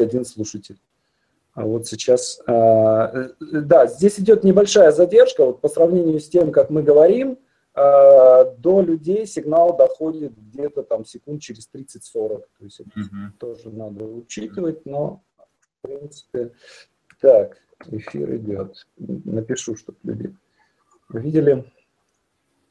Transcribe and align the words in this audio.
21 0.00 0.24
слушатель. 0.24 0.80
А 1.52 1.64
вот 1.64 1.86
сейчас, 1.86 2.40
да, 2.46 3.86
здесь 3.86 4.20
идет 4.20 4.44
небольшая 4.44 4.92
задержка, 4.92 5.44
вот 5.44 5.60
по 5.60 5.68
сравнению 5.68 6.20
с 6.20 6.28
тем, 6.28 6.52
как 6.52 6.70
мы 6.70 6.82
говорим, 6.82 7.38
до 7.74 8.82
людей 8.84 9.26
сигнал 9.26 9.76
доходит 9.76 10.32
где-то 10.36 10.82
там 10.82 11.04
секунд 11.04 11.42
через 11.42 11.68
30-40. 11.72 12.02
То 12.14 12.44
есть 12.60 12.80
это 12.80 12.90
mm-hmm. 12.90 13.38
тоже 13.38 13.70
надо 13.70 14.04
учитывать, 14.04 14.86
но 14.86 15.22
в 15.82 15.86
принципе, 15.86 16.52
так, 17.20 17.58
эфир 17.86 18.36
идет. 18.36 18.86
Напишу, 18.96 19.76
чтобы 19.76 19.98
люди 20.04 20.34
видели, 21.08 21.64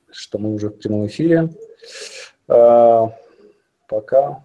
что 0.09 0.37
мы 0.37 0.53
уже 0.53 0.69
в 0.69 0.77
прямом 0.77 1.07
эфире. 1.07 1.49
А, 2.47 3.13
пока 3.87 4.43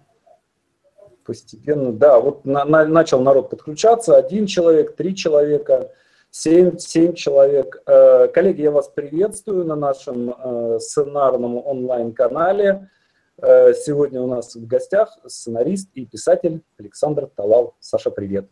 постепенно, 1.25 1.91
да, 1.91 2.19
вот 2.19 2.45
на, 2.45 2.63
на, 2.65 2.85
начал 2.85 3.21
народ 3.21 3.49
подключаться, 3.49 4.15
один 4.15 4.45
человек, 4.45 4.95
три 4.95 5.15
человека, 5.15 5.91
семь, 6.29 6.77
семь 6.77 7.13
человек. 7.13 7.81
Э, 7.87 8.27
коллеги, 8.27 8.61
я 8.61 8.71
вас 8.71 8.87
приветствую 8.87 9.65
на 9.65 9.75
нашем 9.75 10.29
э, 10.29 10.79
сценарном 10.79 11.57
онлайн-канале. 11.57 12.89
Э, 13.37 13.73
сегодня 13.73 14.21
у 14.21 14.27
нас 14.27 14.55
в 14.55 14.65
гостях 14.67 15.17
сценарист 15.25 15.89
и 15.93 16.05
писатель 16.05 16.61
Александр 16.77 17.27
Талал. 17.35 17.75
Саша, 17.79 18.11
привет. 18.11 18.47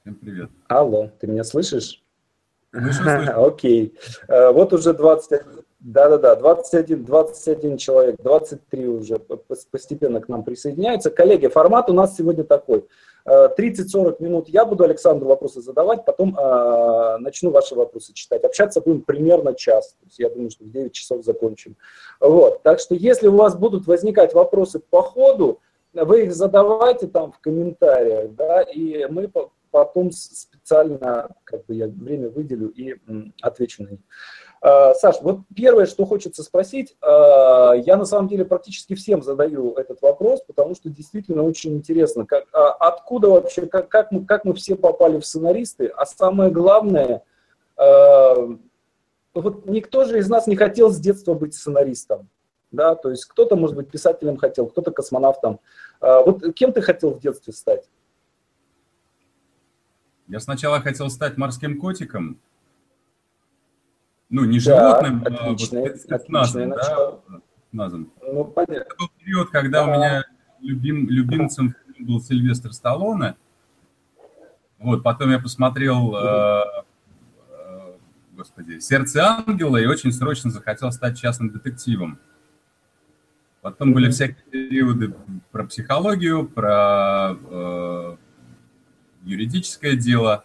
Всем 0.00 0.16
привет. 0.16 0.50
Алло, 0.68 1.10
ты 1.20 1.26
меня 1.26 1.44
слышишь? 1.44 2.02
Окей. 2.72 3.96
Э, 4.28 4.50
вот 4.50 4.72
уже 4.72 4.92
20, 4.92 5.42
да-да-да, 5.86 6.34
21, 6.34 7.04
21 7.04 7.76
человек, 7.76 8.16
23 8.18 8.88
уже 8.88 9.20
постепенно 9.70 10.20
к 10.20 10.28
нам 10.28 10.42
присоединяются. 10.42 11.10
Коллеги, 11.10 11.46
формат 11.46 11.88
у 11.88 11.92
нас 11.92 12.16
сегодня 12.16 12.42
такой. 12.42 12.84
30-40 13.24 13.56
э, 13.56 14.14
минут 14.18 14.48
я 14.48 14.64
буду 14.64 14.82
Александру 14.82 15.28
вопросы 15.28 15.60
задавать, 15.60 16.04
потом 16.04 16.36
э, 16.36 17.18
начну 17.18 17.50
ваши 17.50 17.76
вопросы 17.76 18.12
читать. 18.14 18.42
Общаться 18.42 18.80
будем 18.80 19.02
примерно 19.02 19.54
час. 19.54 19.92
То 20.00 20.06
есть 20.06 20.18
я 20.18 20.28
думаю, 20.28 20.50
что 20.50 20.64
в 20.64 20.70
9 20.72 20.92
часов 20.92 21.24
закончим. 21.24 21.76
Вот. 22.18 22.64
Так 22.64 22.80
что 22.80 22.96
если 22.96 23.28
у 23.28 23.36
вас 23.36 23.56
будут 23.56 23.86
возникать 23.86 24.34
вопросы 24.34 24.80
по 24.80 25.02
ходу, 25.02 25.60
вы 25.92 26.24
их 26.24 26.34
задавайте 26.34 27.06
там 27.06 27.30
в 27.30 27.38
комментариях, 27.38 28.34
да, 28.34 28.62
и 28.62 29.06
мы 29.06 29.30
потом 29.70 30.10
специально 30.10 31.28
как 31.44 31.64
бы 31.66 31.74
я 31.74 31.86
время 31.86 32.28
выделю 32.28 32.70
и 32.70 32.96
отвечу 33.40 33.84
на 33.84 33.90
них. 33.90 34.00
А, 34.66 34.94
Саш, 34.94 35.18
вот 35.20 35.42
первое, 35.54 35.86
что 35.86 36.04
хочется 36.04 36.42
спросить, 36.42 36.96
а, 37.00 37.74
я 37.74 37.96
на 37.96 38.04
самом 38.04 38.26
деле 38.26 38.44
практически 38.44 38.96
всем 38.96 39.22
задаю 39.22 39.74
этот 39.74 40.02
вопрос, 40.02 40.42
потому 40.44 40.74
что 40.74 40.90
действительно 40.90 41.44
очень 41.44 41.76
интересно, 41.76 42.26
как, 42.26 42.46
а 42.52 42.72
откуда 42.72 43.28
вообще, 43.28 43.66
как, 43.66 43.88
как, 43.88 44.10
мы, 44.10 44.24
как 44.24 44.44
мы 44.44 44.54
все 44.54 44.74
попали 44.74 45.20
в 45.20 45.24
сценаристы, 45.24 45.86
а 45.86 46.04
самое 46.04 46.50
главное, 46.50 47.22
вот 47.76 49.66
никто 49.66 50.04
же 50.04 50.18
из 50.18 50.28
нас 50.28 50.48
не 50.48 50.56
хотел 50.56 50.90
с 50.90 50.98
детства 50.98 51.34
быть 51.34 51.54
сценаристом, 51.54 52.28
да, 52.72 52.96
то 52.96 53.10
есть 53.10 53.24
кто-то, 53.26 53.54
может 53.54 53.76
быть, 53.76 53.88
писателем 53.88 54.36
хотел, 54.36 54.66
кто-то 54.66 54.90
космонавтом. 54.90 55.60
Вот 56.00 56.42
кем 56.56 56.72
ты 56.72 56.82
хотел 56.82 57.10
в 57.10 57.20
детстве 57.20 57.52
стать? 57.52 57.88
Я 60.26 60.40
сначала 60.40 60.80
хотел 60.80 61.08
стать 61.08 61.36
морским 61.36 61.78
котиком. 61.78 62.40
Ну, 64.28 64.44
не 64.44 64.58
животным, 64.58 65.20
да, 65.20 65.30
а 65.30 65.50
отличное, 65.52 65.82
вот 65.82 65.96
спецназом, 65.98 66.70
да, 66.70 67.18
спецназом. 67.60 68.12
Ну, 68.22 68.44
понятно. 68.44 68.74
Это 68.74 68.96
был 68.98 69.08
период, 69.18 69.50
когда 69.50 69.84
да. 69.84 69.90
у 69.90 69.94
меня 69.94 70.24
любим, 70.60 71.08
любимцем 71.08 71.74
был 71.98 72.20
Сильвестр 72.20 72.72
Сталлоне. 72.72 73.36
Вот, 74.78 75.02
потом 75.02 75.30
я 75.30 75.38
посмотрел, 75.38 76.14
э, 76.14 76.62
э, 77.50 77.92
господи, 78.32 78.78
«Сердце 78.78 79.24
ангела» 79.24 79.78
и 79.78 79.86
очень 79.86 80.12
срочно 80.12 80.50
захотел 80.50 80.92
стать 80.92 81.18
частным 81.18 81.50
детективом. 81.50 82.18
Потом 83.62 83.94
были 83.94 84.10
всякие 84.10 84.44
периоды 84.50 85.14
про 85.50 85.64
психологию, 85.64 86.46
про 86.46 87.36
э, 87.50 88.16
юридическое 89.24 89.96
дело. 89.96 90.44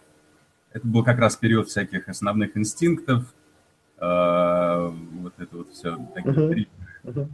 Это 0.72 0.86
был 0.86 1.04
как 1.04 1.18
раз 1.18 1.36
период 1.36 1.68
всяких 1.68 2.08
основных 2.08 2.56
инстинктов, 2.56 3.32
вот 4.04 5.32
это 5.38 5.56
вот 5.56 5.70
все, 5.72 5.96
такие 6.14 6.34
uh-huh. 6.34 6.66
Uh-huh. 7.04 7.28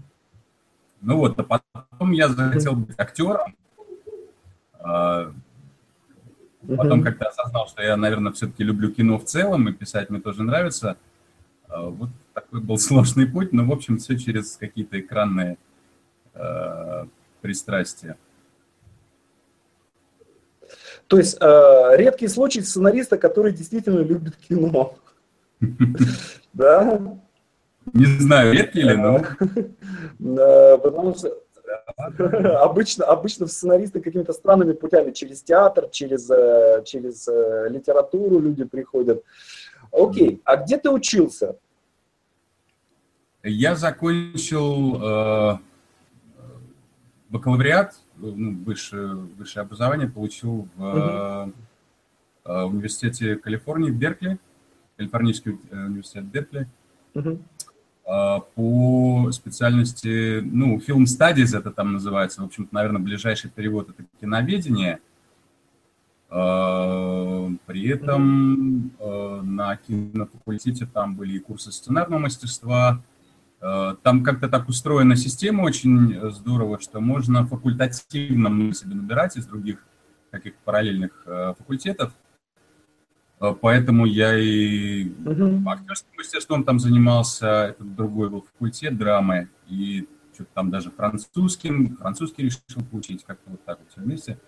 Ну 1.00 1.16
вот, 1.16 1.38
а 1.38 1.42
потом 1.44 2.12
я 2.12 2.28
захотел 2.28 2.74
быть 2.74 2.98
актером. 2.98 3.54
Э, 4.80 5.32
потом 6.76 7.02
как-то 7.02 7.28
осознал, 7.28 7.68
что 7.68 7.82
я, 7.82 7.96
наверное, 7.96 8.32
все-таки 8.32 8.64
люблю 8.64 8.90
кино 8.90 9.18
в 9.18 9.24
целом, 9.24 9.68
и 9.68 9.72
писать 9.72 10.10
мне 10.10 10.20
тоже 10.20 10.42
нравится. 10.42 10.96
Э, 11.68 11.88
вот 11.88 12.10
такой 12.34 12.60
был 12.60 12.78
сложный 12.78 13.26
путь, 13.26 13.52
но, 13.52 13.64
в 13.64 13.72
общем, 13.72 13.98
все 13.98 14.18
через 14.18 14.56
какие-то 14.56 15.00
экранные 15.00 15.56
э, 16.34 17.06
пристрастия. 17.40 18.16
То 21.06 21.16
есть 21.16 21.38
э, 21.40 21.90
редкий 21.96 22.28
случай 22.28 22.60
сценариста, 22.60 23.16
который 23.16 23.52
действительно 23.52 24.00
любит 24.00 24.36
кино. 24.36 24.94
Да? 26.58 27.00
Не 27.92 28.04
знаю, 28.04 28.52
редкий 28.52 28.82
ли, 28.82 28.96
но... 28.96 29.22
Потому 30.78 31.14
что 31.14 31.32
обычно, 32.62 33.04
обычно 33.04 33.46
сценаристы 33.46 34.00
какими-то 34.00 34.32
странными 34.32 34.72
путями, 34.72 35.12
через 35.12 35.42
театр, 35.42 35.88
через, 35.90 36.28
э, 36.30 36.82
через 36.84 37.28
э, 37.28 37.68
литературу 37.70 38.40
люди 38.40 38.64
приходят. 38.64 39.22
Окей, 39.92 40.40
а 40.44 40.56
где 40.56 40.78
ты 40.78 40.90
учился? 40.90 41.56
Я 43.44 43.76
закончил 43.76 45.00
э, 45.02 45.58
бакалавриат 47.28 47.94
ну, 48.16 48.56
высшее, 48.64 49.14
высшее 49.38 49.62
образование 49.62 50.08
получил 50.08 50.68
в 50.76 50.84
uh 50.84 51.52
университете 52.44 53.36
Калифорнии 53.36 53.90
в 53.90 53.98
Беркли, 53.98 54.38
Калифорнийский 54.98 55.58
э, 55.70 55.86
университет 55.86 56.24
Беркли, 56.24 56.68
uh 57.14 57.38
по 58.54 59.30
специальности, 59.32 60.40
ну, 60.40 60.78
film 60.78 61.04
studies 61.04 61.54
это 61.58 61.70
там 61.70 61.92
называется, 61.92 62.40
в 62.40 62.44
общем-то, 62.46 62.74
наверное, 62.74 63.02
ближайший 63.02 63.50
перевод 63.50 63.90
это 63.90 64.02
киноведение. 64.18 65.00
При 66.30 67.88
этом 67.88 68.92
uh 68.98 69.42
на 69.42 69.76
кинофакультете 69.76 70.86
там 70.86 71.16
были 71.16 71.34
и 71.34 71.38
курсы 71.38 71.70
сценарного 71.70 72.20
мастерства, 72.20 73.02
Э, 73.60 73.96
там 74.02 74.22
как-то 74.22 74.48
так 74.48 74.68
устроена 74.68 75.16
система 75.16 75.62
очень 75.62 76.14
э, 76.14 76.30
здорово, 76.30 76.80
что 76.80 77.00
можно 77.00 77.46
факультативно 77.46 78.48
много 78.48 78.74
себе 78.74 78.94
набирать 78.94 79.36
из 79.36 79.46
других 79.46 79.84
каких-то 80.30 80.58
параллельных 80.64 81.22
э, 81.26 81.54
факультетов. 81.58 82.12
Поэтому 83.38 84.04
я 84.04 84.36
и 84.36 85.04
uh-huh. 85.04 85.62
актерским 85.66 86.10
мастерством 86.16 86.64
там 86.64 86.80
занимался, 86.80 87.68
это 87.68 87.84
другой 87.84 88.30
был 88.30 88.42
факультет 88.42 88.98
драмы, 88.98 89.48
и 89.68 90.08
что-то 90.34 90.50
там 90.54 90.70
даже 90.70 90.90
французским, 90.90 91.96
французский 91.96 92.44
решил 92.44 92.82
получить, 92.90 93.24
как-то 93.24 93.50
вот 93.50 93.64
так 93.64 93.78
вот 93.78 93.90
все 93.90 94.00
вместе. 94.00 94.38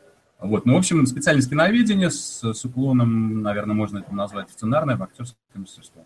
Вот, 0.40 0.64
ну, 0.64 0.74
в 0.74 0.78
общем, 0.78 1.06
специальность 1.06 1.50
киноведения 1.50 2.08
с, 2.08 2.42
с 2.42 2.64
уклоном, 2.64 3.42
наверное, 3.42 3.74
можно 3.74 3.98
это 3.98 4.14
назвать 4.14 4.50
сценарное 4.50 4.96
в 4.96 5.02
актерское 5.02 5.36
мастерство. 5.54 6.04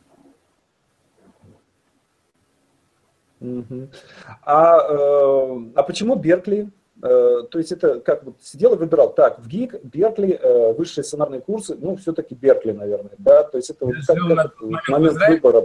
А, 4.42 4.78
э, 4.78 5.70
а 5.76 5.82
почему 5.82 6.16
Беркли? 6.16 6.70
Э, 7.02 7.42
то 7.50 7.58
есть 7.58 7.72
это 7.72 8.00
как 8.00 8.24
вот 8.24 8.36
сидел 8.40 8.74
и 8.74 8.76
выбирал, 8.76 9.12
так, 9.12 9.40
в 9.40 9.48
ГИК, 9.48 9.82
Беркли, 9.82 10.38
э, 10.40 10.72
высшие 10.74 11.04
сценарные 11.04 11.40
курсы, 11.40 11.76
ну, 11.80 11.96
все-таки 11.96 12.34
Беркли, 12.34 12.72
наверное, 12.72 13.12
да? 13.18 13.42
То 13.42 13.58
есть 13.58 13.70
это 13.70 13.84
вот 13.84 13.96
как, 14.06 14.16
как 14.16 14.58
момент, 14.58 14.88
момент 14.88 15.18
выбора. 15.28 15.64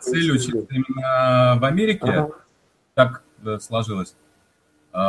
Цель 0.00 0.32
учиться 0.32 0.66
именно 0.70 1.58
в 1.60 1.64
Америке, 1.64 2.06
ага. 2.06 2.30
так 2.94 3.22
сложилось. 3.60 4.14
Угу. 4.92 5.00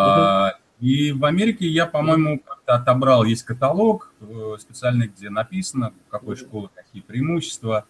И 0.81 1.11
в 1.11 1.25
Америке 1.25 1.67
я, 1.67 1.85
по-моему, 1.85 2.39
как-то 2.39 2.73
отобрал, 2.73 3.23
есть 3.23 3.43
каталог 3.43 4.11
специальный, 4.59 5.07
где 5.07 5.29
написано, 5.29 5.93
какой 6.09 6.35
школы 6.35 6.69
какие 6.73 7.01
преимущества, 7.01 7.85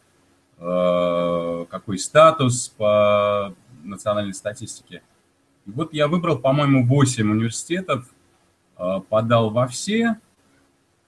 какой 0.57 1.97
статус 1.97 2.67
по 2.69 3.53
национальной 3.83 4.33
статистики. 4.33 5.01
Вот 5.75 5.93
я 5.93 6.07
выбрал, 6.07 6.37
по-моему, 6.39 6.85
8 6.85 7.29
университетов, 7.29 8.05
э, 8.77 8.99
подал 9.09 9.49
во 9.49 9.67
все. 9.67 10.17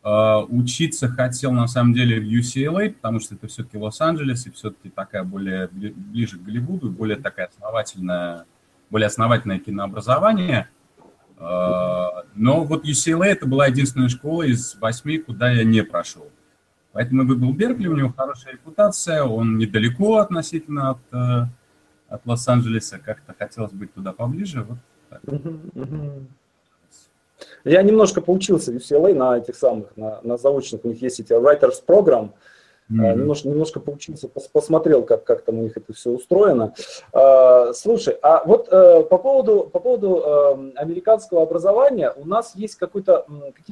Э, 0.04 0.42
учиться 0.50 1.08
хотел, 1.08 1.52
на 1.52 1.68
самом 1.68 1.94
деле, 1.94 2.20
в 2.20 2.24
UCLA, 2.24 2.92
потому 2.92 3.20
что 3.20 3.36
это 3.36 3.48
все-таки 3.48 3.78
Лос-Анджелес, 3.78 4.48
и 4.48 4.52
все-таки 4.52 4.90
такая 4.90 5.24
более 5.24 5.70
ближе 5.70 6.38
к 6.38 6.44
Голливуду, 6.44 6.90
более 6.90 7.18
такая 7.18 7.48
основательная, 7.48 8.46
более 8.90 9.08
основательное 9.08 9.60
кинообразование. 9.60 10.70
Э, 11.38 12.24
Но 12.36 12.64
вот 12.64 12.86
UCLA 12.86 13.26
это 13.26 13.48
была 13.48 13.68
единственная 13.68 14.10
школа 14.10 14.44
из 14.44 14.76
восьми, 14.76 15.18
куда 15.20 15.52
я 15.52 15.64
не 15.64 15.84
прошел. 15.84 16.30
Поэтому 16.94 17.26
выбрал 17.26 17.54
Беркли, 17.54 17.88
у 17.88 17.96
него 17.96 18.14
хорошая 18.16 18.54
репутация, 18.54 19.24
он 19.24 19.58
недалеко 19.58 20.18
относительно 20.18 20.92
от, 20.92 21.00
э, 21.12 21.46
от 22.14 22.26
Лос-Анджелеса, 22.26 23.00
как-то 23.00 23.34
хотелось 23.38 23.72
быть 23.72 23.94
туда 23.94 24.14
поближе. 24.14 24.64
Вот 24.64 24.78
так. 25.10 25.22
Я 27.66 27.82
немножко 27.82 28.22
поучился 28.22 28.72
в 28.72 28.76
UCLA 28.76 29.14
на 29.14 29.38
этих 29.38 29.56
самых, 29.56 29.98
на, 29.98 30.22
на 30.22 30.38
заочных, 30.38 30.86
у 30.86 30.90
них 30.90 31.02
есть 31.02 31.20
эти 31.20 31.34
Writers 31.34 31.84
Program, 31.86 32.32
Mm-hmm. 32.92 33.16
Немножко, 33.16 33.48
немножко 33.48 33.80
поучился, 33.80 34.28
посмотрел, 34.28 35.04
как, 35.04 35.24
как 35.24 35.44
там 35.44 35.60
у 35.60 35.64
них 35.64 35.78
это 35.78 35.94
все 35.94 36.10
устроено. 36.10 36.74
А, 37.14 37.72
слушай, 37.74 38.18
а 38.22 38.44
вот 38.44 38.68
э, 38.70 39.04
по 39.04 39.18
поводу, 39.18 39.70
по 39.72 39.80
поводу 39.80 40.18
э, 40.18 40.72
американского 40.76 41.44
образования 41.44 42.12
у 42.12 42.28
нас 42.28 42.56
есть 42.56 42.76
какие-то 42.76 43.26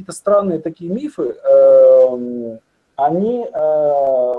странные 0.08 0.60
такие 0.60 0.90
мифы. 0.90 1.36
Э, 1.44 2.58
они, 3.06 3.46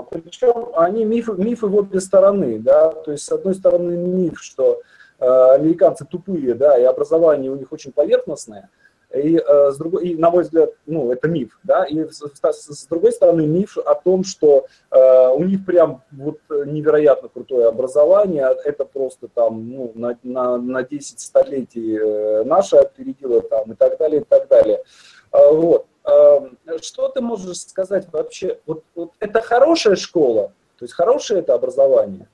причем 0.09 0.69
они 0.75 1.05
мифы, 1.05 1.33
мифы 1.33 1.67
в 1.67 1.75
обе 1.75 1.99
стороны, 1.99 2.59
да, 2.59 2.89
то 2.89 3.11
есть 3.11 3.25
с 3.25 3.31
одной 3.31 3.55
стороны 3.55 3.97
миф, 3.97 4.41
что 4.41 4.81
американцы 5.19 6.05
тупые, 6.05 6.53
да, 6.53 6.77
и 6.77 6.83
образование 6.83 7.51
у 7.51 7.55
них 7.55 7.71
очень 7.71 7.91
поверхностное, 7.91 8.69
и, 9.13 9.37
э, 9.37 9.71
с 9.71 9.77
другой, 9.77 10.07
и, 10.09 10.15
на 10.15 10.31
мой 10.31 10.43
взгляд, 10.43 10.71
ну, 10.87 11.11
это 11.11 11.27
миф, 11.27 11.59
да, 11.63 11.85
и 11.85 12.03
с, 12.09 12.19
с 12.19 12.87
другой 12.87 13.11
стороны 13.11 13.45
миф 13.45 13.77
о 13.77 13.93
том, 13.93 14.23
что 14.23 14.65
э, 14.89 15.27
у 15.29 15.43
них 15.43 15.65
прям 15.65 16.01
вот 16.11 16.39
невероятно 16.49 17.29
крутое 17.29 17.67
образование, 17.67 18.55
это 18.65 18.85
просто 18.85 19.27
там, 19.27 19.69
ну, 19.69 19.91
на, 19.93 20.17
на, 20.23 20.57
на 20.57 20.83
10 20.83 21.19
столетий 21.19 21.95
э, 21.95 22.43
наше 22.43 22.77
опередило 22.77 23.41
там 23.41 23.73
и 23.73 23.75
так 23.75 23.97
далее, 23.99 24.21
и 24.21 24.23
так 24.23 24.47
далее. 24.47 24.83
Э, 25.31 25.51
вот. 25.51 25.85
Э, 26.05 26.49
что 26.81 27.07
ты 27.09 27.21
можешь 27.21 27.57
сказать 27.57 28.07
вообще, 28.11 28.59
вот, 28.65 28.83
вот 28.95 29.13
это 29.19 29.41
хорошая 29.41 29.95
школа, 29.95 30.53
то 30.77 30.85
есть 30.85 30.93
хорошее 30.93 31.39
это 31.39 31.53
образование? 31.53 32.27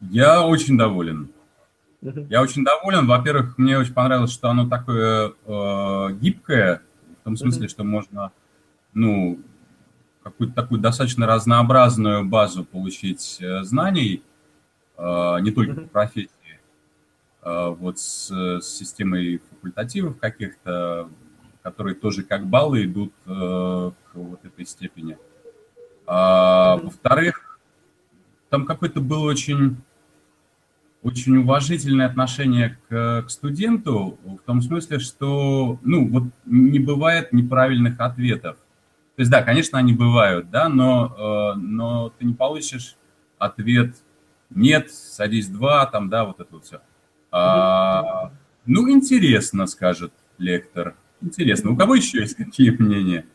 Я 0.00 0.46
очень 0.46 0.78
доволен. 0.78 1.30
Я 2.00 2.42
очень 2.42 2.64
доволен. 2.64 3.06
Во-первых, 3.06 3.58
мне 3.58 3.76
очень 3.78 3.92
понравилось, 3.92 4.32
что 4.32 4.48
оно 4.48 4.68
такое 4.68 5.34
э, 5.44 6.12
гибкое, 6.20 6.82
в 7.20 7.24
том 7.24 7.36
смысле, 7.36 7.66
что 7.68 7.82
можно, 7.82 8.32
ну, 8.94 9.40
какую-то 10.22 10.54
такую 10.54 10.80
достаточно 10.80 11.26
разнообразную 11.26 12.24
базу 12.24 12.64
получить 12.64 13.38
э, 13.40 13.62
знаний, 13.64 14.22
э, 14.96 15.36
не 15.40 15.50
только 15.50 15.80
по 15.80 15.88
профессии, 15.88 16.60
э, 17.42 17.68
вот 17.70 17.98
с, 17.98 18.30
с 18.30 18.64
системой 18.64 19.40
факультативов 19.50 20.18
каких-то, 20.18 21.08
которые 21.68 21.94
тоже 21.94 22.22
как 22.22 22.46
баллы 22.46 22.84
идут 22.84 23.12
э, 23.26 23.30
к 23.30 24.14
вот 24.14 24.42
этой 24.42 24.64
степени. 24.64 25.18
А, 26.06 26.78
во-вторых, 26.78 27.60
там 28.48 28.64
какой-то 28.64 29.02
был 29.02 29.22
очень 29.22 29.76
очень 31.02 31.36
уважительное 31.36 32.06
отношение 32.06 32.78
к, 32.88 33.22
к 33.26 33.30
студенту 33.30 34.18
в 34.24 34.38
том 34.38 34.62
смысле, 34.62 34.98
что, 34.98 35.78
ну, 35.82 36.08
вот 36.08 36.24
не 36.46 36.78
бывает 36.78 37.32
неправильных 37.32 38.00
ответов. 38.00 38.56
То 39.14 39.20
есть, 39.20 39.30
да, 39.30 39.42
конечно, 39.42 39.78
они 39.78 39.92
бывают, 39.92 40.50
да, 40.50 40.70
но, 40.70 41.52
э, 41.54 41.58
но 41.58 42.12
ты 42.18 42.24
не 42.24 42.34
получишь 42.34 42.96
ответ 43.38 43.94
«нет, 44.48 44.90
садись 44.90 45.48
два», 45.48 45.84
там, 45.84 46.08
да, 46.08 46.24
вот 46.24 46.40
это 46.40 46.48
вот 46.50 46.64
все. 46.64 46.80
А, 47.30 48.32
ну, 48.64 48.88
интересно, 48.90 49.66
скажет 49.66 50.12
лектор. 50.38 50.94
Интересно. 51.20 51.72
У 51.72 51.76
кого 51.76 51.94
еще 51.94 52.20
есть 52.20 52.36
какие 52.36 52.70
мнения? 52.70 53.26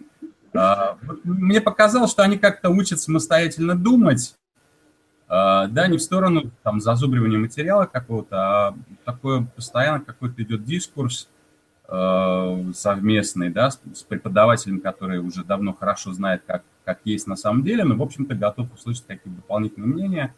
А, 0.56 0.98
мне 1.24 1.62
показалось, 1.62 2.12
что 2.12 2.24
они 2.24 2.38
как-то 2.38 2.70
учат 2.70 3.00
самостоятельно 3.00 3.76
думать, 3.76 4.36
а, 5.28 5.68
да, 5.68 5.88
не 5.88 5.98
в 5.98 6.02
сторону 6.02 6.52
там 6.62 6.80
зазубривания 6.80 7.40
материала 7.40 7.86
какого-то, 7.86 8.38
а 8.38 8.76
такое 9.04 9.48
постоянно 9.56 10.02
какой-то 10.02 10.44
идет 10.44 10.64
дискурс 10.64 11.28
э, 11.88 12.72
совместный, 12.76 13.50
да, 13.50 13.72
с, 13.72 13.82
с 13.96 14.04
преподавателем, 14.04 14.80
который 14.80 15.20
уже 15.20 15.44
давно 15.44 15.74
хорошо 15.74 16.14
знает, 16.14 16.44
как, 16.46 16.64
как 16.86 17.00
есть 17.04 17.28
на 17.28 17.36
самом 17.36 17.64
деле, 17.64 17.84
но, 17.84 17.96
в 17.96 18.02
общем-то, 18.02 18.36
готов 18.36 18.72
услышать 18.74 19.06
какие-то 19.08 19.42
дополнительные 19.42 19.88
мнения. 19.88 20.36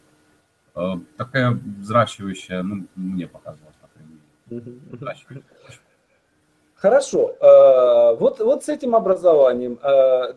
Э, 0.76 0.94
такая 1.18 1.52
взращивающая, 1.52 2.64
ну, 2.64 2.88
мне 2.96 3.28
показалось, 3.28 3.76
по 3.82 3.88
крайней 3.88 4.20
мере, 4.50 4.78
Хорошо. 6.76 7.36
Э, 7.40 8.16
вот, 8.20 8.40
вот 8.40 8.64
с 8.64 8.70
этим 8.70 8.96
образованием, 8.96 9.80
э, 9.82 10.34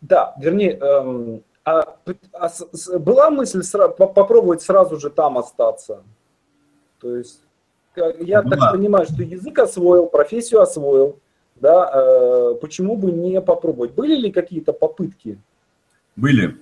да, 0.00 0.34
вернее, 0.38 0.78
эм, 0.78 1.42
а, 1.64 1.96
а 2.32 2.50
была 2.98 3.30
мысль 3.30 3.60
сра- 3.60 3.90
попробовать 3.90 4.62
сразу 4.62 4.98
же 4.98 5.10
там 5.10 5.38
остаться? 5.38 6.02
То 7.00 7.16
есть, 7.16 7.42
я 8.20 8.42
была. 8.42 8.56
так 8.56 8.72
понимаю, 8.72 9.06
что 9.06 9.22
язык 9.22 9.58
освоил, 9.58 10.06
профессию 10.06 10.60
освоил, 10.60 11.18
да, 11.56 11.90
э, 11.92 12.54
почему 12.60 12.96
бы 12.96 13.10
не 13.10 13.40
попробовать? 13.40 13.92
Были 13.92 14.16
ли 14.16 14.32
какие-то 14.32 14.72
попытки? 14.72 15.38
Были. 16.16 16.56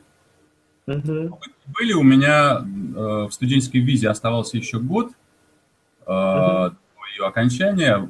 Угу. 0.87 1.38
Были, 1.79 1.93
у 1.93 2.03
меня 2.03 2.61
э, 2.62 3.27
в 3.27 3.31
студенческой 3.31 3.79
визе 3.79 4.09
оставался 4.09 4.56
еще 4.56 4.79
год 4.79 5.09
э, 5.09 5.11
угу. 5.11 6.06
до 6.06 6.77
ее 7.15 7.27
окончания, 7.27 8.09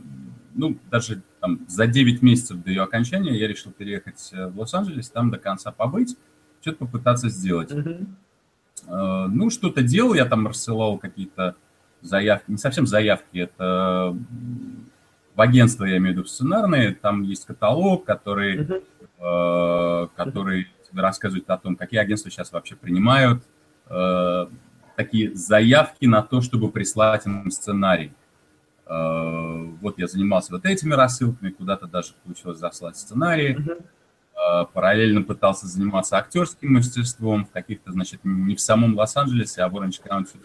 ну, 0.56 0.78
даже 0.90 1.22
там, 1.40 1.60
за 1.68 1.86
9 1.86 2.22
месяцев 2.22 2.62
до 2.62 2.70
ее 2.70 2.82
окончания 2.82 3.38
я 3.38 3.46
решил 3.46 3.72
переехать 3.72 4.32
в 4.32 4.58
Лос-Анджелес, 4.58 5.10
там 5.10 5.30
до 5.30 5.38
конца 5.38 5.70
побыть 5.70 6.16
что-то 6.60 6.78
попытаться 6.78 7.28
сделать. 7.28 7.70
Mm-hmm. 7.70 9.28
Ну, 9.28 9.50
что-то 9.50 9.82
делал, 9.82 10.14
я 10.14 10.24
там 10.24 10.46
рассылал 10.48 10.98
какие-то 10.98 11.54
заявки, 12.02 12.50
не 12.50 12.58
совсем 12.58 12.86
заявки, 12.86 13.38
это 13.38 14.16
в 15.34 15.40
агентство, 15.40 15.84
я 15.84 15.98
имею 15.98 16.14
в 16.14 16.18
виду, 16.18 16.28
сценарные, 16.28 16.94
там 16.94 17.22
есть 17.22 17.46
каталог, 17.46 18.04
который, 18.04 18.58
mm-hmm. 18.58 20.10
который 20.16 20.68
тебе 20.90 21.02
рассказывает 21.02 21.48
о 21.50 21.58
том, 21.58 21.76
какие 21.76 22.00
агентства 22.00 22.30
сейчас 22.30 22.52
вообще 22.52 22.74
принимают 22.74 23.42
э, 23.88 24.46
такие 24.96 25.34
заявки 25.34 26.06
на 26.06 26.22
то, 26.22 26.40
чтобы 26.40 26.70
прислать 26.70 27.26
им 27.26 27.50
сценарий. 27.50 28.12
Вот 28.88 29.98
я 29.98 30.06
занимался 30.06 30.52
вот 30.52 30.64
этими 30.64 30.94
рассылками, 30.94 31.50
куда-то 31.50 31.86
даже 31.86 32.12
получилось 32.22 32.58
заслать 32.58 32.96
сценарии. 32.96 33.56
Mm-hmm. 33.58 33.84
Э, 34.36 34.66
параллельно 34.72 35.22
пытался 35.22 35.66
заниматься 35.66 36.18
актерским 36.18 36.74
мастерством 36.74 37.46
в 37.46 37.50
каких-то, 37.50 37.92
значит, 37.92 38.20
не 38.22 38.54
в 38.54 38.60
самом 38.60 38.94
Лос-Анджелесе, 38.94 39.62
а 39.62 39.68
в 39.68 39.76
Оранж 39.76 39.98
Каунти 39.98 40.38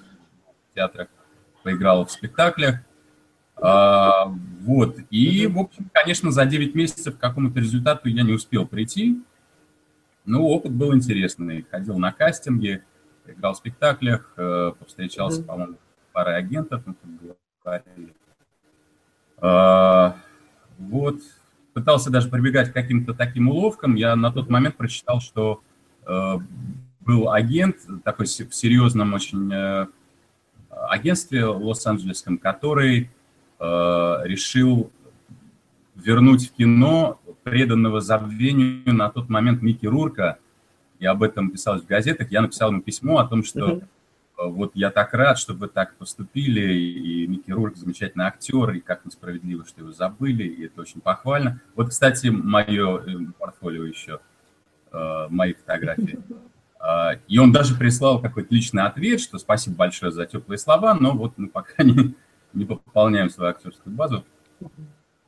театрах 0.74 1.10
поиграл 1.64 2.06
в 2.06 2.12
спектаклях. 2.12 2.80
А, 3.58 4.26
вот. 4.62 4.98
И, 5.10 5.46
в 5.46 5.60
общем, 5.60 5.90
конечно, 5.94 6.32
за 6.32 6.46
9 6.46 6.74
месяцев 6.74 7.18
к 7.18 7.20
какому-то 7.20 7.60
результату 7.60 8.08
я 8.08 8.24
не 8.24 8.32
успел 8.32 8.66
прийти. 8.66 9.22
Но 10.26 10.44
опыт 10.44 10.72
был 10.72 10.96
интересный. 10.96 11.66
Ходил 11.70 11.98
на 11.98 12.14
кастинги, 12.14 12.84
играл 13.26 13.54
в 13.54 13.58
спектаклях, 13.58 14.32
э, 14.38 14.72
повстречался, 14.80 15.44
по-моему, 15.44 15.76
парой 16.14 16.38
агентов. 16.38 16.84
Мы 16.86 16.94
тут 16.94 17.38
говорили. 17.64 18.14
А, 19.42 20.16
вот 20.78 21.18
пытался 21.74 22.10
даже 22.10 22.30
прибегать 22.30 22.70
к 22.70 22.74
каким-то 22.74 23.14
таким 23.14 23.50
уловкам. 23.50 23.96
Я 23.96 24.16
на 24.16 24.32
тот 24.32 24.50
момент 24.50 24.76
прочитал, 24.78 25.22
что 25.22 25.62
э, 26.06 26.34
был 27.00 27.32
агент 27.32 27.78
такой 28.04 28.26
в 28.26 28.54
серьезном 28.54 29.14
очень 29.14 29.52
э, 29.52 29.88
агентстве 30.70 31.46
лос-анджелесском, 31.46 32.38
который 32.38 33.10
э, 33.60 34.18
решил 34.24 34.92
вернуть 35.96 36.50
в 36.50 36.54
кино 36.54 37.20
преданного 37.44 38.02
забвению 38.02 38.94
на 38.94 39.10
тот 39.10 39.30
момент 39.30 39.62
Микки 39.62 39.86
Рурка. 39.86 40.40
И 41.00 41.06
об 41.06 41.24
этом 41.24 41.50
писалось 41.50 41.84
в 41.84 41.88
газетах. 41.88 42.32
Я 42.32 42.42
написал 42.42 42.72
ему 42.72 42.82
письмо 42.82 43.20
о 43.20 43.28
том, 43.28 43.44
что 43.44 43.82
вот 44.50 44.72
я 44.76 44.90
так 44.92 45.14
рад, 45.14 45.38
что 45.38 45.54
вы 45.54 45.68
так 45.68 45.96
поступили, 45.96 46.74
и 46.74 47.28
Микки 47.28 47.52
Рурк 47.52 47.76
замечательный 47.78 48.26
актер, 48.26 48.72
и 48.72 48.80
как 48.80 49.06
несправедливо, 49.06 49.66
что 49.66 49.82
его 49.82 49.92
забыли, 49.92 50.44
и 50.44 50.66
это 50.66 50.82
очень 50.82 51.02
похвально. 51.02 51.62
Вот, 51.76 51.90
кстати, 51.90 52.28
мое 52.28 53.00
э, 53.00 53.18
портфолио 53.38 53.86
еще, 53.86 54.20
э, 54.92 55.28
мои 55.30 55.54
фотографии. 55.54 56.20
А, 56.80 57.14
и 57.28 57.38
он 57.38 57.52
даже 57.52 57.76
прислал 57.76 58.20
какой-то 58.20 58.54
личный 58.54 58.84
ответ, 58.84 59.22
что 59.22 59.38
спасибо 59.38 59.76
большое 59.76 60.12
за 60.12 60.26
теплые 60.26 60.58
слова, 60.58 60.96
но 60.96 61.12
вот 61.12 61.38
мы 61.38 61.48
пока 61.48 61.84
не, 61.84 62.16
не 62.54 62.66
пополняем 62.66 63.30
свою 63.30 63.52
актерскую 63.52 63.96
базу. 63.96 64.26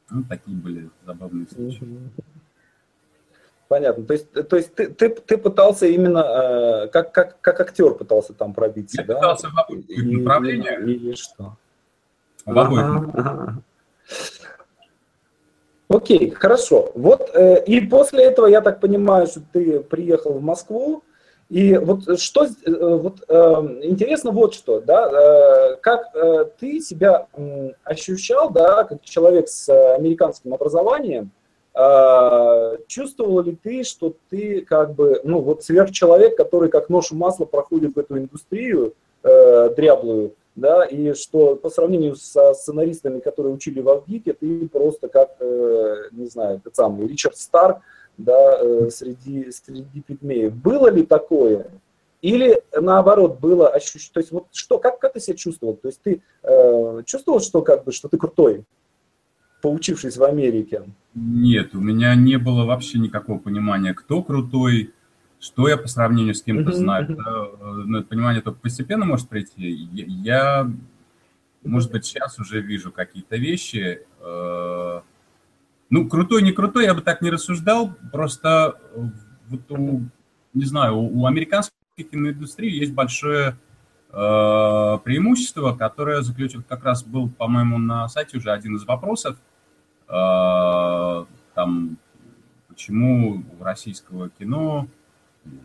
Ну, 0.10 0.24
такие 0.24 0.58
были 0.58 0.90
забавные 1.06 1.48
случаи. 1.48 1.88
Понятно. 3.68 4.06
То 4.06 4.14
есть, 4.14 4.32
то 4.32 4.56
есть 4.56 4.76
ты, 4.76 4.88
ты, 4.88 5.10
ты 5.10 5.38
пытался 5.38 5.88
именно, 5.88 6.20
э, 6.20 6.88
как, 6.90 7.12
как, 7.12 7.42
как 7.42 7.60
актер 7.60 7.94
пытался 7.96 8.34
там 8.34 8.54
пробиться, 8.54 9.02
Я 9.02 9.08
да? 9.08 9.16
пытался 9.16 9.50
в 9.50 9.58
обоих 9.58 9.86
направлениях. 9.88 10.80
Или 10.82 11.16
что? 11.16 11.56
В 12.46 12.60
обоих 12.60 12.84
ага, 12.84 13.12
ага. 13.14 13.62
Окей, 15.90 16.32
хорошо. 16.32 16.92
Вот 16.96 17.30
э, 17.34 17.64
и 17.66 17.82
после 17.82 18.24
этого 18.24 18.48
я 18.48 18.62
так 18.62 18.80
понимаю, 18.80 19.28
что 19.28 19.42
ты 19.52 19.80
приехал 19.80 20.34
в 20.34 20.42
Москву, 20.42 21.04
и 21.50 21.78
вот 21.78 22.20
что, 22.20 22.46
э, 22.46 22.50
вот 22.66 23.24
э, 23.28 23.34
интересно 23.84 24.32
вот 24.32 24.56
что, 24.56 24.82
да, 24.82 25.10
э, 25.10 25.76
как 25.82 26.08
э, 26.16 26.46
ты 26.60 26.80
себя 26.80 27.28
э, 27.34 27.72
ощущал, 27.84 28.50
да, 28.50 28.86
как 28.86 29.04
человек 29.04 29.48
с 29.50 29.70
американским 29.96 30.54
образованием, 30.54 31.26
э, 31.26 31.43
чувствовал 32.88 33.42
ли 33.42 33.56
ты, 33.56 33.84
что 33.84 34.16
ты 34.30 34.62
как 34.62 34.94
бы, 34.94 35.20
ну 35.24 35.40
вот 35.40 35.64
сверхчеловек, 35.64 36.38
который 36.38 36.70
как 36.70 36.90
нож 36.90 37.10
в 37.10 37.16
масло 37.16 37.46
проходит 37.46 37.96
в 37.96 38.00
эту 38.00 38.18
индустрию 38.18 38.94
э, 39.24 39.74
дряблую, 39.76 40.34
да, 40.56 40.86
и 40.86 41.14
что 41.14 41.56
по 41.56 41.70
сравнению 41.70 42.16
со 42.16 42.54
сценаристами, 42.54 43.20
которые 43.20 43.54
учили 43.54 43.82
в 43.82 43.90
Авгике, 43.90 44.34
ты 44.34 44.68
просто 44.68 45.08
как, 45.08 45.36
э, 45.40 46.10
не 46.12 46.28
знаю, 46.28 46.62
тот 46.64 46.76
самый 46.76 47.08
Ричард 47.08 47.38
Стар, 47.38 47.82
да, 48.18 48.60
э, 48.62 48.90
среди, 48.92 49.52
среди 49.52 50.02
пигмеев. 50.02 50.54
Было 50.54 50.90
ли 50.90 51.04
такое? 51.04 51.68
Или 52.22 52.62
наоборот 52.72 53.40
было 53.40 53.68
ощущение, 53.68 54.14
то 54.14 54.20
есть 54.20 54.32
вот 54.32 54.46
что, 54.52 54.78
как, 54.78 55.00
как 55.00 55.14
ты 55.14 55.20
себя 55.20 55.36
чувствовал? 55.36 55.76
То 55.76 55.88
есть 55.88 56.00
ты 56.02 56.22
э, 56.44 57.02
чувствовал, 57.06 57.40
что 57.40 57.62
как 57.62 57.84
бы, 57.84 57.92
что 57.92 58.08
ты 58.08 58.18
крутой, 58.18 58.64
поучившись 59.64 60.18
в 60.18 60.24
Америке? 60.24 60.84
Нет, 61.16 61.74
у 61.74 61.80
меня 61.80 62.14
не 62.16 62.38
было 62.38 62.66
вообще 62.66 63.00
никакого 63.00 63.40
понимания, 63.40 63.94
кто 63.94 64.22
крутой, 64.22 64.92
что 65.40 65.70
я 65.70 65.78
по 65.78 65.88
сравнению 65.88 66.36
с 66.36 66.44
кем-то 66.44 66.74
знаю. 66.74 67.06
Это, 67.06 67.22
э, 67.22 67.84
ну, 67.86 68.00
это 68.00 68.08
понимание 68.08 68.42
только 68.42 68.60
постепенно 68.60 69.06
может 69.06 69.30
прийти. 69.30 69.70
Я, 69.70 70.70
может 71.64 71.92
быть, 71.92 72.06
сейчас 72.06 72.38
уже 72.40 72.60
вижу 72.60 72.92
какие-то 72.92 73.38
вещи. 73.38 74.02
Э, 74.20 75.00
ну, 75.90 76.10
крутой, 76.10 76.42
не 76.42 76.52
крутой, 76.52 76.84
я 76.84 76.94
бы 76.94 77.02
так 77.02 77.22
не 77.22 77.30
рассуждал. 77.30 77.94
Просто 78.12 78.82
вот 79.48 79.72
у, 79.72 80.02
не 80.54 80.66
знаю, 80.66 80.98
у 80.98 81.26
американской 81.26 81.78
киноиндустрии 81.96 82.80
есть 82.80 82.92
большое 82.92 83.56
э, 84.12 84.98
преимущество, 85.06 85.74
которое 85.74 86.22
заключено 86.22 86.64
как 86.68 86.84
раз 86.84 87.02
был, 87.04 87.30
по-моему, 87.30 87.78
на 87.78 88.10
сайте 88.10 88.38
уже 88.38 88.52
один 88.52 88.76
из 88.76 88.84
вопросов. 88.84 89.38
Там, 90.08 91.98
почему 92.68 93.44
у 93.60 93.64
российского 93.64 94.30
кино 94.30 94.88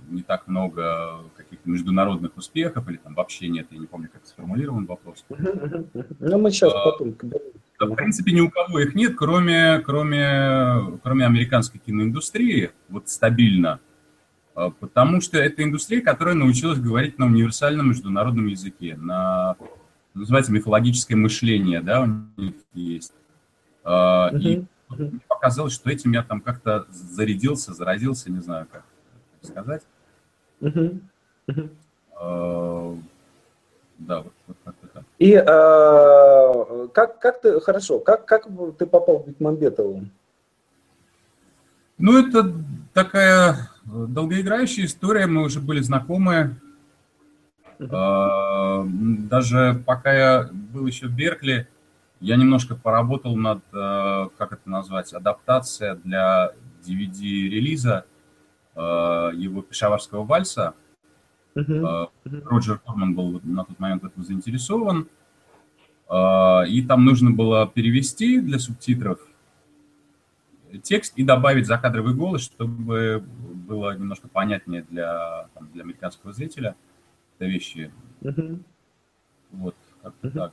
не 0.08 0.22
так 0.22 0.48
много 0.48 1.20
каких-то 1.36 1.68
международных 1.70 2.36
успехов, 2.36 2.88
или 2.88 2.96
там 2.96 3.14
вообще 3.14 3.48
нет, 3.48 3.66
я 3.70 3.78
не 3.78 3.86
помню, 3.86 4.08
как 4.12 4.26
сформулирован 4.26 4.86
вопрос. 4.86 5.24
Ну, 5.28 6.38
мы 6.38 6.50
сейчас 6.50 6.72
а, 6.74 6.90
потом... 6.90 7.14
Да, 7.78 7.86
в 7.86 7.94
принципе, 7.94 8.32
ни 8.32 8.40
у 8.40 8.50
кого 8.50 8.80
их 8.80 8.94
нет, 8.94 9.14
кроме, 9.16 9.80
кроме, 9.84 10.98
кроме 11.02 11.26
американской 11.26 11.80
киноиндустрии, 11.84 12.72
вот 12.88 13.08
стабильно, 13.08 13.80
а, 14.54 14.70
потому 14.70 15.20
что 15.20 15.38
это 15.38 15.62
индустрия, 15.62 16.00
которая 16.00 16.34
научилась 16.34 16.80
говорить 16.80 17.18
на 17.18 17.26
универсальном 17.26 17.90
международном 17.90 18.46
языке, 18.46 18.96
на, 18.96 19.56
называется, 20.14 20.52
мифологическое 20.52 21.16
мышление, 21.16 21.80
да, 21.80 22.02
у 22.02 22.40
них 22.40 22.54
есть. 22.74 23.12
А, 23.90 24.30
и 24.34 24.64
мне 24.90 25.20
показалось, 25.28 25.72
что 25.72 25.90
этим 25.90 26.12
я 26.12 26.22
там 26.22 26.42
как-то 26.42 26.86
зарядился, 26.90 27.72
заразился, 27.72 28.30
не 28.30 28.40
знаю 28.40 28.66
как 28.70 28.84
сказать. 29.42 29.82
Uh-huh. 30.60 31.00
да, 33.98 34.20
вот, 34.20 34.32
вот 34.46 34.56
как-то 34.64 34.86
так. 34.88 35.04
И 35.18 35.34
а, 35.34 36.88
как, 36.88 37.18
как 37.18 37.40
ты, 37.40 37.60
хорошо, 37.60 37.98
как, 38.00 38.26
как 38.26 38.46
ты 38.76 38.84
попал 38.86 39.20
к 39.20 39.28
Бекмамбетову? 39.28 40.04
Ну, 41.96 42.18
это 42.18 42.52
такая 42.92 43.70
долгоиграющая 43.84 44.84
история, 44.84 45.26
мы 45.26 45.44
уже 45.44 45.60
были 45.60 45.80
знакомы. 45.80 46.56
Uh-huh. 47.78 48.86
Даже 49.28 49.82
пока 49.86 50.12
я 50.12 50.50
был 50.52 50.86
еще 50.86 51.06
в 51.06 51.14
Беркли, 51.14 51.68
я 52.20 52.36
немножко 52.36 52.74
поработал 52.74 53.36
над, 53.36 53.62
как 53.70 54.52
это 54.52 54.68
назвать, 54.68 55.12
адаптация 55.12 55.94
для 55.94 56.52
DVD-релиза 56.86 58.04
Э, 58.78 59.32
его 59.34 59.60
пешаварского 59.60 60.22
вальса. 60.22 60.72
Uh-huh. 61.56 62.08
Роджер 62.44 62.78
Корман 62.78 63.12
был 63.12 63.40
на 63.42 63.64
тот 63.64 63.80
момент 63.80 64.04
этим 64.04 64.22
заинтересован. 64.22 65.08
Э, 66.08 66.64
и 66.68 66.86
там 66.86 67.04
нужно 67.04 67.32
было 67.32 67.66
перевести 67.66 68.40
для 68.40 68.60
субтитров 68.60 69.18
текст 70.84 71.14
и 71.16 71.24
добавить 71.24 71.66
закадровый 71.66 72.14
голос, 72.14 72.42
чтобы 72.42 73.20
было 73.20 73.96
немножко 73.96 74.28
понятнее 74.28 74.86
для, 74.88 75.48
там, 75.54 75.68
для 75.72 75.82
американского 75.82 76.32
зрителя 76.32 76.76
это 77.36 77.46
вещи. 77.46 77.90
Uh-huh. 78.20 78.62
Вот, 79.50 79.74
как-то 80.02 80.28
uh-huh. 80.28 80.32
так. 80.32 80.52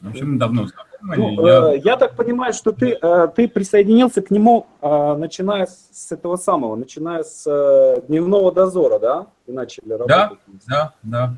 В 0.00 0.08
общем, 0.08 0.32
мы 0.32 0.38
давно 0.38 0.66
знакомы. 0.66 1.16
Ну, 1.16 1.46
я... 1.46 1.74
Э, 1.74 1.78
я 1.78 1.96
так 1.96 2.14
понимаю, 2.14 2.52
что 2.52 2.72
ты, 2.72 2.96
э, 3.00 3.28
ты 3.34 3.48
присоединился 3.48 4.22
к 4.22 4.30
нему, 4.30 4.66
э, 4.80 5.16
начиная 5.16 5.66
с 5.66 6.12
этого 6.12 6.36
самого, 6.36 6.76
начиная 6.76 7.24
с 7.24 8.02
дневного 8.06 8.52
дозора, 8.52 8.98
да? 8.98 9.26
И 9.46 9.52
начали 9.52 9.92
работать. 9.92 10.08
Да, 10.08 10.32
да, 10.66 10.94
да. 11.02 11.34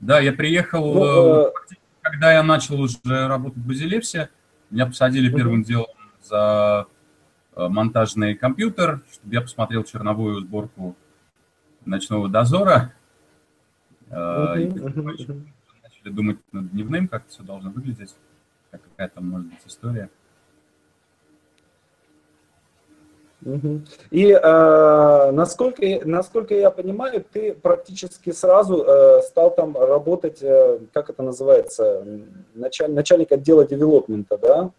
Да, 0.00 0.20
я 0.20 0.32
приехал, 0.32 0.94
ну, 0.94 1.52
когда 2.00 2.32
я 2.32 2.42
начал 2.42 2.80
уже 2.80 2.98
работать 3.04 3.58
в 3.58 3.66
Базилевсе, 3.66 4.30
меня 4.70 4.86
посадили 4.86 5.34
первым 5.34 5.62
делом 5.62 5.94
за 6.22 6.86
монтажный 7.54 8.34
компьютер, 8.34 9.02
чтобы 9.12 9.34
я 9.34 9.42
посмотрел 9.42 9.84
черновую 9.84 10.40
сборку 10.40 10.96
ночного 11.84 12.28
дозора. 12.28 12.94
Uh-huh, 14.08 15.44
начали 16.00 16.12
думать 16.12 16.38
над 16.52 16.70
дневным, 16.70 17.08
как 17.08 17.26
все 17.28 17.42
должно 17.42 17.70
выглядеть, 17.70 18.14
какая 18.70 19.08
там 19.08 19.28
может 19.28 19.48
быть 19.48 19.60
история. 19.66 20.10
И 24.10 24.30
э, 24.30 25.30
насколько, 25.32 25.82
насколько 26.04 26.54
я 26.54 26.70
понимаю, 26.70 27.24
ты 27.32 27.54
практически 27.54 28.32
сразу 28.32 28.84
э, 28.84 29.22
стал 29.22 29.54
там 29.54 29.78
работать, 29.78 30.42
э, 30.42 30.78
как 30.92 31.08
это 31.08 31.22
называется, 31.22 32.04
началь, 32.54 32.92
начальник 32.92 33.32
отдела 33.32 33.66
девелопмента, 33.66 34.36
да? 34.36 34.70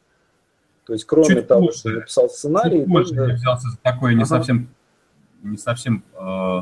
То 0.85 0.93
есть 0.93 1.05
кроме 1.05 1.27
чуть 1.27 1.47
того, 1.47 1.67
позже, 1.67 1.79
что 1.79 1.89
написал 1.89 2.29
сценарий... 2.29 2.81
Чуть 2.81 2.93
позже 2.93 3.15
я 3.15 3.33
взялся 3.33 3.67
за 3.67 3.77
такое 3.79 4.11
ага. 4.11 4.19
не 4.19 4.25
совсем, 4.25 4.69
не 5.41 5.57
совсем 5.57 6.03
э, 6.13 6.59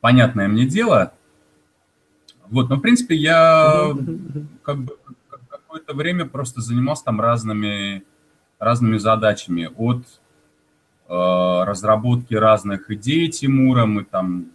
понятное 0.00 0.46
мне 0.46 0.66
дело. 0.66 1.14
Вот, 2.50 2.68
но 2.70 2.76
в 2.76 2.80
принципе 2.80 3.14
я 3.14 3.94
как 4.62 4.78
бы 4.78 4.96
какое-то 5.68 5.94
время 5.94 6.24
просто 6.24 6.60
занимался 6.60 7.04
там 7.04 7.20
разными, 7.20 8.04
разными 8.58 8.96
задачами. 8.96 9.70
От 9.76 10.04
э, 11.08 11.64
разработки 11.64 12.34
разных 12.34 12.90
идей 12.90 13.28
Тимура, 13.28 13.84
мы 13.84 14.04
там 14.04 14.46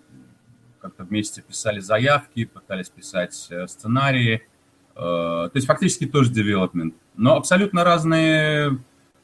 как-то 0.81 1.03
вместе 1.03 1.41
писали 1.41 1.79
заявки, 1.79 2.45
пытались 2.45 2.89
писать 2.89 3.47
э, 3.51 3.67
сценарии. 3.67 4.43
Э, 4.95 4.97
то 4.97 5.51
есть 5.53 5.67
фактически 5.67 6.05
тоже 6.05 6.31
девелопмент. 6.31 6.95
Но 7.15 7.37
абсолютно 7.37 7.83
разные, 7.83 8.79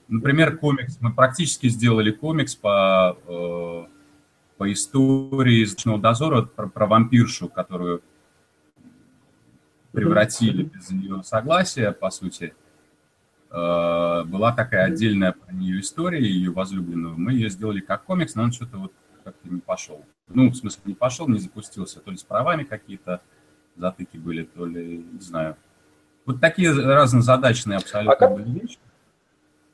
например, 0.08 0.58
комикс. 0.58 0.98
Мы 1.02 1.12
практически 1.12 1.68
сделали 1.70 2.12
комикс 2.12 2.56
по, 2.56 3.18
э, 3.28 3.86
по 4.58 4.72
истории 4.72 5.64
из 5.64 5.72
«Ночного 5.72 6.00
дозора» 6.00 6.44
про, 6.44 6.70
про 6.70 6.86
вампиршу, 6.86 7.50
которую 7.50 8.04
превратили 9.91 10.63
без 10.63 10.91
ее 10.91 11.24
согласия, 11.24 11.91
по 11.91 12.10
сути. 12.10 12.53
Э, 13.51 14.24
была 14.25 14.51
такая 14.53 14.86
отдельная 14.86 15.31
про 15.31 15.51
нее 15.53 15.79
история, 15.79 16.22
ее 16.22 16.51
возлюбленного. 16.51 17.15
Мы 17.15 17.34
ее 17.34 17.50
сделали 17.50 17.79
как 17.79 18.03
комикс, 18.03 18.36
но 18.36 18.43
он 18.43 18.51
что-то 18.51 18.77
вот 18.77 18.93
как-то 19.24 19.50
не 19.50 19.60
пошел. 19.60 20.03
Ну, 20.27 20.50
в 20.50 20.55
смысле, 20.55 20.81
не 20.86 20.93
пошел, 20.93 21.27
не 21.27 21.39
запустился. 21.39 22.00
То 22.00 22.12
ли 22.12 22.17
с 22.17 22.24
правами 22.24 22.63
какие-то 22.63 23.22
затыки 23.75 24.17
были, 24.17 24.43
то 24.43 24.65
ли, 24.65 25.05
не 25.12 25.19
знаю. 25.19 25.55
Вот 26.25 26.39
такие 26.39 26.72
разнозадачные 26.72 27.77
абсолютно 27.77 28.13
а 28.13 28.15
как... 28.15 28.34
были 28.34 28.60
вещи. 28.60 28.77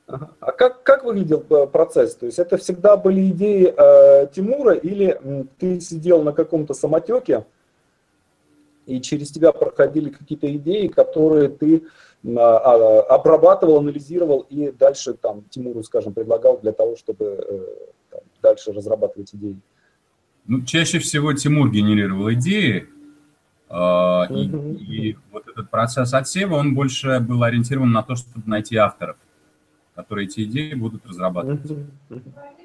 А 0.06 0.52
как, 0.52 0.84
как 0.84 1.04
выглядел 1.04 1.44
э, 1.50 1.66
процесс? 1.66 2.14
То 2.14 2.26
есть 2.26 2.38
это 2.38 2.56
всегда 2.58 2.96
были 2.96 3.28
идеи 3.30 3.74
э, 3.76 4.28
Тимура 4.28 4.74
или 4.74 5.20
ты 5.58 5.80
сидел 5.80 6.22
на 6.22 6.32
каком-то 6.32 6.74
самотеке, 6.74 7.44
и 8.86 9.00
через 9.00 9.30
тебя 9.30 9.52
проходили 9.52 10.10
какие-то 10.10 10.54
идеи, 10.56 10.86
которые 10.86 11.48
ты 11.48 11.82
а, 12.24 12.30
а, 12.30 13.00
обрабатывал, 13.14 13.78
анализировал 13.78 14.46
и 14.48 14.70
дальше 14.70 15.14
там 15.14 15.44
Тимуру, 15.50 15.82
скажем, 15.82 16.14
предлагал 16.14 16.58
для 16.58 16.72
того, 16.72 16.96
чтобы 16.96 17.24
э, 17.24 17.66
там, 18.10 18.20
дальше 18.42 18.72
разрабатывать 18.72 19.34
идеи? 19.34 19.58
Ну, 20.46 20.62
чаще 20.62 21.00
всего 21.00 21.32
Тимур 21.32 21.70
генерировал 21.70 22.32
идеи, 22.32 22.88
Uh-huh. 23.68 24.78
И, 24.78 25.10
и 25.10 25.18
вот 25.32 25.48
этот 25.48 25.68
процесс 25.70 26.14
отсева, 26.14 26.54
он 26.54 26.76
больше 26.76 27.18
был 27.18 27.42
ориентирован 27.42 27.90
на 27.90 28.04
то, 28.04 28.14
чтобы 28.14 28.48
найти 28.48 28.76
авторов, 28.76 29.16
которые 29.96 30.26
эти 30.26 30.44
идеи 30.44 30.74
будут 30.74 31.04
разрабатывать. 31.04 31.62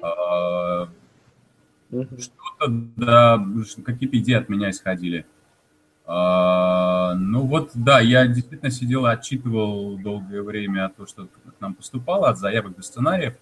А, 0.00 0.88
что-то, 1.90 2.68
да, 2.68 3.44
какие-то 3.84 4.16
идеи 4.18 4.36
от 4.36 4.48
меня 4.48 4.70
исходили. 4.70 5.26
А, 6.04 7.14
ну 7.14 7.46
вот, 7.46 7.70
да, 7.74 8.00
я 8.00 8.26
действительно 8.26 8.70
сидел 8.70 9.06
и 9.06 9.10
отчитывал 9.10 9.96
долгое 9.98 10.42
время 10.42 10.92
то, 10.96 11.06
что 11.06 11.26
к 11.26 11.60
нам 11.60 11.74
поступало, 11.74 12.28
от 12.28 12.38
заявок 12.38 12.76
до 12.76 12.82
сценариев 12.82 13.34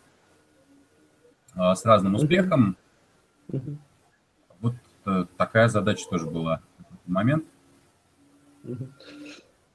а, 1.54 1.74
с 1.74 1.84
разным 1.84 2.14
успехом. 2.14 2.76
Вот 4.60 4.74
э, 5.06 5.24
такая 5.36 5.68
задача 5.68 6.06
тоже 6.08 6.26
была 6.26 6.60
в 6.78 6.80
этот 6.82 7.08
момент. 7.08 7.44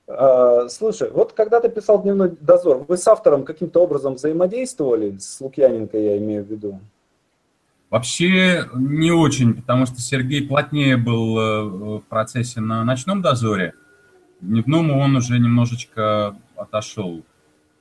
А, 0.07 0.69
слушай, 0.69 1.09
вот 1.09 1.33
когда 1.33 1.59
ты 1.59 1.69
писал 1.69 2.01
«Дневной 2.03 2.29
дозор», 2.29 2.85
вы 2.87 2.97
с 2.97 3.07
автором 3.07 3.43
каким-то 3.43 3.81
образом 3.81 4.15
взаимодействовали, 4.15 5.17
с 5.17 5.41
Лукьяненко 5.41 5.97
я 5.97 6.17
имею 6.17 6.45
в 6.45 6.47
виду? 6.47 6.79
Вообще 7.95 8.69
не 8.73 9.11
очень, 9.11 9.53
потому 9.53 9.85
что 9.85 10.01
Сергей 10.01 10.45
плотнее 10.45 10.97
был 10.97 11.39
э, 11.39 11.63
в 11.63 12.01
процессе 12.01 12.59
на 12.59 12.83
ночном 12.83 13.21
дозоре. 13.21 13.73
Дневному 14.41 14.99
он 14.99 15.15
уже 15.15 15.39
немножечко 15.39 16.35
отошел. 16.57 17.23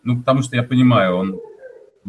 Ну, 0.04 0.18
потому 0.20 0.42
что 0.42 0.54
я 0.54 0.62
понимаю, 0.62 1.16
он 1.16 1.40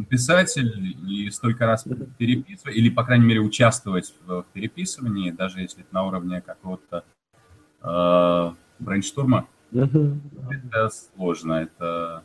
писатель 0.07 0.95
и 1.09 1.31
столько 1.31 1.65
раз 1.65 1.87
переписывать, 2.19 2.75
или, 2.75 2.89
по 2.89 3.03
крайней 3.03 3.25
мере, 3.25 3.39
участвовать 3.39 4.13
в 4.27 4.45
переписывании, 4.53 5.31
даже 5.31 5.61
если 5.61 5.81
это 5.81 5.91
на 5.91 6.05
уровне 6.05 6.41
какого-то 6.41 7.03
э, 7.81 8.51
брейнштурма, 8.77 9.47
это 9.73 10.89
сложно, 10.89 11.53
это 11.53 12.21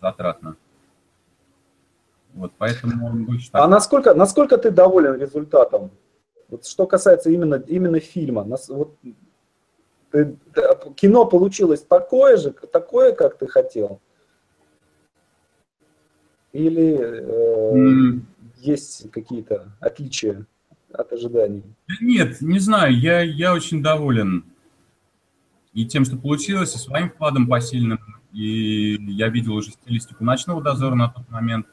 затратно. 0.00 0.56
Вот, 2.36 2.52
поэтому 2.58 3.06
он 3.06 3.24
больше 3.24 3.50
так... 3.50 3.62
А 3.62 3.66
насколько, 3.66 4.14
насколько 4.14 4.58
ты 4.58 4.70
доволен 4.70 5.18
результатом? 5.18 5.90
Вот 6.48 6.66
что 6.66 6.86
касается 6.86 7.30
именно, 7.30 7.56
именно 7.56 7.98
фильма. 7.98 8.44
Нас, 8.44 8.68
вот, 8.68 8.96
ты, 10.10 10.36
кино 10.94 11.24
получилось 11.26 11.82
такое 11.82 12.36
же, 12.36 12.50
такое, 12.50 13.12
как 13.12 13.38
ты 13.38 13.46
хотел? 13.48 14.00
Или 16.52 16.98
э, 16.98 17.74
mm. 17.74 18.20
есть 18.58 19.10
какие-то 19.10 19.72
отличия 19.80 20.46
от 20.92 21.12
ожиданий? 21.12 21.64
Нет, 22.00 22.40
не 22.40 22.58
знаю, 22.58 22.96
я, 22.98 23.22
я 23.22 23.54
очень 23.54 23.82
доволен 23.82 24.44
и 25.72 25.84
тем, 25.84 26.06
что 26.06 26.16
получилось, 26.16 26.74
и 26.74 26.78
своим 26.78 27.10
вкладом 27.10 27.46
посильным. 27.46 27.98
И 28.32 28.96
я 29.12 29.28
видел 29.28 29.54
уже 29.54 29.72
стилистику 29.72 30.24
«Ночного 30.24 30.62
дозора» 30.62 30.94
на 30.94 31.08
тот 31.08 31.28
момент. 31.28 31.66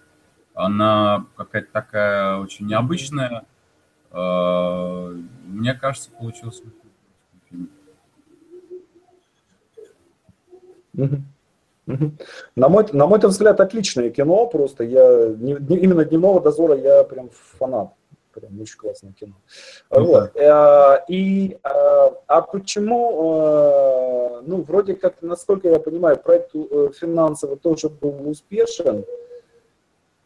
Она 0.54 1.26
какая-то 1.36 1.70
такая 1.72 2.38
очень 2.38 2.68
необычная. 2.68 3.46
А, 4.12 5.10
мне 5.46 5.74
кажется, 5.74 6.12
получился 6.12 6.64
фильм. 7.50 7.70
На 12.56 12.70
мой, 12.70 12.86
на 12.94 13.08
мой 13.08 13.20
взгляд, 13.20 13.60
отличное 13.60 14.10
кино, 14.10 14.48
просто 14.48 14.84
я 14.84 15.28
не, 15.36 15.54
именно 15.54 16.06
дневного 16.06 16.40
дозора 16.40 16.76
я 16.76 17.04
прям 17.04 17.30
фанат. 17.30 17.90
Прям 18.34 18.62
очень 18.62 18.78
классное 18.78 19.12
кино. 19.12 19.34
Ну, 19.92 20.06
вот. 20.06 20.32
Да. 20.34 20.98
Э, 20.98 21.04
и, 21.08 21.58
а, 21.62 22.14
а 22.26 22.42
почему, 22.42 23.36
э, 23.36 24.42
ну, 24.48 24.64
вроде 24.64 24.96
как, 24.96 25.22
насколько 25.22 25.68
я 25.68 25.80
понимаю, 25.80 26.18
проект 26.18 26.50
э, 26.56 26.90
финансово 27.00 27.58
тоже 27.58 27.90
был 27.90 28.28
успешен, 28.28 29.06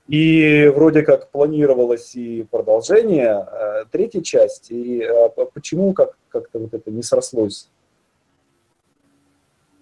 и 0.07 0.71
вроде 0.73 1.03
как 1.03 1.31
планировалось 1.31 2.15
и 2.15 2.43
продолжение, 2.49 3.45
э, 3.51 3.85
третья 3.91 4.21
часть. 4.21 4.71
И 4.71 5.01
э, 5.01 5.29
почему 5.53 5.93
как- 5.93 6.17
как-то 6.29 6.59
вот 6.59 6.73
это 6.73 6.89
не 6.91 7.03
срослось? 7.03 7.69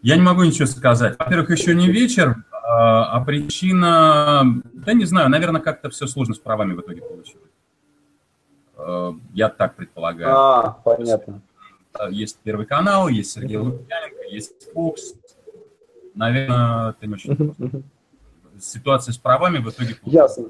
Я 0.01 0.15
не 0.15 0.23
могу 0.23 0.43
ничего 0.43 0.65
сказать. 0.65 1.15
Во-первых, 1.17 1.51
еще 1.51 1.75
не 1.75 1.87
вечер, 1.87 2.35
а, 2.51 3.17
а 3.17 3.23
причина, 3.23 4.61
да 4.73 4.93
не 4.93 5.05
знаю, 5.05 5.29
наверное, 5.29 5.61
как-то 5.61 5.89
все 5.89 6.07
сложно 6.07 6.33
с 6.33 6.39
правами 6.39 6.73
в 6.73 6.81
итоге 6.81 7.01
получилось. 7.01 7.47
Э, 8.77 9.13
я 9.33 9.49
так 9.49 9.75
предполагаю. 9.75 10.35
А, 10.35 10.79
понятно. 10.83 11.41
Есть 12.09 12.39
Первый 12.43 12.65
канал, 12.65 13.07
есть 13.07 13.31
Сергей 13.31 13.57
Лукьяненко, 13.57 14.23
есть 14.29 14.69
Fox. 14.73 14.95
Наверное, 16.13 16.89
это 16.91 17.07
не 17.07 17.13
очень 17.13 17.35
просто 17.35 17.83
ситуация 18.59 19.13
с 19.13 19.17
правами 19.17 19.57
в 19.57 19.69
итоге 19.69 19.95
Ясно. 20.03 20.49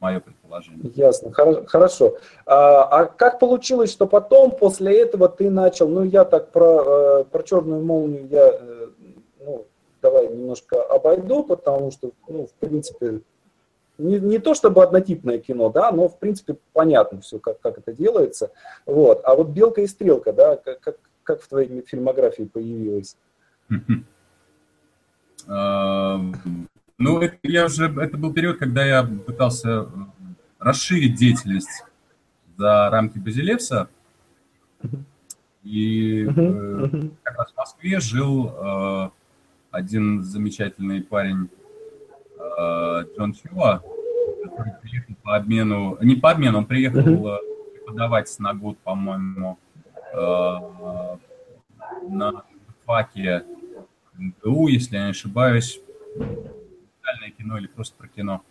Мое 0.00 0.18
предположение. 0.18 0.90
Ясно, 0.96 1.32
хорошо. 1.32 2.16
А, 2.44 2.82
а 2.82 3.04
как 3.06 3.38
получилось, 3.38 3.92
что 3.92 4.08
потом, 4.08 4.50
после 4.50 5.00
этого 5.00 5.28
ты 5.28 5.48
начал, 5.48 5.88
ну 5.88 6.02
я 6.02 6.24
так 6.24 6.50
про, 6.50 7.20
э, 7.20 7.24
про 7.24 7.42
черную 7.44 7.84
молнию 7.84 8.26
я, 8.26 8.48
э, 8.52 8.88
ну, 9.44 9.66
давай 10.02 10.26
немножко 10.26 10.82
обойду, 10.82 11.44
потому 11.44 11.92
что, 11.92 12.10
ну, 12.26 12.48
в 12.48 12.52
принципе, 12.54 13.20
не, 13.98 14.18
не 14.18 14.38
то 14.38 14.54
чтобы 14.54 14.82
однотипное 14.82 15.38
кино, 15.38 15.70
да, 15.70 15.92
но 15.92 16.08
в 16.08 16.18
принципе 16.18 16.56
понятно 16.72 17.20
все, 17.20 17.38
как, 17.38 17.60
как 17.60 17.78
это 17.78 17.92
делается. 17.92 18.50
Вот. 18.86 19.20
А 19.24 19.36
вот 19.36 19.50
«Белка 19.50 19.82
и 19.82 19.86
стрелка», 19.86 20.32
да, 20.32 20.56
как, 20.56 20.80
как, 20.80 20.96
как 21.22 21.42
в 21.42 21.48
твоей 21.48 21.82
фильмографии 21.82 22.44
появилась? 22.44 23.16
Ну, 27.02 27.20
это, 27.20 27.36
я 27.42 27.64
уже, 27.64 27.86
это 27.86 28.16
был 28.16 28.32
период, 28.32 28.58
когда 28.58 28.84
я 28.84 29.02
пытался 29.02 29.70
э, 29.70 29.86
расширить 30.60 31.16
деятельность 31.16 31.84
за 32.56 32.90
рамки 32.90 33.18
Базилевса. 33.18 33.88
И 35.64 36.24
э, 36.24 37.08
как 37.24 37.38
раз 37.38 37.52
в 37.52 37.56
Москве 37.56 37.98
жил 37.98 38.52
э, 38.54 39.10
один 39.72 40.22
замечательный 40.22 41.02
парень 41.02 41.48
э, 42.38 43.04
Джон 43.16 43.34
Чуа, 43.34 43.82
который 44.44 44.74
приехал 44.80 45.14
по 45.24 45.34
обмену, 45.34 45.98
не 46.02 46.14
по 46.14 46.30
обмену, 46.30 46.58
он 46.58 46.66
приехал 46.66 47.00
э, 47.00 47.38
преподавать 47.74 48.32
на 48.38 48.54
год, 48.54 48.78
по-моему, 48.78 49.58
э, 50.12 50.54
на 52.10 52.44
факе 52.86 53.44
МГУ, 54.16 54.68
если 54.68 54.94
я 54.94 55.06
не 55.06 55.10
ошибаюсь, 55.10 55.80
документальное 57.12 57.30
кино 57.30 57.58
или 57.58 57.66
просто 57.66 57.96
про 57.96 58.08
кино. 58.08 58.42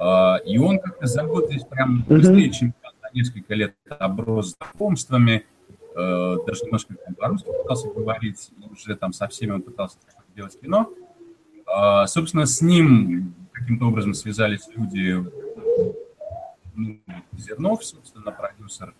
А, 0.00 0.36
и 0.44 0.58
он 0.58 0.78
как-то 0.78 1.06
за 1.06 1.24
год 1.24 1.46
здесь 1.46 1.64
прям 1.64 2.02
быстрее, 2.02 2.50
чем 2.50 2.74
за 2.82 3.10
несколько 3.14 3.54
лет 3.54 3.74
оброс 3.88 4.56
знакомствами, 4.56 5.44
э, 5.94 6.36
даже 6.46 6.64
немножко 6.64 6.94
по-русски 7.18 7.46
пытался 7.46 7.88
говорить, 7.88 8.50
уже 8.70 8.96
там 8.96 9.12
со 9.12 9.28
всеми 9.28 9.52
он 9.52 9.62
пытался 9.62 9.98
делать 10.34 10.58
кино. 10.58 10.90
А, 11.66 12.06
собственно, 12.06 12.46
с 12.46 12.62
ним 12.62 13.34
каким-то 13.52 13.86
образом 13.86 14.14
связались 14.14 14.66
люди, 14.74 15.24
ну, 16.74 16.98
Зернов, 17.36 17.84
собственно, 17.84 18.32
продюсер, 18.32 18.94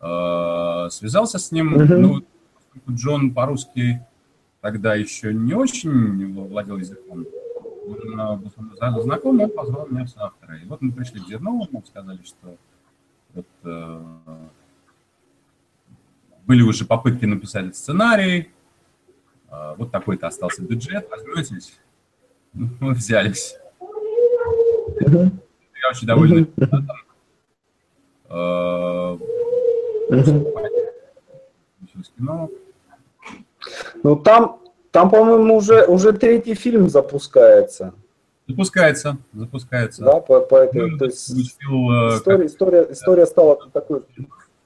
а, 0.00 0.88
связался 0.90 1.38
с 1.38 1.50
ним, 1.50 1.72
ну, 1.72 2.24
Джон 2.88 3.34
по-русски 3.34 4.06
тогда 4.60 4.94
еще 4.94 5.34
не 5.34 5.54
очень 5.54 6.32
владел 6.34 6.78
языком, 6.78 7.26
был 7.88 9.02
знаком, 9.02 9.40
он 9.40 9.50
позвал 9.50 9.86
меня 9.88 10.04
в 10.04 10.08
соавтора. 10.08 10.58
И 10.58 10.66
вот 10.66 10.80
мы 10.80 10.92
пришли 10.92 11.20
к 11.20 11.26
Зерновому, 11.26 11.82
сказали, 11.86 12.22
что 12.22 12.56
вот, 13.34 13.46
э, 13.64 14.00
были 16.46 16.62
уже 16.62 16.84
попытки 16.84 17.24
написать 17.24 17.76
сценарий, 17.76 18.50
э, 19.50 19.74
вот 19.76 19.90
такой-то 19.90 20.26
остался 20.26 20.62
бюджет, 20.62 21.08
возьметесь? 21.10 21.78
Ну, 22.52 22.68
мы 22.80 22.94
взялись. 22.94 23.56
Я 25.00 25.90
очень 25.90 26.06
доволен 26.06 26.48
результатом. 26.56 26.96
Э. 28.30 29.18
Ну, 34.02 34.16
там 34.16 34.60
там, 34.90 35.10
по-моему, 35.10 35.56
уже, 35.56 35.84
уже 35.86 36.12
третий 36.12 36.54
фильм 36.54 36.88
запускается. 36.88 37.94
Запускается, 38.46 39.18
запускается. 39.34 40.02
Да, 40.02 40.20
по, 40.20 40.40
по 40.40 40.56
этой, 40.56 40.90
ну, 40.90 40.98
то 40.98 41.04
есть 41.04 41.30
учил, 41.30 41.90
э, 41.92 42.16
история, 42.16 42.38
как... 42.38 42.46
история, 42.46 42.86
история 42.90 43.26
стала 43.26 43.70
такой 43.70 44.02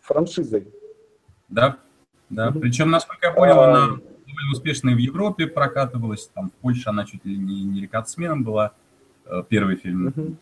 франшизой. 0.00 0.68
Да, 1.48 1.78
да. 2.30 2.48
Mm-hmm. 2.48 2.60
Причем, 2.60 2.90
насколько 2.90 3.26
я 3.26 3.32
понял, 3.32 3.58
а... 3.58 3.64
она 3.64 3.80
довольно 4.26 4.52
успешно 4.52 4.90
и 4.90 4.94
в 4.94 4.98
Европе 4.98 5.48
прокатывалась. 5.48 6.30
Там 6.32 6.50
в 6.50 6.52
Польше 6.54 6.90
она 6.90 7.04
чуть 7.04 7.24
ли 7.24 7.36
не, 7.36 7.64
не 7.64 7.80
рекордсменом 7.82 8.44
была. 8.44 8.72
Э, 9.26 9.42
первый 9.48 9.76
фильм. 9.76 10.08
Mm-hmm. 10.08 10.36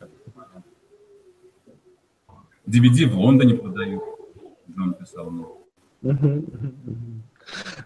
DVD 2.66 3.06
в 3.06 3.18
Лондоне 3.18 3.54
продают. 3.54 4.02
Джон 4.70 4.94
писал. 4.94 5.32
Mm-hmm. 6.02 7.22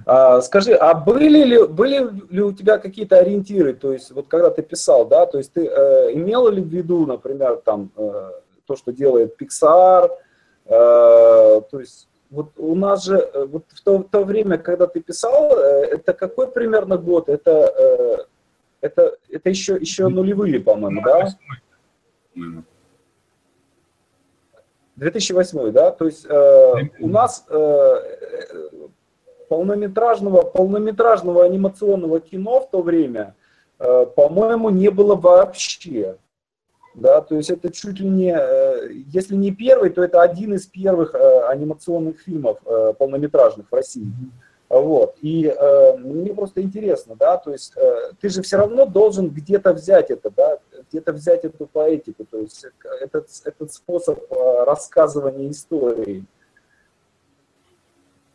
А, 0.07 0.41
скажи, 0.41 0.75
а 0.75 0.95
были 0.95 1.45
ли, 1.45 1.67
были 1.67 2.09
ли 2.31 2.43
у 2.43 2.53
тебя 2.53 2.79
какие-то 2.79 3.19
ориентиры, 3.19 3.75
то 3.75 3.93
есть 3.93 4.11
вот 4.11 4.29
когда 4.29 4.51
ты 4.51 4.63
писал, 4.63 5.07
да, 5.07 5.27
то 5.27 5.39
есть 5.39 5.53
ты 5.53 5.67
э, 5.67 6.13
имел 6.13 6.49
ли 6.49 6.63
в 6.63 6.69
виду, 6.69 7.07
например, 7.07 7.57
там, 7.65 7.91
э, 7.97 8.31
то, 8.67 8.77
что 8.77 8.93
делает 8.93 9.41
Pixar, 9.41 10.11
э, 10.67 10.69
то 10.69 11.81
есть 11.81 12.09
вот 12.31 12.53
у 12.57 12.75
нас 12.75 13.05
же, 13.05 13.17
э, 13.17 13.45
вот 13.47 13.65
в 13.69 13.83
то, 13.83 13.99
в 13.99 14.05
то 14.05 14.25
время, 14.25 14.59
когда 14.59 14.87
ты 14.87 15.01
писал, 15.01 15.57
э, 15.57 15.87
это 15.93 16.13
какой 16.13 16.49
примерно 16.49 16.99
год? 16.99 17.29
Это, 17.29 17.51
э, 17.51 18.25
это, 18.81 19.17
это 19.31 19.51
еще, 19.51 19.77
еще 19.77 20.09
нулевые, 20.09 20.61
по-моему, 20.61 21.01
да? 21.03 21.29
2008, 24.97 25.73
да? 25.73 25.91
То 25.91 26.07
есть 26.07 26.27
э, 26.29 26.73
у 27.01 27.09
нас 27.09 27.45
э, 27.49 28.84
полнометражного, 29.49 30.43
полнометражного 30.43 31.45
анимационного 31.45 32.21
кино 32.21 32.61
в 32.61 32.71
то 32.71 32.83
время, 32.83 33.35
э, 33.79 34.07
по-моему, 34.15 34.71
не 34.71 34.91
было 34.91 35.15
вообще. 35.15 36.17
Да, 36.95 37.21
то 37.21 37.35
есть 37.35 37.51
это 37.51 37.73
чуть 37.73 37.99
ли 37.99 38.09
не, 38.09 38.37
э, 38.39 38.89
если 39.09 39.35
не 39.35 39.51
первый, 39.51 39.91
то 39.91 40.05
это 40.05 40.23
один 40.23 40.55
из 40.55 40.67
первых 40.67 41.15
э, 41.15 41.47
анимационных 41.49 42.21
фильмов 42.21 42.59
э, 42.65 42.93
полнометражных 42.97 43.67
в 43.71 43.75
России. 43.75 44.13
Вот. 44.69 45.17
И 45.21 45.47
э, 45.47 45.97
мне 45.99 46.33
просто 46.33 46.63
интересно, 46.63 47.17
да, 47.17 47.37
то 47.37 47.53
есть 47.53 47.73
э, 47.77 48.13
ты 48.21 48.29
же 48.29 48.43
все 48.43 48.57
равно 48.57 48.87
должен 48.87 49.29
где-то 49.29 49.73
взять 49.73 50.11
это, 50.11 50.31
да, 50.31 50.59
где-то 50.91 51.13
взять 51.13 51.45
эту 51.45 51.67
поэтику, 51.67 52.25
то 52.25 52.39
есть 52.39 52.67
этот, 53.01 53.29
этот 53.45 53.73
способ 53.73 54.21
э, 54.33 54.65
рассказывания 54.65 55.51
истории. 55.51 56.25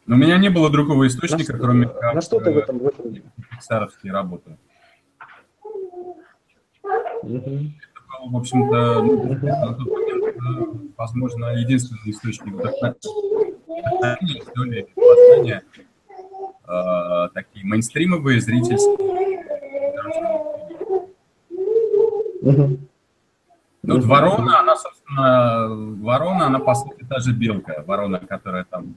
Но 0.10 0.16
у 0.16 0.18
меня 0.18 0.38
не 0.38 0.50
было 0.50 0.70
другого 0.72 1.06
источника, 1.08 1.54
на 1.54 1.60
кроме 1.60 1.88
как... 1.88 2.16
На 2.16 2.22
что 2.22 2.40
ты 2.40 2.52
в 2.52 2.58
этом, 2.58 2.80
в 2.80 2.88
этом... 2.88 3.14
Пиксаровские 3.52 4.12
работы. 4.12 4.58
Угу 7.22 7.72
в 8.28 8.38
общем-то, 8.38 9.02
ну, 9.02 9.24
на 9.24 9.74
тот 9.74 9.88
момент, 9.88 10.94
возможно, 10.98 11.46
единственный 11.58 12.12
источник 12.12 12.54
вдохновения, 12.54 14.42
что 14.42 14.64
ли, 14.64 14.88
познания, 14.96 15.64
э, 16.68 17.30
такие 17.34 17.66
мейнстримовые, 17.66 18.42
зрительские. 18.42 18.98
Ну, 23.82 23.96
вот 23.96 24.04
ворона, 24.04 24.60
она, 24.60 24.76
собственно, 24.76 25.68
ворона, 26.04 26.48
она, 26.48 26.60
по 26.60 26.76
сути, 26.76 27.06
та 27.10 27.20
же 27.20 27.34
белка. 27.34 27.84
Ворона, 27.88 28.20
которая 28.20 28.66
там 28.66 28.96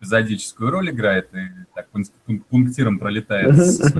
эпизодическую 0.00 0.70
роль 0.70 0.90
играет 0.90 1.32
и 1.34 1.48
так 1.74 1.88
пунктиром 2.48 2.98
пролетает 2.98 3.54
с 3.56 3.92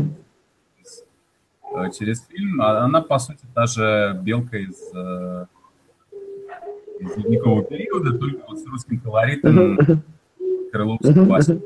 Э, 1.73 1.91
через 1.97 2.27
фильм. 2.27 2.61
А 2.61 2.85
она, 2.85 3.01
по 3.01 3.19
сути, 3.19 3.45
та 3.55 3.67
же 3.67 4.19
белка 4.23 4.59
из, 4.59 4.77
э, 4.95 5.47
из 6.99 7.17
ледникового 7.17 7.65
периода, 7.65 8.19
только 8.19 8.45
вот 8.49 8.59
с 8.59 8.67
русским 8.67 9.01
колоритом 9.01 9.79
крыловской 10.73 11.27
басни. 11.27 11.63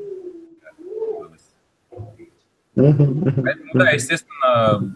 Поэтому, 2.75 3.31
да, 3.73 3.91
естественно, 3.91 4.93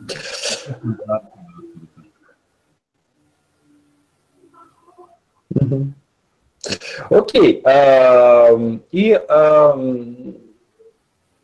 Окей. 7.10 7.62
Okay. 7.62 8.82
И 8.91 9.19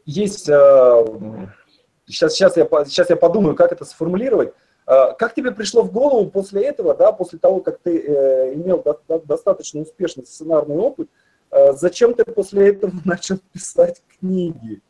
есть 0.05 0.45
сейчас, 0.45 2.33
сейчас, 2.33 2.57
я, 2.57 2.67
сейчас 2.85 3.09
я 3.09 3.15
подумаю, 3.15 3.55
как 3.55 3.71
это 3.71 3.85
сформулировать. 3.85 4.53
А, 4.85 5.13
как 5.13 5.33
тебе 5.33 5.51
пришло 5.51 5.81
в 5.81 5.91
голову 5.91 6.29
после 6.29 6.63
этого, 6.63 6.95
да, 6.95 7.11
после 7.11 7.39
того, 7.39 7.59
как 7.59 7.79
ты 7.79 7.99
э, 7.99 8.53
имел 8.53 8.83
до, 8.83 8.99
до, 9.07 9.19
достаточно 9.19 9.81
успешный 9.81 10.25
сценарный 10.25 10.75
опыт, 10.75 11.09
э, 11.51 11.73
зачем 11.73 12.13
ты 12.13 12.23
после 12.23 12.69
этого 12.69 12.91
начал 13.05 13.39
писать 13.51 14.01
книги? 14.19 14.81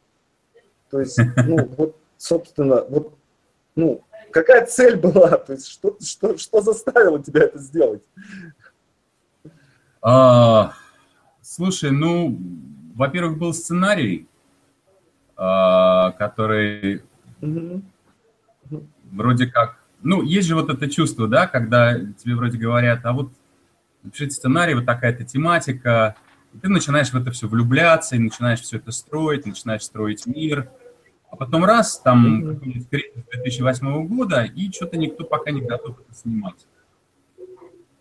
То 0.90 1.00
есть, 1.00 1.18
ну, 1.48 1.66
вот, 1.78 1.96
собственно, 2.18 2.84
вот, 2.90 3.14
ну, 3.76 4.04
какая 4.32 4.66
цель 4.66 4.98
была? 4.98 5.38
То 5.38 5.54
есть, 5.54 5.68
что, 5.68 5.96
что, 6.02 6.38
что 6.38 6.62
заставило 6.62 7.24
тебя 7.24 7.44
это 7.44 7.58
сделать? 7.58 8.02
А, 10.08 10.74
слушай, 11.42 11.90
ну, 11.90 12.40
во-первых, 12.94 13.40
был 13.40 13.56
сценарий, 13.56 14.28
а, 15.36 16.12
который 16.12 17.02
вроде 19.12 19.48
как... 19.48 19.80
Ну, 20.04 20.22
есть 20.22 20.48
же 20.48 20.54
вот 20.54 20.70
это 20.70 20.88
чувство, 20.92 21.28
да, 21.28 21.48
когда 21.48 21.98
тебе 22.00 22.36
вроде 22.36 22.60
говорят, 22.60 23.04
а 23.04 23.14
вот 23.14 23.32
напишите 24.04 24.36
сценарий, 24.36 24.76
вот 24.76 24.86
такая-то 24.86 25.24
тематика, 25.24 26.16
и 26.54 26.60
ты 26.60 26.70
начинаешь 26.70 27.10
в 27.10 27.16
это 27.16 27.32
все 27.32 27.48
влюбляться, 27.48 28.16
и 28.16 28.20
начинаешь 28.20 28.62
все 28.62 28.78
это 28.78 28.92
строить, 28.92 29.48
начинаешь 29.48 29.82
строить 29.82 30.28
мир, 30.28 30.70
а 31.32 31.36
потом 31.36 31.66
раз, 31.66 32.00
там, 32.00 32.54
какой-нибудь 32.54 32.90
кризис 32.90 33.24
2008 33.32 34.06
года, 34.06 34.44
и 34.44 34.72
что-то 34.72 34.98
никто 34.98 35.24
пока 35.24 35.50
не 35.50 35.62
готов 35.62 36.00
это 36.00 36.14
снимать. 36.14 36.68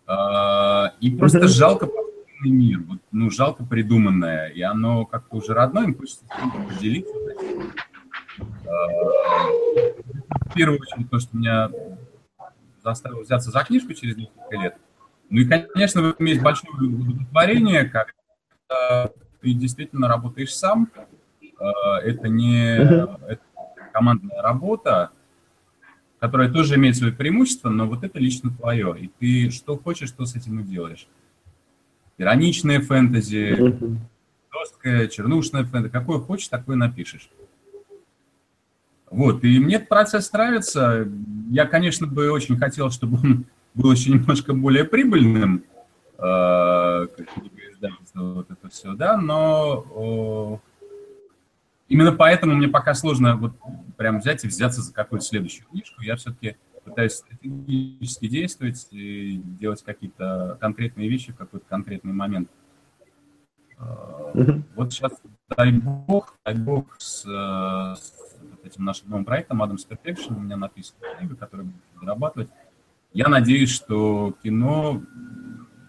А, 0.07 0.93
и 0.99 1.09
просто 1.11 1.47
жалко 1.47 1.87
придуманный 1.87 2.51
мир, 2.51 2.79
вот, 2.87 2.99
ну, 3.11 3.31
жалко 3.31 3.65
придуманное, 3.65 4.47
и 4.49 4.61
оно 4.61 5.05
как-то 5.05 5.37
уже 5.37 5.53
родное, 5.53 5.85
им 5.85 5.95
хочется 5.95 6.25
с 6.25 6.29
кем-то 6.29 6.73
поделиться. 6.73 7.13
А, 8.67 8.87
в 10.49 10.53
первую 10.53 10.79
очередь, 10.79 11.09
то, 11.09 11.19
что 11.19 11.35
меня 11.37 11.71
заставило 12.83 13.21
взяться 13.21 13.51
за 13.51 13.63
книжку 13.63 13.93
через 13.93 14.15
несколько 14.15 14.55
лет. 14.57 14.77
Ну 15.29 15.41
и, 15.41 15.45
конечно, 15.45 16.01
в 16.01 16.09
этом 16.09 16.25
есть 16.25 16.41
большое 16.41 16.71
удовлетворение, 16.73 17.85
когда 17.85 19.09
ты 19.41 19.53
действительно 19.53 20.07
работаешь 20.07 20.53
сам. 20.53 20.91
А, 21.57 21.99
это 21.99 22.27
не 22.27 22.77
это 22.77 23.41
командная 23.91 24.41
работа, 24.41 25.11
которая 26.25 26.51
тоже 26.51 26.75
имеет 26.75 26.97
свои 26.97 27.11
преимущества, 27.11 27.69
но 27.69 27.85
вот 27.85 28.03
это 28.03 28.19
лично 28.19 28.49
твое. 28.49 28.95
И 28.99 29.11
ты 29.19 29.51
что 29.51 29.77
хочешь, 29.77 30.09
что 30.09 30.25
с 30.25 30.35
этим 30.35 30.59
и 30.59 30.63
делаешь 30.63 31.07
ироничное 32.17 32.79
фэнтези, 32.79 33.55
жесткое, 34.51 35.07
чернушное 35.07 35.63
фэнтези. 35.63 35.91
Какое 35.91 36.19
хочешь, 36.19 36.47
такое 36.47 36.75
напишешь. 36.75 37.29
Вот, 39.11 39.43
и 39.43 39.59
мне 39.59 39.75
этот 39.75 39.89
процесс 39.89 40.31
нравится. 40.33 41.07
Я, 41.51 41.65
конечно, 41.65 42.07
бы 42.07 42.31
очень 42.31 42.57
хотел, 42.57 42.89
чтобы 42.89 43.17
он 43.17 43.45
был 43.73 43.91
еще 43.91 44.11
немножко 44.11 44.53
более 44.53 44.83
прибыльным, 44.83 45.63
э, 46.17 47.07
как 47.15 47.27
вот 48.15 48.49
это 48.49 48.69
все, 48.69 48.93
да, 48.93 49.17
но 49.17 50.61
именно 51.87 52.11
поэтому 52.11 52.55
мне 52.55 52.67
пока 52.67 52.93
сложно 52.93 53.35
вот 53.35 53.53
прям 53.97 54.19
взять 54.19 54.43
и 54.43 54.47
взяться 54.47 54.81
за 54.81 54.93
какую-то 54.93 55.25
следующую 55.25 55.67
книжку. 55.67 56.01
Я 56.01 56.15
все-таки 56.15 56.57
пытаюсь 56.83 57.13
стратегически 57.13 58.27
действовать 58.27 58.87
и 58.91 59.37
делать 59.37 59.83
какие-то 59.83 60.57
конкретные 60.61 61.09
вещи 61.09 61.31
в 61.31 61.35
какой-то 61.35 61.65
конкретный 61.67 62.13
момент. 62.13 62.49
Mm-hmm. 63.77 64.63
Вот 64.75 64.93
сейчас, 64.93 65.11
дай 65.55 65.71
бог, 65.73 66.37
дай 66.45 66.55
бог, 66.55 66.95
с, 66.99 67.23
с 67.23 68.37
этим 68.63 68.85
нашим 68.85 69.09
новым 69.09 69.25
проектом 69.25 69.61
Adam's 69.61 69.87
Perfection 69.87 70.37
у 70.37 70.39
меня 70.39 70.57
написана 70.57 70.99
книга, 71.17 71.35
которую 71.35 71.67
буду 71.67 72.01
дорабатывать. 72.01 72.49
Я 73.13 73.27
надеюсь, 73.27 73.71
что 73.71 74.35
кино 74.43 75.01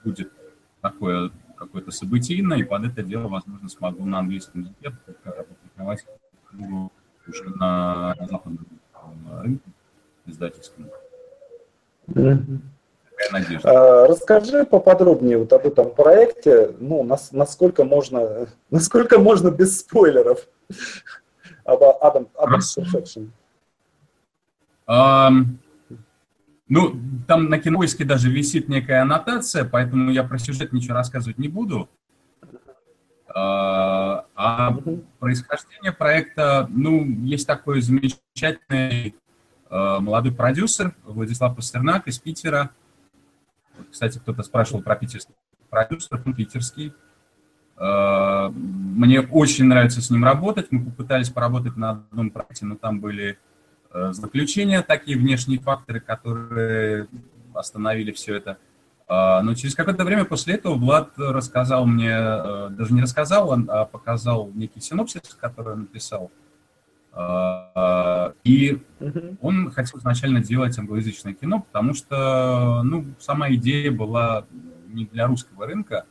будет 0.04 0.32
такое 0.80 1.30
какое-то 1.56 1.90
событийное, 1.90 2.59
и 2.59 2.64
под 2.64 2.85
это 2.85 3.02
дело, 3.02 3.28
возможно, 3.28 3.68
смогу 3.68 4.04
на 4.04 4.18
английском 4.18 4.61
языке 4.61 4.96
книгу 6.50 6.92
уже 7.28 7.44
на, 7.56 8.14
на 8.18 8.26
западном 8.26 8.66
рынке 9.42 9.70
издательскому. 10.26 10.88
А, 13.64 14.06
расскажи 14.06 14.64
поподробнее 14.64 15.38
вот 15.38 15.52
об 15.52 15.66
этом 15.66 15.94
проекте, 15.94 16.74
ну, 16.78 17.02
нас, 17.02 17.32
насколько 17.32 17.84
можно, 17.84 18.48
насколько 18.70 19.18
можно 19.18 19.50
без 19.50 19.80
спойлеров 19.80 20.46
об 21.64 21.82
Adam, 21.82 22.28
Adam 22.34 22.60
Perfection. 22.76 23.30
Um, 24.88 25.58
ну, 26.68 26.94
там 27.26 27.48
на 27.48 27.58
кинопоиске 27.58 28.04
даже 28.04 28.30
висит 28.30 28.68
некая 28.68 29.02
аннотация, 29.02 29.64
поэтому 29.64 30.12
я 30.12 30.22
про 30.22 30.38
сюжет 30.38 30.72
ничего 30.72 30.94
рассказывать 30.94 31.38
не 31.38 31.48
буду. 31.48 31.88
Uh, 33.37 34.25
а 34.35 34.75
происхождение 35.18 35.92
проекта, 35.92 36.66
ну, 36.70 37.05
есть 37.05 37.46
такой 37.46 37.83
замечательный 37.83 39.14
Э, 39.68 39.99
молодой 40.01 40.33
продюсер 40.33 40.94
Владислав 41.05 41.57
Пастернак 41.57 42.07
из 42.07 42.18
Питера. 42.18 42.70
Кстати, 43.90 44.18
кто-то 44.18 44.42
спрашивал 44.42 44.83
про 44.83 44.96
питерский 44.96 45.35
продюсер, 45.68 46.22
он 46.25 46.35
питерский. 46.35 46.92
Э, 47.77 48.49
мне 48.51 49.20
очень 49.20 49.64
нравится 49.64 50.01
с 50.01 50.11
ним 50.11 50.25
работать. 50.25 50.68
Мы 50.70 50.85
попытались 50.85 51.31
поработать 51.31 51.77
на 51.77 51.90
одном 51.90 52.31
проекте, 52.31 52.64
но 52.64 52.77
там 52.77 53.01
были 53.01 53.38
заключения, 54.11 54.83
такие 54.83 55.16
внешние 55.16 55.59
факторы, 55.59 56.01
которые 56.01 57.07
остановили 57.55 58.12
все 58.12 58.35
это. 58.35 58.59
А, 59.09 59.40
но 59.42 59.55
через 59.55 59.75
какое-то 59.75 60.05
время 60.05 60.25
после 60.25 60.55
этого 60.55 60.75
Влад 60.75 61.12
рассказал 61.16 61.87
мне, 61.87 62.11
э, 62.11 62.69
даже 62.71 62.92
не 62.92 63.03
рассказал, 63.03 63.53
а 63.69 63.85
показал 63.85 64.51
некий 64.53 64.81
синопсис, 64.81 65.23
который 65.40 65.75
он 65.75 65.81
написал. 65.83 66.31
А, 67.12 68.35
и 68.42 68.83
он 69.40 69.71
хотел 69.71 70.01
изначально 70.01 70.40
делать 70.40 70.77
англоязычное 70.79 71.35
кино, 71.35 71.61
потому 71.61 71.95
что 71.95 72.83
ну, 72.83 73.07
сама 73.21 73.51
идея 73.53 73.92
была 73.92 74.45
не 74.88 75.07
для 75.07 75.27
русского 75.27 75.66
рынка, 75.66 76.05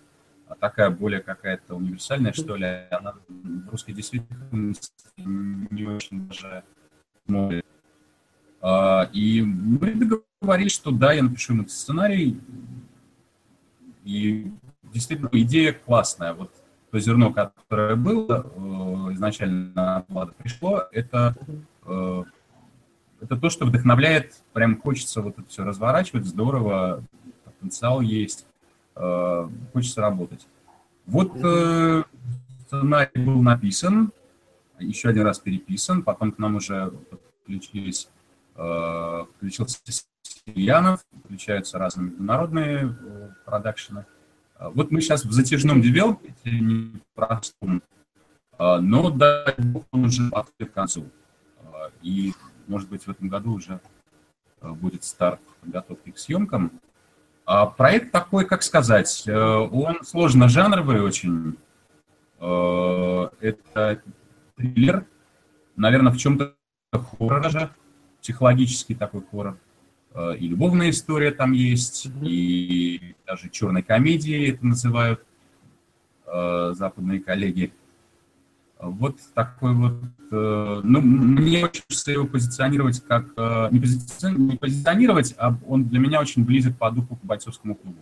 а 0.48 0.56
такая 0.56 0.90
более 0.90 1.22
какая-то 1.22 1.76
универсальная, 1.76 2.32
что 2.32 2.56
ли. 2.56 2.88
Она 2.92 3.14
в 3.28 3.70
русской 3.70 3.94
действительности 3.94 4.92
не 5.18 5.86
очень 5.86 6.28
даже 6.28 6.64
смотрит. 7.28 7.66
А, 8.62 9.10
и 9.12 9.42
мы 9.42 9.94
договорились, 9.94 10.72
что 10.72 10.92
да, 10.92 11.14
я 11.14 11.24
напишу 11.24 11.54
ему 11.54 11.68
сценарий, 11.68 12.40
и 14.06 14.52
действительно, 14.94 15.30
идея 15.34 15.74
классная. 15.74 16.34
Вот 16.34 16.52
то 16.92 17.00
зерно, 17.00 17.34
которое 17.34 17.96
было 17.96 18.46
э, 18.46 19.14
изначально 19.14 19.98
от 19.98 20.10
Влада 20.10 20.34
пришло, 20.38 20.84
это, 20.94 21.36
э, 21.84 22.24
это 23.20 23.36
то, 23.36 23.50
что 23.50 23.66
вдохновляет, 23.66 24.42
прям 24.54 24.80
хочется 24.80 25.22
вот 25.22 25.38
это 25.38 25.50
все 25.50 25.66
разворачивать, 25.66 26.26
здорово, 26.26 27.04
потенциал 27.44 28.00
есть, 28.00 28.48
э, 28.96 29.50
хочется 29.74 30.02
работать. 30.02 30.48
Вот 31.06 31.34
сценарий 32.66 33.22
был 33.22 33.42
написан, 33.42 34.12
еще 34.80 35.10
один 35.10 35.24
раз 35.24 35.40
переписан, 35.40 36.02
потом 36.02 36.32
к 36.32 36.40
нам 36.40 36.56
уже 36.56 36.92
подключились, 37.10 38.10
включился 38.54 39.80
Янов, 40.46 41.04
включаются 41.24 41.80
разные 41.80 42.12
международные 42.12 42.96
э, 43.00 43.30
продакшены. 43.46 44.06
А, 44.58 44.70
вот 44.70 44.92
мы 44.92 45.02
сейчас 45.02 45.26
в 45.26 45.32
затяжном 45.32 45.82
девелопменте, 45.82 46.52
непростом, 46.52 47.82
а, 48.58 48.80
но 48.80 49.10
да, 49.10 49.56
он 49.92 50.06
уже 50.06 50.30
подходит 50.30 50.72
к 50.72 50.76
концу. 50.76 51.10
А, 51.64 51.90
и, 52.04 52.34
может 52.68 52.90
быть, 52.90 53.08
в 53.08 53.10
этом 53.10 53.28
году 53.28 53.54
уже 53.54 53.80
будет 54.62 55.04
старт 55.04 55.40
подготовки 55.62 56.12
к 56.12 56.18
съемкам. 56.18 56.72
Проект 57.78 58.12
такой, 58.12 58.46
как 58.46 58.64
сказать, 58.64 59.24
э, 59.28 59.36
он 59.36 60.04
сложно-жанровый 60.04 61.02
очень. 61.02 61.58
Это 62.40 64.02
триллер, 64.56 65.06
наверное, 65.76 66.12
в 66.12 66.18
чем-то 66.18 66.56
хоррор 66.92 67.42
даже, 67.42 67.70
психологический 68.22 68.96
такой 68.96 69.24
хоррор. 69.30 69.58
Э, 70.16 70.36
и 70.38 70.48
любовная 70.48 70.90
история 70.90 71.32
там 71.32 71.52
есть, 71.52 72.08
и 72.22 73.16
даже 73.28 73.50
черной 73.50 73.84
комедии 73.84 74.54
это 74.54 74.66
называют 74.66 75.26
э, 76.26 76.72
западные 76.74 77.20
коллеги. 77.20 77.74
Вот 78.80 79.18
такой 79.34 79.74
вот, 79.74 79.94
э, 80.32 80.82
ну, 80.84 81.02
мне 81.02 81.66
очень 81.66 81.82
хочется 81.82 82.12
его 82.12 82.28
позиционировать 82.28 83.02
как, 83.02 83.26
не, 83.72 83.80
пози, 83.80 84.00
не 84.38 84.58
позиционировать, 84.58 85.36
а 85.38 85.54
он 85.68 85.86
для 85.86 86.00
меня 86.00 86.22
очень 86.22 86.46
близок 86.46 86.78
по 86.78 86.90
духу 86.92 87.18
к 87.18 87.24
бойцовскому 87.24 87.76
клубу. 87.76 88.00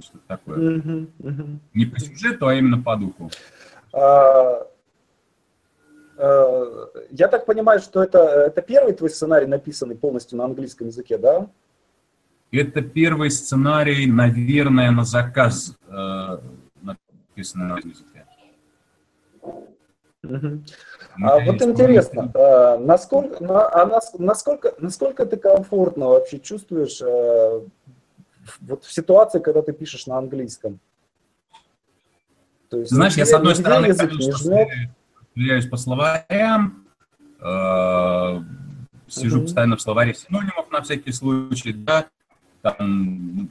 Что-то 0.00 0.24
такое. 0.26 0.58
Uh-huh, 0.58 1.10
uh-huh. 1.20 1.58
Не 1.74 1.86
по 1.86 2.00
сюжету, 2.00 2.48
а 2.48 2.54
именно 2.56 2.82
по 2.82 2.96
духу. 2.96 3.30
Э, 3.92 4.64
я 6.18 7.28
так 7.28 7.44
понимаю, 7.44 7.80
что 7.80 8.02
это, 8.02 8.18
это 8.18 8.62
первый 8.62 8.94
твой 8.94 9.10
сценарий, 9.10 9.46
написанный 9.46 9.96
полностью 9.96 10.38
на 10.38 10.44
английском 10.44 10.86
языке, 10.86 11.18
да? 11.18 11.48
Это 12.50 12.80
первый 12.80 13.30
сценарий, 13.30 14.10
наверное, 14.10 14.90
на 14.90 15.04
заказ, 15.04 15.76
э, 15.88 16.38
написанный 16.80 17.66
на 17.66 17.74
английском 17.74 18.06
языке. 18.08 18.26
А 21.22 21.38
вот 21.40 21.62
интересно, 21.62 22.30
э, 22.34 22.78
насколько, 22.78 23.68
а 23.68 24.04
насколько, 24.18 24.74
насколько 24.78 25.26
ты 25.26 25.36
комфортно 25.36 26.08
вообще 26.08 26.38
чувствуешь 26.38 27.00
вот 28.60 28.84
в 28.84 28.92
ситуации, 28.92 29.40
когда 29.40 29.60
ты 29.62 29.72
пишешь 29.72 30.06
на 30.06 30.18
английском? 30.18 30.78
То 32.68 32.78
есть, 32.78 32.90
Знаешь, 32.90 33.16
я 33.16 33.26
с 33.26 33.32
одной 33.32 33.54
стороны, 33.54 33.86
язык, 33.86 34.10
конечно, 34.10 34.66
стреляюсь 35.36 35.66
по 35.66 35.76
словарям, 35.76 36.86
э, 37.40 38.42
сижу 39.06 39.38
uh-huh. 39.38 39.42
постоянно 39.42 39.76
в 39.76 39.82
словаре 39.82 40.14
синонимов 40.14 40.70
на 40.72 40.80
всякий 40.80 41.12
случай, 41.12 41.74
да, 41.74 42.06
там 42.62 43.50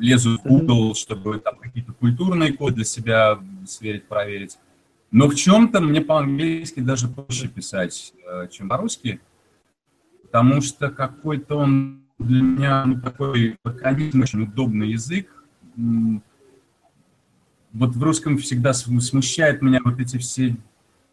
лезу 0.00 0.38
в 0.38 0.42
Google, 0.42 0.96
чтобы 0.96 1.38
там 1.38 1.56
какие-то 1.56 1.92
культурные 1.92 2.52
коды 2.52 2.74
для 2.76 2.84
себя 2.84 3.38
сверить, 3.64 4.08
проверить. 4.08 4.58
Но 5.12 5.28
в 5.28 5.36
чем-то 5.36 5.80
мне 5.80 6.00
по-английски 6.00 6.80
даже 6.80 7.06
проще 7.06 7.46
писать, 7.46 8.12
э, 8.26 8.48
чем 8.50 8.68
по-русски, 8.68 9.20
потому 10.24 10.62
что 10.62 10.90
какой-то 10.90 11.58
он 11.58 12.02
для 12.18 12.42
меня 12.42 12.84
ну, 12.86 13.00
такой 13.00 13.56
лаконичный, 13.64 14.22
очень 14.22 14.42
удобный 14.42 14.90
язык 14.90 15.28
вот 17.72 17.94
в 17.94 18.02
русском 18.02 18.38
всегда 18.38 18.72
смущает 18.72 19.62
меня 19.62 19.80
вот 19.84 20.00
эти 20.00 20.18
все 20.18 20.56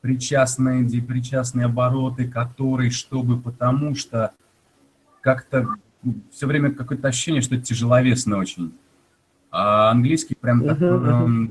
причастные, 0.02 0.84
депричастные 0.84 1.66
обороты, 1.66 2.28
которые, 2.28 2.92
чтобы, 2.92 3.40
потому 3.40 3.96
что 3.96 4.32
как-то 5.22 5.76
все 6.32 6.48
время 6.48 6.74
какое-то 6.74 7.08
ощущение, 7.08 7.42
что 7.42 7.56
это 7.56 7.66
тяжеловесно 7.66 8.38
очень. 8.38 8.74
А 9.52 9.92
английский 9.92 10.36
прям 10.36 10.64
так 10.64 10.80
uh-huh. 10.80 11.50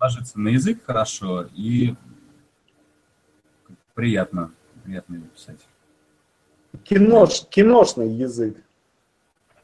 ложится 0.00 0.38
на 0.40 0.48
язык 0.48 0.84
хорошо 0.84 1.48
и 1.54 1.94
приятно, 3.94 4.50
приятно 4.84 5.16
его 5.16 5.26
писать. 5.26 5.60
Кинош, 6.84 7.46
киношный 7.50 8.10
язык. 8.10 8.56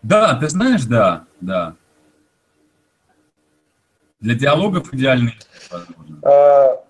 Да, 0.02 0.34
ты 0.38 0.48
знаешь, 0.48 0.84
да, 0.84 1.26
да. 1.40 1.76
Для 4.20 4.34
диалогов 4.34 4.92
идеальный. 4.94 5.34
А, 6.22 6.84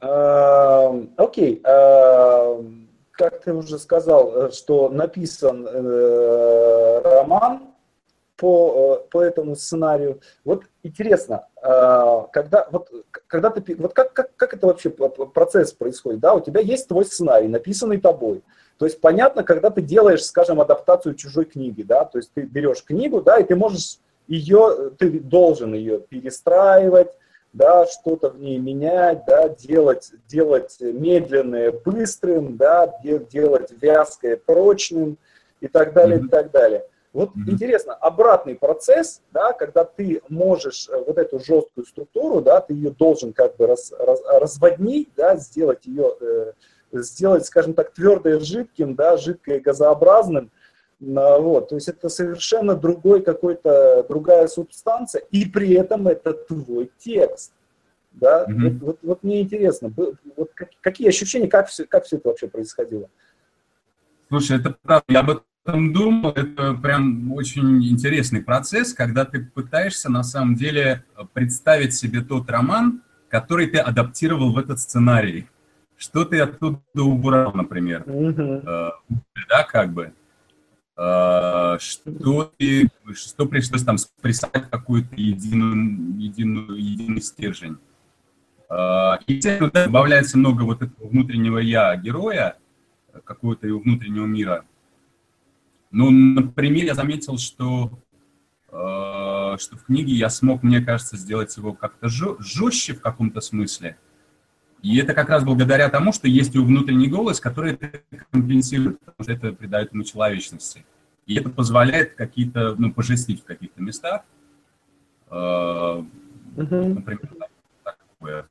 а, 0.00 1.06
окей. 1.16 1.60
А, 1.64 2.64
как 3.12 3.42
ты 3.42 3.52
уже 3.52 3.78
сказал, 3.78 4.52
что 4.52 4.88
написан 4.88 5.66
э, 5.68 7.00
роман 7.02 7.74
по, 8.36 9.04
по 9.10 9.20
этому 9.20 9.56
сценарию. 9.56 10.20
Вот 10.44 10.64
интересно, 10.84 11.48
когда, 11.60 12.68
вот, 12.70 12.88
когда 13.26 13.50
ты, 13.50 13.74
вот 13.74 13.92
как, 13.92 14.12
как, 14.12 14.36
как 14.36 14.54
это 14.54 14.68
вообще 14.68 14.90
процесс 14.90 15.72
происходит, 15.72 16.20
да, 16.20 16.34
у 16.34 16.40
тебя 16.40 16.60
есть 16.60 16.86
твой 16.86 17.04
сценарий, 17.04 17.48
написанный 17.48 18.00
тобой, 18.00 18.44
то 18.78 18.86
есть 18.86 19.00
понятно, 19.00 19.42
когда 19.42 19.70
ты 19.70 19.82
делаешь, 19.82 20.24
скажем, 20.24 20.60
адаптацию 20.60 21.16
чужой 21.16 21.44
книги, 21.44 21.82
да, 21.82 22.04
то 22.04 22.18
есть 22.18 22.30
ты 22.32 22.42
берешь 22.42 22.84
книгу, 22.84 23.20
да, 23.20 23.38
и 23.38 23.44
ты 23.44 23.56
можешь 23.56 23.98
ее, 24.28 24.92
ты 24.98 25.18
должен 25.20 25.74
ее 25.74 25.98
перестраивать, 26.00 27.10
да, 27.52 27.86
что-то 27.86 28.30
в 28.30 28.38
ней 28.38 28.58
менять, 28.58 29.24
да, 29.26 29.48
делать, 29.48 30.12
делать 30.28 30.76
медленное 30.80 31.72
быстрым, 31.72 32.56
да, 32.56 32.94
делать 33.02 33.72
вязкое 33.80 34.36
прочным 34.36 35.18
и 35.60 35.66
так 35.66 35.92
далее, 35.92 36.20
mm-hmm. 36.20 36.26
и 36.26 36.28
так 36.28 36.50
далее. 36.50 36.84
Вот 37.14 37.30
mm-hmm. 37.30 37.50
интересно, 37.50 37.94
обратный 37.94 38.54
процесс, 38.54 39.22
да, 39.32 39.52
когда 39.54 39.84
ты 39.84 40.20
можешь 40.28 40.88
э, 40.88 41.02
вот 41.04 41.16
эту 41.16 41.40
жесткую 41.40 41.86
структуру, 41.86 42.42
да, 42.42 42.60
ты 42.60 42.74
ее 42.74 42.90
должен 42.90 43.32
как 43.32 43.56
бы 43.56 43.66
раз, 43.66 43.92
раз, 43.98 44.20
разводнить, 44.30 45.08
да, 45.16 45.36
сделать 45.36 45.86
ее, 45.86 46.14
э, 46.20 46.52
сделать, 46.92 47.46
скажем 47.46 47.72
так, 47.72 47.92
твердое 47.92 48.38
жидким, 48.38 48.94
да, 48.94 49.16
жидкое 49.16 49.58
газообразным, 49.58 50.50
вот, 51.00 51.68
то 51.68 51.76
есть 51.76 51.88
это 51.88 52.08
совершенно 52.08 52.74
другой 52.74 53.22
какой-то, 53.22 54.04
другая 54.08 54.48
субстанция, 54.48 55.22
и 55.30 55.46
при 55.46 55.74
этом 55.74 56.08
это 56.08 56.32
твой 56.32 56.90
текст. 56.98 57.52
Да? 58.12 58.46
Mm-hmm. 58.46 58.62
Вот, 58.62 58.72
вот, 58.80 58.98
вот 59.02 59.22
мне 59.22 59.42
интересно, 59.42 59.92
вот 59.94 60.50
какие 60.80 61.08
ощущения, 61.08 61.46
как 61.46 61.68
все, 61.68 61.84
как 61.84 62.04
все 62.04 62.16
это 62.16 62.28
вообще 62.28 62.48
происходило? 62.48 63.08
Слушай, 64.28 64.58
это 64.58 64.76
правда, 64.82 65.04
я 65.08 65.20
об 65.20 65.30
этом 65.64 65.92
думал, 65.92 66.32
это 66.32 66.74
прям 66.74 67.32
очень 67.32 67.88
интересный 67.88 68.42
процесс, 68.42 68.92
когда 68.92 69.24
ты 69.24 69.40
пытаешься 69.44 70.10
на 70.10 70.24
самом 70.24 70.56
деле 70.56 71.04
представить 71.32 71.94
себе 71.94 72.22
тот 72.22 72.50
роман, 72.50 73.02
который 73.28 73.68
ты 73.68 73.78
адаптировал 73.78 74.52
в 74.52 74.58
этот 74.58 74.80
сценарий. 74.80 75.48
Что 75.96 76.24
ты 76.24 76.40
оттуда 76.40 76.80
убрал, 76.96 77.52
например. 77.54 78.02
Mm-hmm. 78.06 78.92
да, 79.48 79.64
как 79.64 79.92
бы. 79.92 80.12
Что, 80.98 82.52
ты, 82.58 82.90
что 83.14 83.46
пришлось 83.46 83.84
там 83.84 83.98
спрессовать 83.98 84.68
какую-то 84.68 85.14
единую, 85.14 86.18
единую, 86.18 86.76
единый 86.76 87.20
стержень. 87.20 87.78
Естественно, 88.68 89.70
добавляется 89.70 90.38
много 90.38 90.62
вот 90.62 90.82
этого 90.82 91.08
внутреннего 91.08 91.58
«я» 91.58 91.94
героя, 91.96 92.56
какого-то 93.24 93.68
его 93.68 93.78
внутреннего 93.78 94.26
мира. 94.26 94.64
Ну, 95.92 96.10
например, 96.10 96.84
я 96.84 96.94
заметил, 96.94 97.38
что, 97.38 97.98
что 98.66 99.58
в 99.76 99.84
книге 99.86 100.14
я 100.14 100.30
смог, 100.30 100.64
мне 100.64 100.80
кажется, 100.80 101.16
сделать 101.16 101.56
его 101.56 101.74
как-то 101.74 102.08
жестче 102.08 102.94
в 102.94 103.00
каком-то 103.00 103.40
смысле– 103.40 103.96
и 104.82 104.96
это 104.98 105.12
как 105.14 105.28
раз 105.28 105.44
благодаря 105.44 105.88
тому, 105.88 106.12
что 106.12 106.28
есть 106.28 106.54
его 106.54 106.64
внутренний 106.64 107.08
голос, 107.08 107.40
который 107.40 107.72
это 107.74 108.00
компенсирует, 108.30 109.00
потому 109.00 109.22
что 109.22 109.32
это 109.32 109.52
придает 109.52 109.92
ему 109.92 110.04
человечности. 110.04 110.84
И 111.26 111.34
это 111.34 111.50
позволяет 111.50 112.14
какие-то, 112.14 112.74
ну, 112.78 112.92
пожестить 112.92 113.42
в 113.42 113.44
каких-то 113.44 113.82
местах. 113.82 114.22
Uh, 115.30 116.06
uh-huh. 116.56 116.94
Например, 116.94 117.28
такое. 117.82 118.48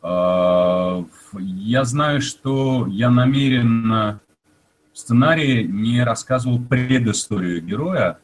Uh, 0.00 1.08
я 1.40 1.84
знаю, 1.84 2.20
что 2.22 2.86
я 2.86 3.10
намеренно 3.10 4.20
в 4.92 4.98
сценарии 4.98 5.64
не 5.64 6.02
рассказывал 6.02 6.62
предысторию 6.62 7.60
героя, 7.60 8.20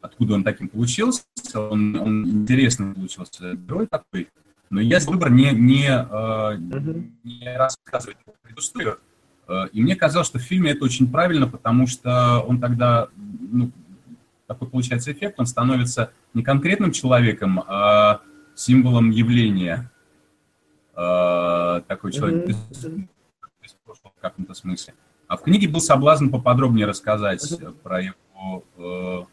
откуда 0.00 0.34
он 0.34 0.42
таким 0.42 0.68
получился. 0.68 1.22
Он, 1.54 1.94
он 1.96 2.28
интересный 2.28 2.94
получился 2.94 3.54
герой 3.54 3.86
такой. 3.86 4.28
Но 4.72 4.80
есть 4.80 5.06
выбор 5.06 5.30
не, 5.30 5.50
не, 5.50 5.86
э, 5.86 6.56
не 7.24 7.56
рассказывать 7.58 8.16
предысторию. 8.40 8.98
Э, 9.46 9.66
и 9.70 9.82
мне 9.82 9.94
казалось, 9.94 10.26
что 10.26 10.38
в 10.38 10.42
фильме 10.42 10.70
это 10.70 10.86
очень 10.86 11.12
правильно, 11.12 11.46
потому 11.46 11.86
что 11.86 12.40
он 12.40 12.58
тогда, 12.58 13.08
ну, 13.14 13.70
такой 14.46 14.68
получается 14.68 15.12
эффект, 15.12 15.34
он 15.38 15.44
становится 15.44 16.12
не 16.32 16.42
конкретным 16.42 16.90
человеком, 16.90 17.62
а 17.66 18.22
символом 18.54 19.10
явления. 19.10 19.90
Э, 20.96 21.82
такой 21.86 22.10
человек 22.10 22.48
mm-hmm. 22.48 23.08
в 23.84 24.20
каком-то 24.22 24.54
смысле. 24.54 24.94
А 25.28 25.36
в 25.36 25.42
книге 25.42 25.68
был 25.68 25.82
соблазн 25.82 26.30
поподробнее 26.30 26.86
рассказать 26.86 27.42
mm-hmm. 27.42 27.72
про 27.82 28.00
его 28.00 29.28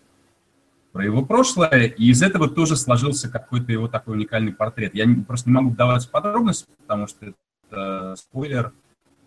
про 0.92 1.06
его 1.06 1.24
прошлое, 1.24 1.86
и 1.86 2.10
из 2.10 2.22
этого 2.22 2.50
тоже 2.50 2.76
сложился 2.76 3.30
какой-то 3.30 3.72
его 3.72 3.88
такой 3.88 4.16
уникальный 4.16 4.54
портрет. 4.54 4.96
Я 4.96 5.06
не, 5.06 5.24
просто 5.24 5.50
не 5.50 5.54
могу 5.54 5.70
вдаваться 5.70 6.08
в 6.08 6.12
подробности, 6.12 6.68
потому 6.82 7.08
что 7.08 7.34
это 7.70 8.16
спойлер 8.18 8.74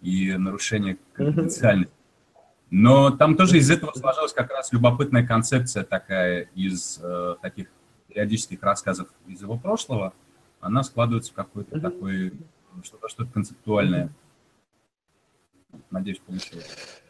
и 0.00 0.32
нарушение 0.32 0.98
конфиденциальности. 1.12 1.94
Но 2.70 3.10
там 3.10 3.36
тоже 3.36 3.58
из 3.58 3.70
этого 3.70 3.92
сложилась 3.92 4.32
как 4.32 4.50
раз 4.50 4.72
любопытная 4.72 5.26
концепция 5.26 5.84
такая 5.84 6.48
из 6.54 6.98
э, 7.02 7.36
таких 7.42 7.68
периодических 8.08 8.62
рассказов 8.62 9.08
из 9.26 9.42
его 9.42 9.58
прошлого. 9.58 10.14
Она 10.60 10.82
складывается 10.82 11.32
в 11.32 11.34
какой-то 11.34 11.80
такой, 11.80 12.32
что-то 12.82 13.08
что 13.08 13.26
концептуальное. 13.26 14.10
Надеюсь, 15.90 16.18
получилось. 16.18 17.01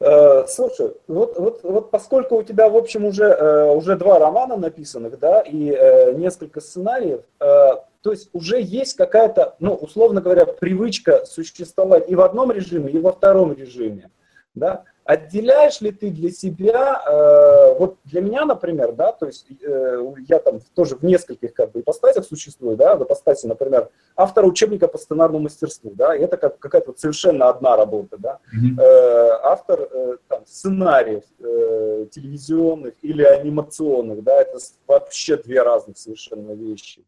Э, 0.00 0.46
слушай, 0.48 0.94
вот, 1.08 1.38
вот, 1.38 1.60
вот 1.62 1.90
поскольку 1.90 2.36
у 2.36 2.42
тебя, 2.42 2.70
в 2.70 2.76
общем, 2.76 3.04
уже, 3.04 3.24
э, 3.24 3.74
уже 3.74 3.96
два 3.96 4.18
романа 4.18 4.56
написанных, 4.56 5.18
да, 5.18 5.42
и 5.42 5.70
э, 5.70 6.12
несколько 6.12 6.60
сценариев, 6.60 7.20
то 7.38 8.12
есть 8.12 8.30
уже 8.32 8.62
есть 8.62 8.94
какая-то, 8.94 9.56
ну, 9.58 9.74
условно 9.74 10.22
говоря, 10.22 10.46
привычка 10.46 11.26
существовать 11.26 12.08
и 12.08 12.14
в 12.14 12.22
одном 12.22 12.50
режиме, 12.50 12.90
и 12.90 12.98
во 12.98 13.12
втором 13.12 13.52
режиме, 13.52 14.10
да, 14.54 14.84
Отделяешь 15.10 15.80
ли 15.80 15.90
ты 15.90 16.08
для 16.08 16.30
себя, 16.30 17.02
э, 17.04 17.74
вот 17.76 17.96
для 18.04 18.20
меня, 18.20 18.44
например, 18.44 18.92
да, 18.92 19.10
то 19.10 19.26
есть 19.26 19.44
э, 19.60 20.04
я 20.28 20.38
там 20.38 20.60
тоже 20.76 20.94
в 20.94 21.02
нескольких 21.02 21.52
как 21.52 21.72
бы 21.72 21.80
ипостасях 21.80 22.24
существую, 22.24 22.76
да, 22.76 22.94
в 22.94 23.02
ипостасе, 23.02 23.48
например, 23.48 23.88
автор 24.14 24.44
учебника 24.44 24.86
по 24.86 24.98
сценарному 24.98 25.42
мастерству, 25.42 25.90
да, 25.96 26.14
и 26.14 26.20
это 26.20 26.36
как, 26.36 26.60
какая-то 26.60 26.94
совершенно 26.96 27.48
одна 27.48 27.76
работа, 27.76 28.18
да, 28.18 28.38
mm-hmm. 28.54 28.80
э, 28.80 29.30
автор 29.42 29.80
э, 29.80 30.16
там, 30.28 30.46
сценариев 30.46 31.24
э, 31.40 32.06
телевизионных 32.12 32.94
или 33.02 33.24
анимационных, 33.24 34.22
да, 34.22 34.40
это 34.40 34.58
вообще 34.86 35.36
две 35.38 35.60
разных 35.64 35.98
совершенно 35.98 36.52
вещи, 36.52 37.02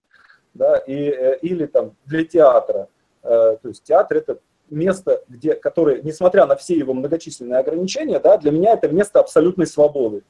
да, 0.54 0.76
и, 0.76 1.08
э, 1.08 1.38
или 1.42 1.66
там 1.66 1.94
для 2.06 2.24
театра, 2.24 2.88
э, 3.22 3.58
то 3.62 3.68
есть 3.68 3.84
театр 3.84 4.16
это 4.16 4.38
место, 4.72 5.22
где, 5.28 5.54
которое, 5.54 6.02
несмотря 6.02 6.46
на 6.46 6.56
все 6.56 6.74
его 6.74 6.94
многочисленные 6.94 7.58
ограничения, 7.58 8.18
да, 8.18 8.38
для 8.38 8.50
меня 8.50 8.72
это 8.72 8.88
место 8.88 9.20
абсолютной 9.20 9.66
свободы, 9.66 10.22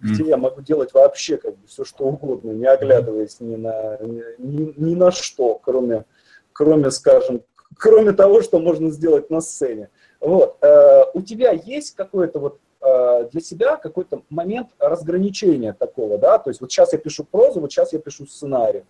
где 0.00 0.24
mm. 0.24 0.28
я 0.28 0.36
могу 0.36 0.60
делать 0.60 0.92
вообще 0.92 1.36
как 1.36 1.56
бы 1.56 1.66
все, 1.66 1.84
что 1.84 2.04
угодно, 2.04 2.50
не 2.50 2.66
оглядываясь 2.66 3.40
ни 3.40 3.56
на, 3.56 3.98
ни, 4.38 4.74
ни 4.76 4.94
на 4.94 5.10
что, 5.10 5.54
кроме, 5.54 6.04
кроме, 6.52 6.90
скажем, 6.90 7.42
кроме 7.76 8.12
того, 8.12 8.42
что 8.42 8.58
можно 8.58 8.90
сделать 8.90 9.30
на 9.30 9.40
сцене. 9.40 9.90
Вот. 10.20 10.56
Э, 10.62 11.04
у 11.14 11.22
тебя 11.22 11.52
есть 11.52 11.94
какое-то 11.94 12.40
вот 12.40 12.58
э, 12.80 13.28
для 13.30 13.40
себя 13.40 13.76
какой-то 13.76 14.22
момент 14.30 14.68
разграничения 14.78 15.72
такого, 15.72 16.18
да, 16.18 16.38
то 16.38 16.50
есть 16.50 16.60
вот 16.60 16.72
сейчас 16.72 16.92
я 16.92 16.98
пишу 16.98 17.24
прозу, 17.24 17.60
вот 17.60 17.72
сейчас 17.72 17.92
я 17.92 17.98
пишу 17.98 18.26
сценарий. 18.26 18.84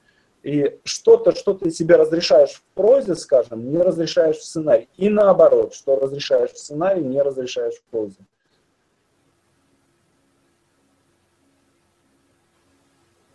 И 0.49 0.81
что-то, 0.83 1.37
что 1.37 1.53
ты 1.53 1.71
себе 1.71 1.97
разрешаешь 1.97 2.53
в 2.53 2.63
прозе, 2.73 3.15
скажем, 3.17 3.71
не 3.71 3.83
разрешаешь 3.83 4.37
в 4.37 4.45
сценарии. 4.45 4.89
И 4.97 5.11
наоборот, 5.11 5.75
что 5.75 6.01
разрешаешь 6.01 6.53
в 6.53 6.57
сценарии, 6.57 7.03
не 7.03 7.21
разрешаешь 7.21 7.75
в 7.75 7.83
прозе. 7.91 8.17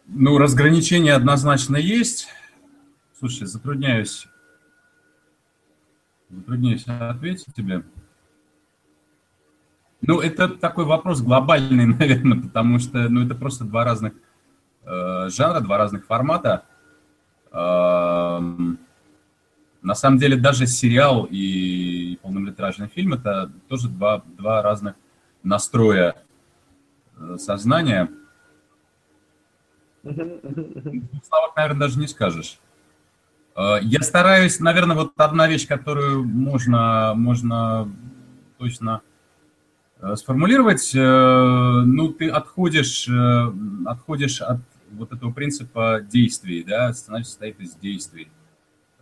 Ну, 0.07 0.39
разграничение 0.39 1.13
однозначно 1.13 1.77
есть. 1.77 2.29
Слушай, 3.19 3.45
затрудняюсь, 3.45 4.27
затрудняюсь 6.31 6.85
ответить 6.87 7.53
тебе. 7.53 7.83
Ну, 10.01 10.19
это 10.19 10.49
такой 10.49 10.85
вопрос 10.85 11.21
глобальный, 11.21 11.85
наверное, 11.99 12.41
потому 12.41 12.79
что 12.79 13.07
ну, 13.07 13.23
это 13.23 13.35
просто 13.35 13.65
два 13.65 13.83
разных 13.83 14.13
э, 14.83 15.29
жанра, 15.29 15.59
два 15.59 15.77
разных 15.77 16.07
формата. 16.07 16.65
На 19.83 19.95
самом 19.95 20.17
деле 20.17 20.37
даже 20.37 20.65
сериал 20.65 21.27
и 21.29 22.17
полнометражный 22.21 22.87
фильм 22.87 23.13
это 23.13 23.51
тоже 23.67 23.89
два, 23.89 24.23
два 24.37 24.61
разных 24.61 24.95
настроя 25.43 26.15
э, 27.17 27.37
сознания. 27.37 28.09
В 30.03 31.21
словах, 31.27 31.55
наверное, 31.57 31.79
даже 31.81 31.99
не 31.99 32.07
скажешь. 32.07 32.59
Э, 33.57 33.79
я 33.81 34.01
стараюсь, 34.01 34.61
наверное, 34.61 34.95
вот 34.95 35.11
одна 35.17 35.47
вещь, 35.47 35.67
которую 35.67 36.23
можно, 36.23 37.13
можно 37.13 37.91
точно 38.57 39.01
э, 39.99 40.15
сформулировать, 40.15 40.91
ну, 40.93 42.13
ты 42.13 42.29
отходишь, 42.29 43.09
отходишь 43.85 44.41
от 44.41 44.61
вот 44.93 45.11
этого 45.11 45.31
принципа 45.31 46.01
действий, 46.01 46.63
да, 46.63 46.93
сценарий 46.93 47.23
состоит 47.23 47.59
из 47.59 47.75
действий, 47.75 48.29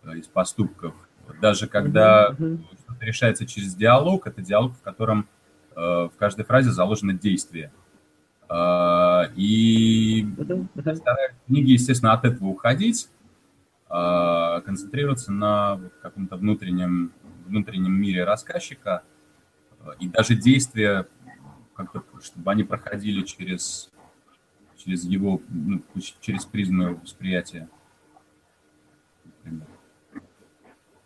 э, 0.02 0.18
из 0.18 0.26
поступков. 0.26 0.94
Даже 1.40 1.66
когда 1.66 2.30
mm-hmm. 2.30 2.64
что-то 2.84 3.04
решается 3.04 3.46
через 3.46 3.74
диалог, 3.74 4.26
это 4.26 4.42
диалог, 4.42 4.74
в 4.74 4.82
котором 4.82 5.28
э, 5.74 5.80
в 5.80 6.12
каждой 6.18 6.44
фразе 6.44 6.70
заложено 6.70 7.12
действие. 7.12 7.72
Э, 8.48 9.24
и 9.36 10.26
стараюсь 10.74 11.34
в 11.42 11.46
книге, 11.46 11.72
естественно, 11.74 12.12
от 12.12 12.24
этого 12.24 12.48
уходить, 12.48 13.08
концентрироваться 13.88 15.32
на 15.32 15.78
каком-то 16.00 16.36
внутреннем, 16.36 17.12
внутреннем 17.46 17.92
мире 17.92 18.24
рассказчика, 18.24 19.02
и 20.00 20.08
даже 20.08 20.34
действия, 20.34 21.06
как-то, 21.74 22.02
чтобы 22.22 22.50
они 22.52 22.64
проходили 22.64 23.20
через 23.20 23.91
через 24.84 25.04
его, 25.04 25.40
ну, 25.48 25.80
через 26.20 26.44
призму 26.44 26.96
восприятия. 27.02 27.68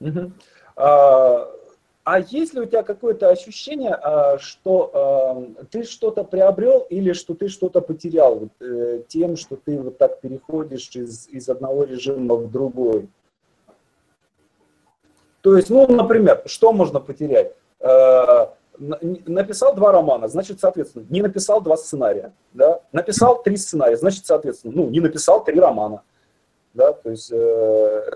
Угу. 0.01 0.33
А, 0.77 1.51
а 2.05 2.20
есть 2.20 2.55
ли 2.55 2.61
у 2.61 2.66
тебя 2.66 2.83
какое-то 2.83 3.31
ощущение, 3.31 3.95
а, 3.95 4.39
что 4.39 4.91
а, 4.93 5.64
ты 5.70 5.85
что-то 5.85 6.24
приобрел 6.24 6.81
или 6.91 7.12
что 7.12 7.35
ты 7.35 7.49
что-то 7.49 7.81
потерял 7.81 8.49
э, 8.61 9.03
тем, 9.09 9.37
что 9.37 9.57
ты 9.57 9.81
вот 9.81 9.99
так 9.99 10.20
переходишь 10.20 10.91
из, 10.95 11.29
из 11.29 11.49
одного 11.49 11.85
режима 11.85 12.35
в 12.35 12.51
другой? 12.51 13.09
То 15.41 15.57
есть, 15.57 15.70
ну, 15.70 15.87
например, 15.87 16.43
что 16.47 16.72
можно 16.72 17.01
потерять? 17.01 17.55
Написал 18.79 19.74
два 19.74 19.93
романа, 19.93 20.29
значит, 20.29 20.61
соответственно, 20.61 21.07
не 21.09 21.22
написал 21.22 21.61
два 21.61 21.77
сценария, 21.77 22.33
да, 22.53 22.81
написал 22.93 23.43
три 23.43 23.57
сценария, 23.57 23.97
значит, 23.97 24.27
соответственно, 24.27 24.74
ну, 24.77 24.91
не 24.91 25.01
написал 25.01 25.45
три 25.45 25.59
романа, 25.59 26.03
да, 26.74 26.93
то 26.93 27.11
есть 27.11 27.31
э, 27.33 28.11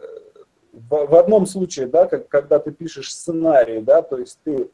в, 0.73 1.07
в 1.07 1.15
одном 1.15 1.47
случае, 1.47 1.87
да, 1.87 2.07
как, 2.07 2.29
когда 2.29 2.59
ты 2.59 2.71
пишешь 2.73 3.13
сценарий, 3.13 3.81
да, 3.81 4.03
то 4.03 4.19
есть 4.19 4.39
ты, 4.45 4.71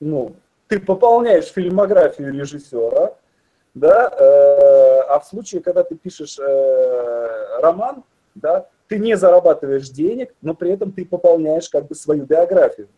ну, 0.00 0.34
ты 0.66 0.80
пополняешь 0.80 1.46
фильмографию 1.46 2.32
режиссера, 2.32 3.14
да, 3.74 4.08
э, 4.08 5.00
а 5.08 5.20
в 5.20 5.26
случае, 5.26 5.62
когда 5.62 5.84
ты 5.84 5.94
пишешь 5.94 6.38
э, 6.38 7.60
роман, 7.60 8.04
да, 8.34 8.68
ты 8.88 8.98
не 8.98 9.16
зарабатываешь 9.16 9.90
денег, 9.90 10.34
но 10.40 10.54
при 10.54 10.72
этом 10.72 10.92
ты 10.92 11.04
пополняешь 11.04 11.68
как 11.68 11.86
бы 11.86 11.94
свою 11.94 12.24
биографию. 12.24 12.88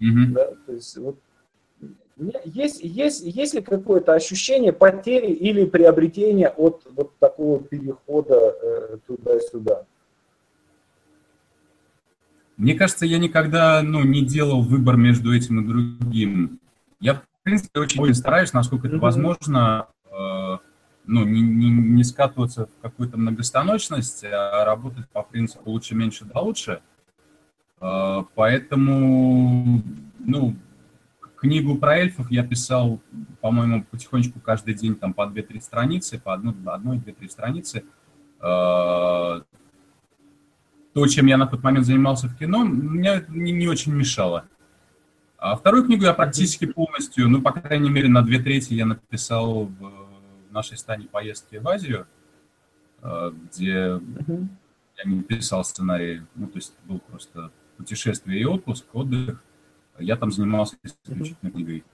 Mm-hmm. 0.00 0.32
Да, 0.32 0.52
то 0.66 0.72
есть 0.72 0.96
вот 0.96 1.16
есть, 2.44 2.80
есть, 2.82 3.22
есть 3.24 3.54
ли 3.54 3.60
какое-то 3.60 4.14
ощущение 4.14 4.72
потери 4.72 5.32
или 5.32 5.66
приобретения 5.66 6.48
от 6.48 6.86
вот 6.90 7.18
такого 7.18 7.62
перехода 7.62 8.34
э, 8.34 8.98
туда-сюда? 9.06 9.84
Мне 12.56 12.74
кажется, 12.74 13.04
я 13.04 13.18
никогда 13.18 13.82
ну, 13.82 14.02
не 14.02 14.24
делал 14.24 14.62
выбор 14.62 14.96
между 14.96 15.34
этим 15.34 15.60
и 15.60 15.66
другим. 15.66 16.58
Я, 17.00 17.16
в 17.16 17.22
принципе, 17.42 17.80
очень 17.80 18.14
стараюсь, 18.14 18.54
насколько 18.54 18.88
это 18.88 18.96
возможно, 18.96 19.88
э, 20.10 20.56
ну, 21.04 21.24
не, 21.24 21.42
не, 21.42 21.68
не 21.68 22.02
скатываться 22.02 22.66
в 22.66 22.82
какую-то 22.82 23.18
многостаночность, 23.18 24.24
а 24.24 24.64
работать 24.64 25.06
по 25.10 25.22
принципу 25.22 25.70
лучше, 25.70 25.94
меньше, 25.94 26.24
да 26.24 26.40
лучше. 26.40 26.80
Э, 27.82 28.22
поэтому, 28.34 29.82
ну, 30.18 30.56
книгу 31.46 31.76
про 31.76 31.98
эльфов 31.98 32.30
я 32.30 32.42
писал, 32.42 33.00
по-моему, 33.40 33.84
потихонечку 33.90 34.40
каждый 34.40 34.74
день 34.74 34.96
там 34.96 35.14
по 35.14 35.22
2-3 35.22 35.60
страницы, 35.60 36.18
по 36.18 36.34
одной, 36.34 36.98
две-три 36.98 37.28
страницы. 37.28 37.84
Э, 38.40 39.42
то, 40.94 41.06
чем 41.08 41.26
я 41.26 41.36
на 41.36 41.46
тот 41.46 41.62
момент 41.62 41.86
занимался 41.86 42.26
в 42.26 42.36
кино, 42.36 42.64
мне 42.64 43.24
не, 43.28 43.52
не 43.52 43.68
очень 43.68 43.92
мешало. 43.92 44.44
А 45.38 45.54
вторую 45.56 45.84
книгу 45.84 46.04
я 46.04 46.14
практически 46.14 46.66
полностью, 46.66 47.28
ну, 47.28 47.42
по 47.42 47.52
крайней 47.52 47.90
мере, 47.90 48.08
на 48.08 48.22
две 48.22 48.38
трети 48.38 48.74
я 48.74 48.86
написал 48.86 49.66
в 49.66 50.08
нашей 50.50 50.78
стане 50.78 51.06
поездки 51.06 51.56
в 51.56 51.68
Азию, 51.68 52.06
э, 53.02 53.32
где 53.44 54.00
я 54.96 55.04
не 55.04 55.22
писал 55.22 55.64
сценарий, 55.64 56.22
ну, 56.34 56.48
то 56.48 56.56
есть 56.56 56.74
был 56.84 56.98
просто 56.98 57.52
путешествие 57.76 58.40
и 58.40 58.44
отпуск, 58.44 58.86
отдых. 58.92 59.42
Я 59.98 60.16
там 60.16 60.30
занимался 60.30 60.76
исключительно 60.82 61.50
книгой. 61.50 61.84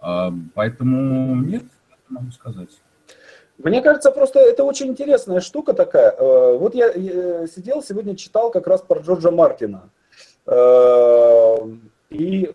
А, 0.00 0.32
поэтому 0.54 1.36
нет, 1.36 1.64
могу 2.08 2.30
сказать. 2.30 2.70
Мне 3.58 3.82
кажется, 3.82 4.12
просто 4.12 4.38
это 4.38 4.62
очень 4.62 4.88
интересная 4.88 5.40
штука 5.40 5.72
такая. 5.72 6.12
Э, 6.12 6.56
вот 6.56 6.76
я 6.76 6.92
сидел 7.48 7.82
сегодня, 7.82 8.14
читал 8.16 8.52
как 8.52 8.68
раз 8.68 8.82
про 8.82 9.00
Джорджа 9.00 9.32
Мартина. 9.32 9.90
Э, 10.46 11.56
и 12.10 12.54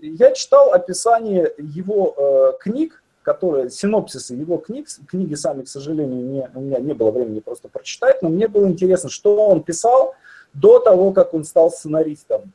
я 0.00 0.32
читал 0.32 0.72
описание 0.72 1.52
его 1.56 2.14
э, 2.16 2.52
книг, 2.60 3.02
которые, 3.22 3.70
синопсисы 3.70 4.34
его 4.34 4.58
книг, 4.58 4.88
книги 5.06 5.34
сами, 5.34 5.62
к 5.62 5.68
сожалению, 5.68 6.24
не, 6.24 6.50
у 6.54 6.60
меня 6.60 6.78
не 6.78 6.94
было 6.94 7.10
времени 7.10 7.40
просто 7.40 7.68
прочитать, 7.68 8.22
но 8.22 8.28
мне 8.30 8.48
было 8.48 8.66
интересно, 8.66 9.08
что 9.08 9.36
он 9.48 9.62
писал 9.62 10.14
до 10.52 10.78
того, 10.78 11.12
как 11.12 11.34
он 11.34 11.44
стал 11.44 11.70
сценаристом. 11.70 12.52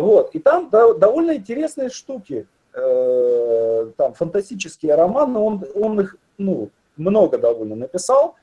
Вот. 0.00 0.34
И 0.34 0.38
там 0.38 0.68
да, 0.70 0.92
довольно 0.94 1.36
интересные 1.36 1.88
штуки. 1.88 2.46
Э, 2.74 3.90
там 3.96 4.12
фантастические 4.12 4.94
романы, 4.94 5.38
он, 5.38 5.64
он 5.74 6.00
их 6.00 6.16
ну, 6.36 6.68
много 6.96 7.38
довольно 7.38 7.76
написал. 7.76 8.34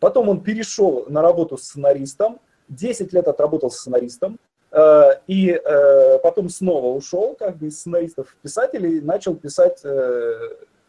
Потом 0.00 0.28
он 0.28 0.42
перешел 0.42 1.06
на 1.08 1.22
работу 1.22 1.56
сценаристом, 1.56 2.40
10 2.68 3.12
лет 3.12 3.28
отработал 3.28 3.70
сценаристом, 3.70 4.38
э, 4.72 5.10
и 5.28 5.50
э, 5.50 6.18
потом 6.18 6.48
снова 6.48 6.96
ушел 6.96 7.36
как 7.38 7.56
бы 7.56 7.68
из 7.68 7.78
сценаристов-писателей, 7.78 9.00
начал 9.00 9.36
писать 9.36 9.82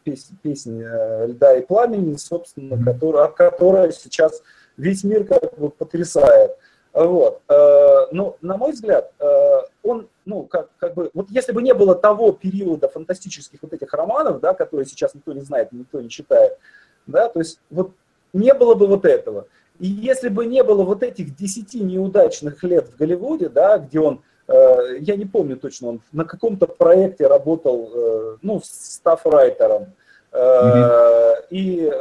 песни, 0.02 0.36
песни 0.42 1.26
«Льда 1.26 1.56
и 1.56 1.62
пламени», 1.64 2.16
собственно, 2.16 2.82
которая, 2.84 3.28
которая 3.28 3.92
сейчас 3.92 4.42
весь 4.76 5.04
мир 5.04 5.24
как 5.24 5.56
бы 5.56 5.70
потрясает. 5.70 6.56
Вот. 6.98 7.42
Э, 7.48 8.06
ну, 8.10 8.36
на 8.40 8.56
мой 8.56 8.72
взгляд, 8.72 9.12
э, 9.20 9.60
он, 9.84 10.08
ну, 10.24 10.44
как, 10.44 10.68
как 10.78 10.94
бы, 10.94 11.10
вот 11.14 11.30
если 11.30 11.52
бы 11.52 11.62
не 11.62 11.72
было 11.72 11.94
того 11.94 12.32
периода 12.32 12.88
фантастических 12.88 13.62
вот 13.62 13.72
этих 13.72 13.92
романов, 13.92 14.40
да, 14.40 14.52
которые 14.52 14.84
сейчас 14.84 15.14
никто 15.14 15.32
не 15.32 15.42
знает, 15.42 15.70
никто 15.70 16.00
не 16.00 16.08
читает, 16.08 16.58
да, 17.06 17.28
то 17.28 17.38
есть 17.38 17.60
вот 17.70 17.92
не 18.32 18.52
было 18.52 18.74
бы 18.74 18.88
вот 18.88 19.04
этого. 19.04 19.46
И 19.78 19.86
если 19.86 20.28
бы 20.28 20.44
не 20.44 20.64
было 20.64 20.82
вот 20.82 21.04
этих 21.04 21.36
десяти 21.36 21.80
неудачных 21.80 22.64
лет 22.64 22.88
в 22.88 22.96
Голливуде, 22.96 23.48
да, 23.48 23.78
где 23.78 24.00
он, 24.00 24.22
э, 24.48 24.96
я 24.98 25.14
не 25.14 25.24
помню 25.24 25.56
точно, 25.56 25.90
он 25.90 26.00
на 26.10 26.24
каком-то 26.24 26.66
проекте 26.66 27.28
работал, 27.28 28.38
ну, 28.42 28.60
стафрайтером, 28.64 29.92
mm-hmm. 30.32 31.44
и 31.50 31.92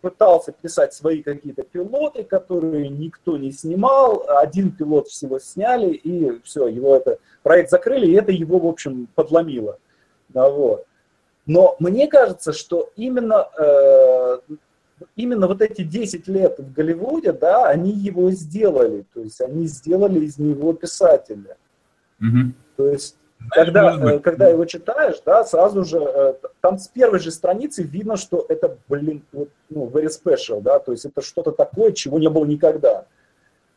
пытался 0.00 0.52
писать 0.52 0.94
свои 0.94 1.22
какие-то 1.22 1.62
пилоты, 1.62 2.24
которые 2.24 2.88
никто 2.88 3.36
не 3.36 3.52
снимал, 3.52 4.24
один 4.28 4.70
пилот 4.70 5.08
всего 5.08 5.38
сняли, 5.38 5.90
и 5.90 6.40
все, 6.42 6.68
его 6.68 6.96
это, 6.96 7.18
проект 7.42 7.70
закрыли, 7.70 8.06
и 8.06 8.14
это 8.14 8.32
его, 8.32 8.58
в 8.58 8.66
общем, 8.66 9.08
подломило. 9.14 9.78
Да, 10.28 10.48
вот. 10.48 10.84
Но 11.46 11.76
мне 11.78 12.08
кажется, 12.08 12.52
что 12.52 12.90
именно, 12.96 13.48
э, 13.58 14.38
именно 15.14 15.46
вот 15.46 15.62
эти 15.62 15.82
10 15.82 16.26
лет 16.28 16.58
в 16.58 16.72
Голливуде, 16.72 17.32
да, 17.32 17.68
они 17.68 17.92
его 17.92 18.30
сделали, 18.32 19.04
то 19.14 19.20
есть 19.20 19.40
они 19.40 19.66
сделали 19.66 20.20
из 20.20 20.38
него 20.38 20.72
писателя. 20.72 21.56
Mm-hmm. 22.20 22.52
То 22.76 22.88
есть 22.88 23.16
когда, 23.50 23.96
э, 23.96 24.18
когда 24.18 24.48
его 24.48 24.64
читаешь, 24.64 25.16
да, 25.24 25.44
сразу 25.44 25.84
же, 25.84 25.98
э, 25.98 26.34
там 26.60 26.78
с 26.78 26.88
первой 26.88 27.18
же 27.18 27.30
страницы 27.30 27.82
видно, 27.82 28.16
что 28.16 28.44
это, 28.48 28.76
блин, 28.88 29.24
вот, 29.32 29.50
ну, 29.68 29.86
very 29.86 30.08
special, 30.08 30.60
да, 30.60 30.78
то 30.78 30.92
есть 30.92 31.04
это 31.04 31.22
что-то 31.22 31.52
такое, 31.52 31.92
чего 31.92 32.18
не 32.18 32.28
было 32.28 32.44
никогда. 32.44 33.06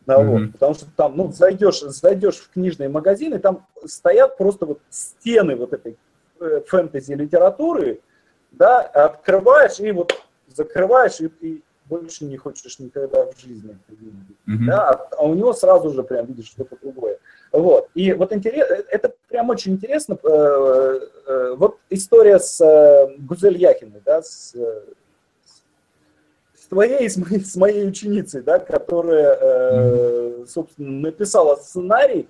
Да, 0.06 0.16
mm-hmm. 0.16 0.26
вот, 0.26 0.52
потому 0.54 0.74
что 0.74 0.86
там, 0.96 1.18
ну, 1.18 1.32
зайдешь, 1.32 1.82
зайдешь 1.82 2.38
в 2.38 2.50
книжные 2.50 2.90
магазины, 2.90 3.38
там 3.38 3.68
стоят 3.86 4.38
просто 4.38 4.66
вот 4.66 4.80
стены 4.90 5.56
вот 5.56 5.74
этой 5.74 5.98
э, 6.40 6.62
фэнтези-литературы, 6.66 8.00
да, 8.52 8.82
открываешь 8.82 9.80
и 9.80 9.92
вот 9.92 10.20
закрываешь, 10.48 11.20
и, 11.20 11.26
и 11.42 11.64
больше 11.86 12.26
не 12.26 12.38
хочешь 12.38 12.80
никогда 12.80 13.26
в 13.26 13.40
жизни. 13.40 13.78
Mm-hmm. 14.48 14.66
Да, 14.68 14.90
а, 14.90 15.08
а 15.18 15.24
у 15.26 15.36
него 15.36 15.54
сразу 15.54 15.92
же 15.92 16.04
прям 16.04 16.26
видишь 16.26 16.48
что-то 16.48 16.76
другое. 16.82 17.20
Вот. 17.52 17.90
И 17.96 18.14
вот 18.14 18.32
интерес, 18.32 18.68
это 18.90 19.14
прям 19.28 19.50
очень 19.50 19.74
интересно. 19.74 20.18
Э, 20.24 21.00
э, 21.28 21.56
вот 21.58 21.78
история 21.90 22.40
с 22.40 22.62
э, 22.62 23.16
Гузель 23.18 23.58
Яхиной, 23.58 24.02
да, 24.06 24.22
с, 24.22 24.56
с 26.54 26.66
твоей, 26.70 27.10
с 27.10 27.18
моей, 27.18 27.44
с 27.44 27.56
моей 27.56 27.88
ученицей, 27.88 28.44
да, 28.44 28.60
которая, 28.60 30.46
собственно, 30.46 31.02
написала 31.02 31.56
сценарий, 31.56 32.30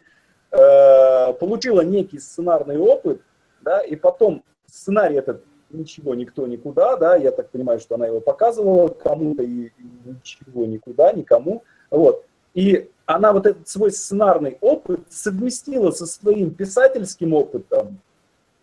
получила 0.50 1.82
некий 1.82 2.20
сценарный 2.20 2.78
опыт, 2.78 3.22
да, 3.62 3.82
и 3.82 3.96
потом 3.96 4.44
сценарий 4.66 5.18
этот 5.18 5.44
ничего, 5.70 6.16
никто, 6.16 6.48
никуда, 6.48 6.96
да, 6.96 7.16
я 7.16 7.32
так 7.32 7.50
понимаю, 7.50 7.80
что 7.80 7.96
она 7.96 8.08
его 8.08 8.22
показывала 8.22 8.88
кому-то 8.88 9.44
и, 9.44 9.68
и 9.68 9.74
ничего, 10.06 10.66
никуда, 10.66 11.12
никому, 11.12 11.64
вот. 11.92 12.26
И 12.54 12.90
она 13.10 13.34
вот 13.34 13.48
этот 13.48 13.68
свой 13.68 13.92
сценарный 13.92 14.60
опыт 14.62 15.00
совместила 15.10 15.90
со 15.90 16.06
своим 16.06 16.54
писательским 16.54 17.34
опытом 17.34 18.00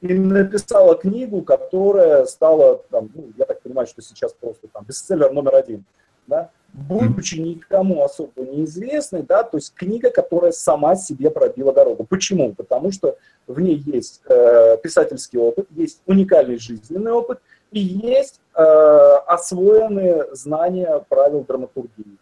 и 0.00 0.14
написала 0.14 0.94
книгу, 0.94 1.42
которая 1.42 2.26
стала, 2.26 2.80
там, 2.90 3.10
ну, 3.12 3.32
я 3.36 3.44
так 3.44 3.60
понимаю, 3.62 3.88
что 3.88 4.02
сейчас 4.02 4.32
просто 4.34 4.68
там 4.72 4.84
бестселлер 4.84 5.32
номер 5.32 5.56
один, 5.56 5.84
да, 6.28 6.50
будучи 6.72 7.40
никому 7.40 8.04
особо 8.04 8.42
неизвестной, 8.42 9.22
да, 9.22 9.42
то 9.42 9.56
есть 9.56 9.74
книга, 9.74 10.10
которая 10.10 10.52
сама 10.52 10.94
себе 10.94 11.28
пробила 11.30 11.72
дорогу. 11.72 12.04
Почему? 12.04 12.54
Потому 12.54 12.92
что 12.92 13.16
в 13.48 13.58
ней 13.60 13.82
есть 13.84 14.20
э, 14.28 14.76
писательский 14.80 15.40
опыт, 15.40 15.66
есть 15.70 16.02
уникальный 16.06 16.58
жизненный 16.58 17.10
опыт 17.10 17.40
и 17.72 17.80
есть 17.80 18.40
э, 18.54 18.62
освоенные 18.62 20.28
знания 20.34 21.04
правил 21.08 21.42
драматургии. 21.42 22.16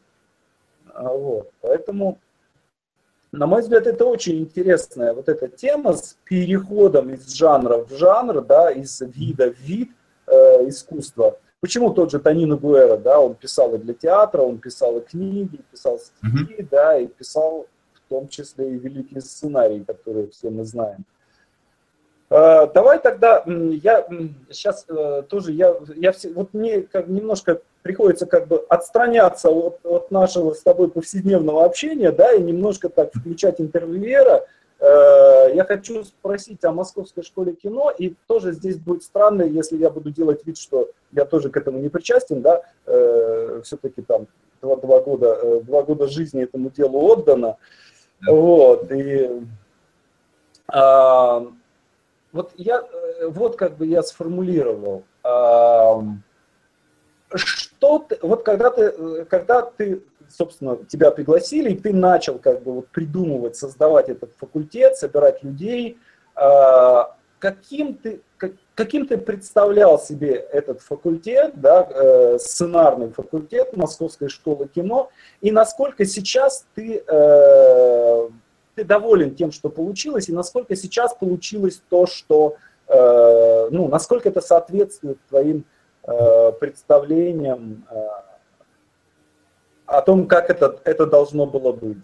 А, 0.95 1.09
вот. 1.13 1.51
Поэтому, 1.61 2.19
на 3.33 3.47
мой 3.47 3.63
взгляд, 3.63 3.87
это 3.87 4.05
очень 4.05 4.39
интересная 4.39 5.13
вот 5.13 5.29
эта 5.29 5.49
тема 5.49 5.93
с 5.93 6.17
переходом 6.25 7.11
из 7.11 7.33
жанра 7.35 7.79
в 7.79 7.91
жанр, 7.93 8.43
да, 8.43 8.71
из 8.71 9.01
вида 9.01 9.53
в 9.53 9.59
вид 9.59 9.91
э, 10.27 10.69
искусства. 10.69 11.39
Почему 11.61 11.93
тот 11.93 12.11
же 12.11 12.19
Танина 12.19 12.57
Гуэра, 12.57 12.97
да, 12.97 13.19
он 13.21 13.35
писал 13.35 13.75
и 13.75 13.79
для 13.79 13.95
театра, 13.95 14.43
он 14.43 14.59
писал 14.59 14.99
и 14.99 15.01
книги, 15.01 15.61
писал 15.71 15.99
стихи, 15.99 16.61
mm-hmm. 16.61 16.69
да, 16.71 16.99
и 16.99 17.07
писал 17.07 17.67
в 17.95 18.09
том 18.09 18.29
числе 18.29 18.75
и 18.75 18.79
великие 18.79 19.21
сценарии, 19.21 19.83
которые 19.83 20.29
все 20.29 20.51
мы 20.51 20.65
знаем. 20.65 21.05
Э, 22.31 22.67
давай 22.73 23.01
тогда, 23.01 23.43
я 23.47 24.07
сейчас 24.51 24.85
э, 24.89 25.23
тоже, 25.29 25.53
я, 25.53 25.75
я 25.97 26.13
все, 26.13 26.33
вот 26.33 26.55
мне 26.55 26.83
как 26.83 27.09
немножко 27.09 27.63
приходится 27.85 28.25
как 28.25 28.49
бы 28.49 28.65
отстраняться 28.71 29.51
от, 29.51 29.79
от 29.85 30.11
нашего 30.11 30.55
с 30.55 30.63
тобой 30.63 30.89
повседневного 30.89 31.67
общения, 31.67 32.11
да, 32.11 32.33
и 32.33 32.43
немножко 32.43 32.89
так 32.89 33.11
включать 33.15 33.61
интервьюера, 33.61 34.47
я 34.81 35.65
хочу 35.67 36.03
спросить 36.05 36.65
о 36.65 36.73
Московской 36.73 37.23
школе 37.23 37.53
кино, 37.53 37.93
и 37.97 38.15
тоже 38.27 38.53
здесь 38.53 38.77
будет 38.77 39.03
странно, 39.03 39.43
если 39.43 39.77
я 39.77 39.91
буду 39.91 40.11
делать 40.11 40.45
вид, 40.47 40.59
что 40.59 40.91
я 41.13 41.27
тоже 41.27 41.51
к 41.51 41.57
этому 41.57 41.79
не 41.79 41.91
причастен, 41.91 42.43
да, 42.43 42.63
все-таки 43.63 44.03
там 44.03 44.27
два, 44.61 44.77
два, 44.77 45.01
года, 45.01 45.61
два 45.61 45.83
года 45.83 46.09
жизни 46.09 46.43
этому 46.43 46.71
делу 46.71 47.01
отдано, 47.01 47.59
вот, 48.27 48.91
и 48.91 49.31
а, 50.69 51.47
вот 52.33 52.53
я, 52.57 52.83
вот 53.29 53.57
как 53.57 53.77
бы 53.77 53.87
я 53.87 54.03
сформулировал, 54.03 55.05
а, 55.23 56.03
что 57.35 57.99
ты, 58.01 58.19
вот 58.23 58.45
когда 58.45 58.71
ты, 58.71 59.25
когда 59.27 59.63
ты, 59.63 60.03
собственно, 60.29 60.77
тебя 60.89 61.11
пригласили, 61.11 61.71
и 61.71 61.79
ты 61.79 61.93
начал 61.93 62.39
как 62.39 62.63
бы 62.63 62.73
вот 62.73 62.89
придумывать, 62.89 63.57
создавать 63.57 64.09
этот 64.09 64.33
факультет, 64.39 64.97
собирать 64.97 65.43
людей, 65.43 65.99
а, 66.35 67.17
каким 67.45 67.95
ты, 67.95 68.23
каким 68.75 69.07
ты 69.07 69.19
представлял 69.19 70.01
себе 70.01 70.33
этот 70.33 70.81
факультет, 70.81 71.53
да, 71.61 71.87
э, 71.89 72.39
сценарный 72.39 73.11
факультет 73.11 73.77
Московской 73.77 74.29
школы 74.29 74.67
кино, 74.67 75.11
и 75.43 75.51
насколько 75.51 76.07
сейчас 76.07 76.65
ты, 76.75 77.05
э, 77.07 78.29
ты 78.75 78.85
доволен 78.85 79.35
тем, 79.35 79.53
что 79.53 79.69
получилось, 79.69 80.29
и 80.29 80.33
насколько 80.33 80.75
сейчас 80.75 81.15
получилось 81.15 81.83
то, 81.91 82.07
что, 82.07 82.57
э, 82.89 83.69
ну, 83.71 83.89
насколько 83.89 84.31
это 84.31 84.41
соответствует 84.41 85.19
твоим 85.29 85.65
представлениям 86.61 87.85
о 89.87 90.03
том, 90.03 90.27
как 90.27 90.51
это, 90.51 90.81
это 90.85 91.07
должно 91.07 91.47
было 91.47 91.73
быть. 91.73 91.99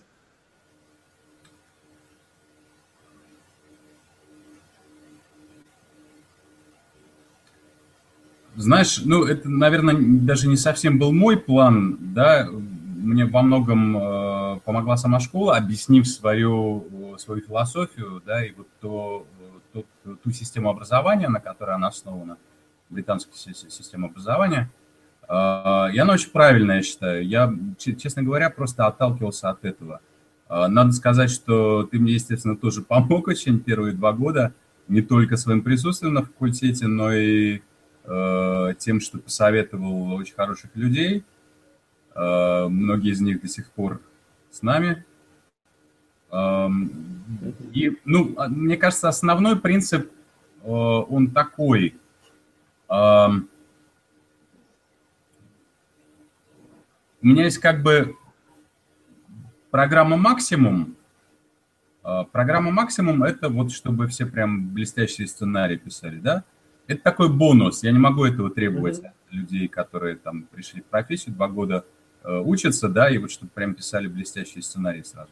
Знаешь, 8.57 9.01
ну 9.05 9.24
это, 9.24 9.48
наверное, 9.48 9.96
даже 9.98 10.46
не 10.46 10.57
совсем 10.57 10.98
был 10.98 11.12
мой 11.12 11.38
план, 11.38 11.96
да, 12.14 12.46
мне 12.51 13.24
во 13.24 13.40
многом 13.40 13.96
э, 13.96 14.61
помогла 14.64 14.98
сама 14.98 15.18
школа, 15.18 15.57
объяснив 15.57 16.07
свою, 16.07 17.16
свою 17.18 17.40
философию, 17.40 18.22
да, 18.26 18.44
и 18.44 18.53
вот 18.53 18.66
то, 18.80 19.26
то, 19.72 19.84
ту 20.22 20.30
систему 20.30 20.68
образования, 20.68 21.28
на 21.28 21.40
которой 21.40 21.74
она 21.74 21.88
основана, 21.88 22.36
британская 22.91 23.34
система 23.34 24.09
образования, 24.09 24.70
э, 25.28 25.32
и 25.95 25.99
она 25.99 26.14
очень 26.14 26.30
правильная, 26.30 26.76
я 26.76 26.82
считаю. 26.82 27.26
Я, 27.26 27.55
честно 27.78 28.22
говоря, 28.22 28.51
просто 28.51 28.86
отталкивался 28.86 29.51
от 29.51 29.64
этого. 29.64 30.01
Э, 30.49 30.66
надо 30.66 30.93
сказать, 30.93 31.30
что 31.30 31.84
ты 31.84 31.99
мне, 31.99 32.14
естественно, 32.14 32.57
тоже 32.57 32.82
помог 32.88 33.28
очень 33.28 33.61
первые 33.61 33.95
два 33.95 34.12
года, 34.12 34.53
не 34.88 35.03
только 35.03 35.36
своим 35.36 35.62
присутствием 35.62 36.14
на 36.14 36.22
факультете, 36.24 36.86
но 36.86 37.12
и 37.12 37.62
Э, 38.05 38.74
тем, 38.78 39.01
что 39.01 39.18
посоветовал 39.18 40.12
очень 40.14 40.34
хороших 40.34 40.74
людей. 40.74 41.24
Многие 42.12 43.12
из 43.12 43.20
них 43.20 43.41
до 43.41 43.47
сих 43.47 43.70
пор 43.70 44.01
с 44.51 44.62
нами. 44.62 45.05
И, 47.72 47.97
ну, 48.05 48.34
а, 48.36 48.49
мне 48.49 48.76
кажется, 48.76 49.09
основной 49.09 49.59
принцип, 49.59 50.11
он 50.62 51.30
такой. 51.30 51.95
У 52.91 52.97
меня 57.22 57.45
есть 57.45 57.59
как 57.59 57.82
бы 57.82 58.16
программа 59.70 60.16
«Максимум». 60.16 60.97
Программа 62.32 62.72
«Максимум»— 62.72 63.22
это 63.24 63.49
вот 63.49 63.70
чтобы 63.70 64.09
все 64.09 64.26
прям 64.26 64.70
блестящие 64.70 65.28
сценарии 65.28 65.76
писали, 65.76 66.18
да? 66.18 66.45
Это 66.88 67.03
такой 67.03 67.32
бонус. 67.32 67.84
Я 67.84 67.93
не 67.93 68.01
могу 68.01 68.24
этого 68.24 68.51
требовать 68.51 68.99
mm-hmm. 68.99 69.07
от 69.07 69.32
людей, 69.32 69.68
которые 69.68 70.16
там 70.16 70.43
пришли 70.51 70.80
в 70.80 70.86
профессию, 70.86 71.36
два 71.36 71.47
года 71.47 71.84
э, 72.24 72.38
учатся, 72.38 72.88
да, 72.88 73.09
и 73.09 73.18
вот 73.18 73.30
чтобы 73.30 73.53
прям 73.55 73.74
писали 73.76 74.09
блестящие 74.09 74.62
сценарии 74.62 75.03
сразу. 75.03 75.30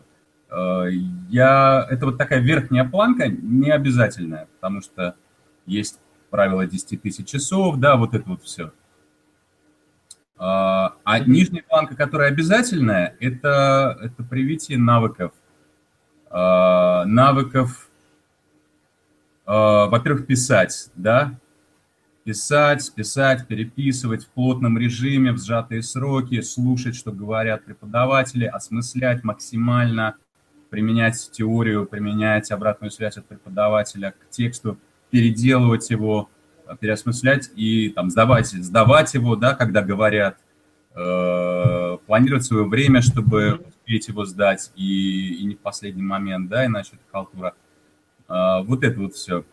Э, 0.51 0.85
я, 1.29 1.85
это 1.91 2.07
вот 2.07 2.19
такая 2.19 2.39
верхняя 2.39 2.89
планка, 2.89 3.27
не 3.27 3.73
обязательная, 3.73 4.47
потому 4.61 4.83
что 4.83 5.17
есть 5.67 5.99
правило 6.31 6.67
10 6.67 7.03
тысяч 7.03 7.29
часов, 7.29 7.77
да, 7.77 7.97
вот 7.97 8.15
это 8.15 8.29
вот 8.29 8.43
все. 8.43 8.73
А 10.39 10.95
mm-hmm. 11.05 11.25
нижняя 11.27 11.65
планка, 11.69 11.97
которая 11.97 12.29
обязательная, 12.31 13.17
это, 13.19 13.99
это 14.01 14.23
привитие 14.23 14.79
навыков. 14.79 15.33
Э, 16.31 17.05
навыков, 17.07 17.91
э, 19.47 19.51
во-первых, 19.51 20.27
писать, 20.27 20.91
да, 20.95 21.39
писать, 22.25 22.93
писать, 22.95 23.47
переписывать 23.47 24.27
в 24.27 24.29
плотном 24.29 24.77
режиме, 24.77 25.33
в 25.33 25.39
сжатые 25.39 25.83
сроки, 25.83 26.43
слушать, 26.43 26.95
что 26.95 27.11
говорят 27.11 27.65
преподаватели, 27.65 28.45
осмыслять 28.45 29.25
максимально, 29.25 30.17
применять 30.69 31.31
теорию, 31.33 31.87
применять 31.87 32.51
обратную 32.51 32.91
связь 32.91 33.17
от 33.17 33.27
преподавателя 33.27 34.13
к 34.13 34.29
тексту, 34.29 34.79
переделывать 35.11 35.91
его, 35.91 36.29
переосмыслять 36.81 37.51
и 37.57 37.89
там 37.91 38.11
сдавать, 38.11 38.49
сдавать 38.49 39.15
его, 39.15 39.37
да, 39.37 39.55
когда 39.55 39.83
говорят, 39.83 40.39
э, 40.95 41.99
планировать 42.07 42.45
свое 42.45 42.65
время, 42.65 43.01
чтобы 43.01 43.61
успеть 43.67 44.09
его 44.09 44.25
сдать 44.25 44.73
и, 44.77 45.35
и 45.35 45.45
не 45.45 45.55
в 45.55 45.61
последний 45.61 46.03
момент, 46.03 46.49
да, 46.49 46.67
иначе 46.67 46.91
это 46.93 47.03
халтура. 47.11 47.55
Э, 48.29 48.63
вот 48.63 48.85
это 48.85 49.01
вот 49.01 49.15
все. 49.15 49.45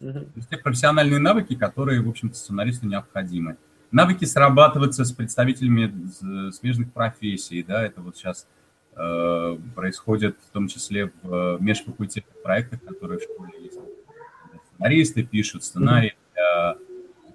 То 0.00 0.26
есть 0.36 0.48
те 0.48 0.56
профессиональные 0.56 1.18
навыки, 1.18 1.56
которые, 1.56 2.00
в 2.00 2.08
общем-то, 2.08 2.36
сценаристу 2.36 2.86
необходимы. 2.86 3.56
Навыки 3.90 4.24
срабатываться 4.26 5.04
с 5.04 5.12
представителями 5.12 6.50
смежных 6.50 6.92
профессий, 6.92 7.62
да, 7.62 7.84
это 7.84 8.00
вот 8.00 8.16
сейчас 8.16 8.46
э, 8.94 9.58
происходит 9.74 10.36
в 10.46 10.50
том 10.50 10.68
числе 10.68 11.10
в 11.22 11.34
э, 11.34 11.56
межфакультетных 11.60 12.42
проектах, 12.42 12.82
которые 12.84 13.18
в 13.18 13.22
школе 13.22 13.52
есть. 13.62 13.78
Сценаристы 14.78 15.22
пишут 15.24 15.64
сценарии 15.64 16.16
для 16.34 16.76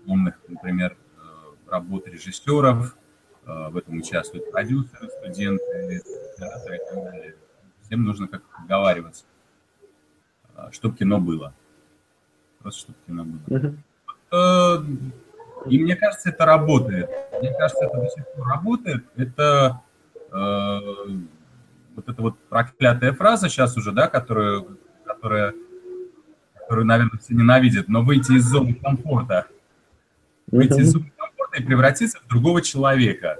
умных, 0.06 0.39
например, 0.48 0.96
э, 1.18 1.70
работ 1.70 2.08
режиссеров, 2.08 2.96
э, 3.46 3.70
в 3.70 3.78
этом 3.78 3.98
участвуют 3.98 4.52
продюсеры, 4.52 5.10
студенты, 5.10 6.02
операторы 6.36 6.76
и 6.76 6.80
так 6.80 7.04
далее. 7.04 7.36
Всем 7.82 8.04
нужно 8.04 8.28
как-то 8.28 8.62
договариваться, 8.62 9.26
э, 10.56 10.70
чтобы 10.72 10.98
кино 10.98 11.20
было 11.20 11.54
просто 12.64 12.82
чтобы 12.82 12.98
кино 13.06 13.26
было. 13.26 13.76
Uh-huh. 14.32 15.02
И 15.68 15.80
мне 15.80 15.96
кажется, 15.96 16.30
это 16.30 16.46
работает. 16.46 17.10
Мне 17.39 17.54
кажется, 17.54 17.86
это 17.86 17.98
до 17.98 18.10
сих 18.10 18.26
пор 18.34 18.48
работает. 18.48 19.06
Это 19.16 19.82
э, 20.32 20.80
вот 21.96 22.10
эта 22.10 22.22
вот 22.22 22.39
проклятая 22.50 23.14
фраза 23.14 23.50
сейчас 23.50 23.78
уже, 23.78 23.91
да, 23.91 24.08
которую, 24.08 24.80
которая, 25.06 25.54
которую, 26.74 26.88
наверное, 26.88 27.19
все 27.19 27.36
ненавидят, 27.36 27.88
но 27.88 28.01
выйти 28.01 28.32
из 28.32 28.45
зоны 28.45 28.74
комфорта. 28.74 29.45
Выйти 30.47 30.80
из 30.80 30.91
зоны 30.91 31.11
комфорта 31.15 31.57
и 31.57 31.63
превратиться 31.63 32.19
в 32.19 32.28
другого 32.28 32.63
человека. 32.63 33.38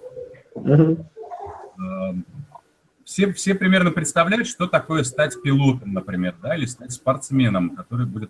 Uh-huh. 0.54 1.04
Э, 1.80 2.14
все, 3.04 3.34
все 3.34 3.56
примерно 3.56 3.90
представляют, 3.90 4.48
что 4.48 4.68
такое 4.68 5.02
стать 5.02 5.42
пилотом, 5.42 5.94
например, 5.94 6.36
да, 6.44 6.56
или 6.56 6.66
стать 6.66 6.92
спортсменом, 6.92 7.72
который 7.76 8.06
будет 8.06 8.30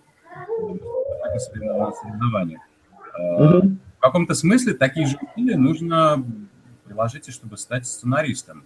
соревнованиях. 2.02 2.62
Угу. 3.20 3.78
В 3.98 4.00
каком-то 4.00 4.36
смысле 4.36 4.74
такие 4.74 5.06
же 5.06 5.18
усилия 5.22 5.58
нужно 5.58 6.24
приложить, 6.86 7.30
чтобы 7.34 7.58
стать 7.58 7.86
сценаристом. 7.86 8.64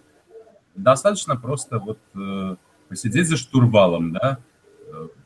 Достаточно 0.76 1.34
просто 1.34 1.80
вот 1.80 1.98
э, 2.14 2.56
посидеть 2.88 3.28
за 3.28 3.36
штурвалом, 3.36 4.12
да, 4.12 4.38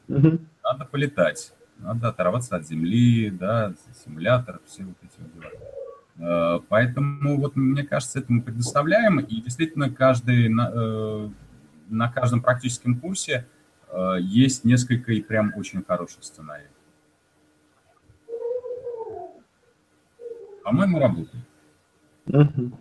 угу. 0.08 0.38
Надо 0.72 0.84
полетать, 0.86 1.52
надо 1.78 2.08
оторваться 2.08 2.56
от 2.56 2.66
земли, 2.66 3.30
да, 3.30 3.74
симулятор, 4.04 4.60
все 4.66 4.84
вот 4.84 4.96
эти 5.02 5.20
вот 5.20 5.32
дела. 5.34 6.56
Э, 6.56 6.60
поэтому 6.68 7.38
вот 7.38 7.56
мне 7.56 7.82
кажется, 7.82 8.20
это 8.20 8.32
мы 8.32 8.42
предоставляем, 8.42 9.20
и 9.20 9.40
действительно 9.40 9.90
каждый 9.90 10.48
на, 10.48 10.70
э, 10.74 11.28
на 11.88 12.10
каждом 12.10 12.40
практическом 12.40 12.98
курсе 12.98 13.46
э, 13.88 14.16
есть 14.20 14.64
несколько 14.64 15.12
и 15.12 15.20
прям 15.20 15.52
очень 15.56 15.84
хороших 15.84 16.24
сценариев. 16.24 16.70
По-моему, 20.64 21.00
работает. 21.00 21.44
Угу. 22.26 22.78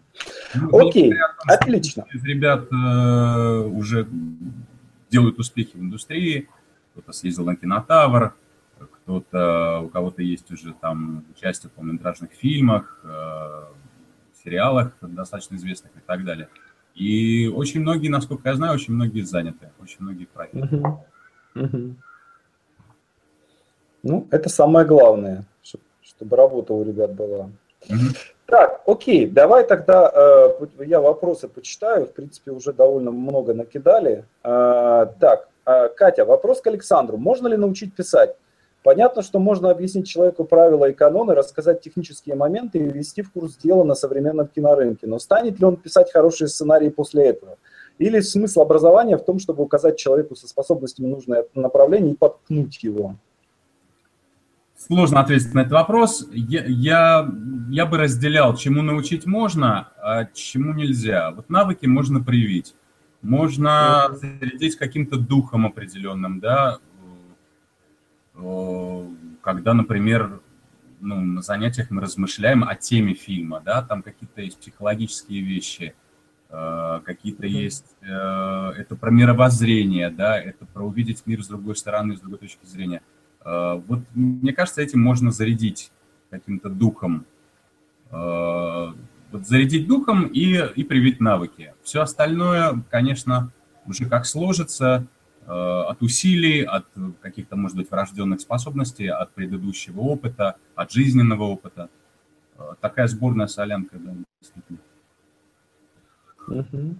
Ну, 0.53 0.87
Окей, 0.87 1.13
отлично. 1.47 2.05
Из 2.13 2.23
ребят 2.23 2.67
э, 2.71 3.67
уже 3.67 4.07
делают 5.09 5.39
успехи 5.39 5.75
в 5.75 5.81
индустрии. 5.81 6.47
Кто-то 6.91 7.13
съездил 7.13 7.45
на 7.45 7.55
кинотавр, 7.55 8.33
кто-то, 8.79 9.81
у 9.85 9.89
кого-то 9.89 10.21
есть 10.21 10.51
уже 10.51 10.73
там 10.73 11.25
участие 11.35 11.69
в 11.69 11.73
полнометражных 11.73 12.31
фильмах, 12.31 12.99
э, 13.03 13.63
сериалах 14.43 14.93
достаточно 15.01 15.55
известных 15.55 15.91
и 15.95 16.01
так 16.05 16.23
далее. 16.25 16.49
И 16.95 17.47
очень 17.47 17.81
многие, 17.81 18.09
насколько 18.09 18.49
я 18.49 18.55
знаю, 18.55 18.73
очень 18.73 18.93
многие 18.93 19.21
заняты, 19.21 19.69
очень 19.81 19.97
многие 19.99 20.25
проекты. 20.25 20.59
Угу. 20.59 21.05
Угу. 21.55 21.95
Ну, 24.03 24.27
это 24.31 24.49
самое 24.49 24.85
главное, 24.85 25.45
чтобы 26.01 26.35
работа 26.35 26.73
у 26.73 26.83
ребят 26.83 27.13
была. 27.13 27.49
Угу. 27.89 28.15
Так, 28.47 28.81
окей, 28.85 29.27
давай 29.27 29.65
тогда 29.65 30.11
э, 30.13 30.65
я 30.85 30.99
вопросы 30.99 31.47
почитаю. 31.47 32.05
В 32.05 32.13
принципе, 32.13 32.51
уже 32.51 32.73
довольно 32.73 33.11
много 33.11 33.53
накидали. 33.53 34.25
Э, 34.43 35.07
так, 35.19 35.47
Катя, 35.63 36.25
вопрос 36.25 36.61
к 36.61 36.67
Александру. 36.67 37.17
Можно 37.17 37.47
ли 37.47 37.57
научить 37.57 37.93
писать? 37.93 38.35
Понятно, 38.83 39.21
что 39.21 39.37
можно 39.39 39.69
объяснить 39.69 40.07
человеку 40.07 40.43
правила 40.43 40.89
и 40.89 40.93
каноны, 40.93 41.35
рассказать 41.35 41.81
технические 41.81 42.35
моменты 42.35 42.79
и 42.79 42.83
ввести 42.83 43.21
в 43.21 43.31
курс 43.31 43.55
дела 43.57 43.83
на 43.83 43.93
современном 43.93 44.47
кинорынке. 44.47 45.05
Но 45.05 45.19
станет 45.19 45.59
ли 45.59 45.65
он 45.65 45.77
писать 45.77 46.11
хорошие 46.11 46.47
сценарии 46.47 46.89
после 46.89 47.27
этого? 47.27 47.57
Или 47.99 48.21
смысл 48.21 48.61
образования 48.61 49.17
в 49.17 49.23
том, 49.23 49.37
чтобы 49.37 49.63
указать 49.63 49.99
человеку 49.99 50.35
со 50.35 50.47
способностями 50.47 51.05
нужное 51.07 51.45
направление 51.53 52.13
и 52.13 52.17
подкнуть 52.17 52.81
его? 52.83 53.15
Сложно 54.75 55.19
ответить 55.19 55.53
на 55.53 55.59
этот 55.59 55.73
вопрос. 55.73 56.27
Я, 56.31 56.63
я, 56.65 57.29
я 57.69 57.85
бы 57.85 57.99
разделял, 57.99 58.55
чему 58.55 58.81
научить 58.81 59.27
можно, 59.27 59.89
а 60.01 60.25
чему 60.33 60.73
нельзя. 60.73 61.29
Вот 61.29 61.51
навыки 61.51 61.85
можно 61.85 62.23
привить. 62.23 62.73
Можно 63.21 64.09
зарядить 64.13 64.77
каким-то 64.77 65.17
духом 65.17 65.65
определенным, 65.65 66.39
да, 66.39 66.79
Э, 68.41 69.07
когда, 69.41 69.73
например, 69.73 70.41
ну, 70.99 71.19
на 71.21 71.41
занятиях 71.41 71.89
мы 71.89 72.01
размышляем 72.01 72.63
о 72.63 72.75
теме 72.75 73.13
фильма, 73.13 73.61
да, 73.63 73.81
там 73.81 74.03
какие-то 74.03 74.41
есть 74.41 74.59
психологические 74.59 75.41
вещи, 75.41 75.95
э, 76.49 77.01
какие-то 77.03 77.47
есть, 77.47 77.95
э, 78.01 78.07
это 78.07 78.95
про 78.95 79.09
мировоззрение, 79.09 80.09
да, 80.09 80.39
это 80.39 80.65
про 80.65 80.83
увидеть 80.83 81.23
мир 81.25 81.43
с 81.43 81.47
другой 81.47 81.75
стороны, 81.75 82.17
с 82.17 82.19
другой 82.19 82.39
точки 82.39 82.65
зрения. 82.65 83.01
Вот 83.43 84.01
мне 84.13 84.53
кажется, 84.53 84.83
этим 84.83 85.01
можно 85.01 85.31
зарядить 85.31 85.91
каким-то 86.29 86.69
духом, 86.69 87.25
вот 89.31 89.47
зарядить 89.47 89.87
духом 89.87 90.27
и, 90.27 90.59
и 90.75 90.83
привить 90.83 91.19
навыки. 91.19 91.73
Все 91.83 92.01
остальное, 92.01 92.83
конечно, 92.89 93.51
уже 93.85 94.05
как 94.05 94.25
сложится, 94.25 95.07
Э, 95.47 95.83
от 95.89 96.01
усилий, 96.03 96.61
от 96.63 96.85
каких-то, 97.19 97.55
может 97.55 97.75
быть, 97.75 97.89
врожденных 97.89 98.41
способностей, 98.41 99.07
от 99.07 99.33
предыдущего 99.33 99.99
опыта, 99.99 100.55
от 100.75 100.91
жизненного 100.91 101.43
опыта. 101.43 101.89
Э, 102.57 102.75
такая 102.79 103.07
сборная 103.07 103.47
солянка, 103.47 103.97
да, 103.97 104.13
действительно. 104.39 104.79
Угу. 106.47 106.95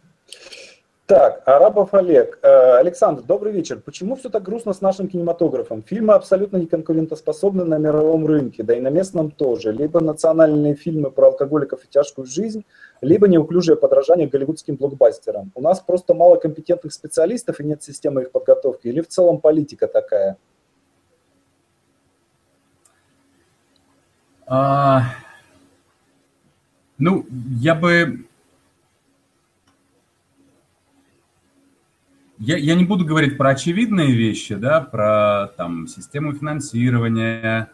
Так, 1.11 1.41
Арабов 1.45 1.93
Олег. 1.93 2.39
Э, 2.41 2.77
Александр, 2.77 3.21
добрый 3.23 3.51
вечер. 3.51 3.81
Почему 3.81 4.15
все 4.15 4.29
так 4.29 4.43
грустно 4.43 4.71
с 4.71 4.79
нашим 4.79 5.09
кинематографом? 5.09 5.83
Фильмы 5.83 6.13
абсолютно 6.13 6.55
не 6.55 6.67
конкурентоспособны 6.67 7.65
на 7.65 7.77
мировом 7.77 8.25
рынке, 8.25 8.63
да 8.63 8.77
и 8.77 8.79
на 8.79 8.87
местном 8.87 9.29
тоже. 9.29 9.73
Либо 9.73 9.99
национальные 9.99 10.75
фильмы 10.75 11.11
про 11.11 11.25
алкоголиков 11.25 11.83
и 11.83 11.89
тяжкую 11.89 12.27
жизнь, 12.27 12.63
либо 13.01 13.27
неуклюжее 13.27 13.75
подражание 13.75 14.29
голливудским 14.29 14.77
блокбастерам. 14.77 15.51
У 15.53 15.61
нас 15.61 15.81
просто 15.81 16.13
мало 16.13 16.37
компетентных 16.37 16.93
специалистов 16.93 17.59
и 17.59 17.65
нет 17.65 17.83
системы 17.83 18.21
их 18.21 18.31
подготовки, 18.31 18.87
или 18.87 19.01
в 19.01 19.09
целом 19.09 19.41
политика 19.41 19.87
такая? 19.89 20.37
А, 24.47 25.01
ну, 26.97 27.25
я 27.59 27.75
бы 27.75 28.27
я, 32.41 32.57
я 32.57 32.73
не 32.73 32.85
буду 32.85 33.05
говорить 33.05 33.37
про 33.37 33.51
очевидные 33.51 34.13
вещи, 34.15 34.55
да, 34.55 34.81
про 34.81 35.51
там 35.57 35.87
систему 35.87 36.33
финансирования, 36.33 37.69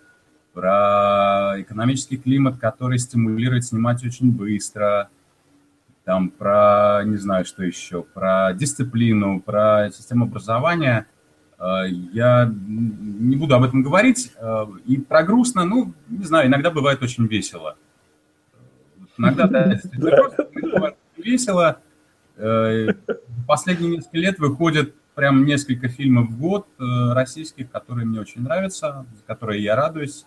про 0.53 1.53
экономический 1.57 2.17
климат, 2.17 2.57
который 2.57 2.99
стимулирует 2.99 3.63
снимать 3.63 4.03
очень 4.03 4.29
быстро, 4.29 5.09
там 6.03 6.29
про, 6.29 7.01
не 7.05 7.15
знаю, 7.15 7.45
что 7.45 7.63
еще, 7.63 8.01
про 8.01 8.53
дисциплину, 8.53 9.39
про 9.39 9.89
систему 9.89 10.25
образования. 10.25 11.07
Э, 11.59 11.83
я 12.11 12.51
не 12.53 13.37
буду 13.37 13.55
об 13.55 13.63
этом 13.63 13.83
говорить. 13.83 14.33
Э, 14.37 14.65
и 14.85 14.97
про 14.97 15.23
грустно, 15.23 15.63
ну, 15.63 15.93
не 16.09 16.25
знаю, 16.25 16.47
иногда 16.47 16.71
бывает 16.71 17.01
очень 17.01 17.25
весело. 17.27 17.77
Иногда, 19.17 19.47
да, 19.47 19.79
весело. 21.17 21.77
Э, 22.37 22.93
последние 23.47 23.97
несколько 23.97 24.17
лет 24.17 24.39
выходит 24.39 24.95
прям 25.15 25.45
несколько 25.45 25.87
фильмов 25.87 26.29
в 26.29 26.39
год 26.39 26.67
э, 26.77 27.13
российских, 27.13 27.71
которые 27.71 28.05
мне 28.05 28.19
очень 28.19 28.41
нравятся, 28.41 29.05
за 29.15 29.23
которые 29.23 29.63
я 29.63 29.75
радуюсь, 29.75 30.25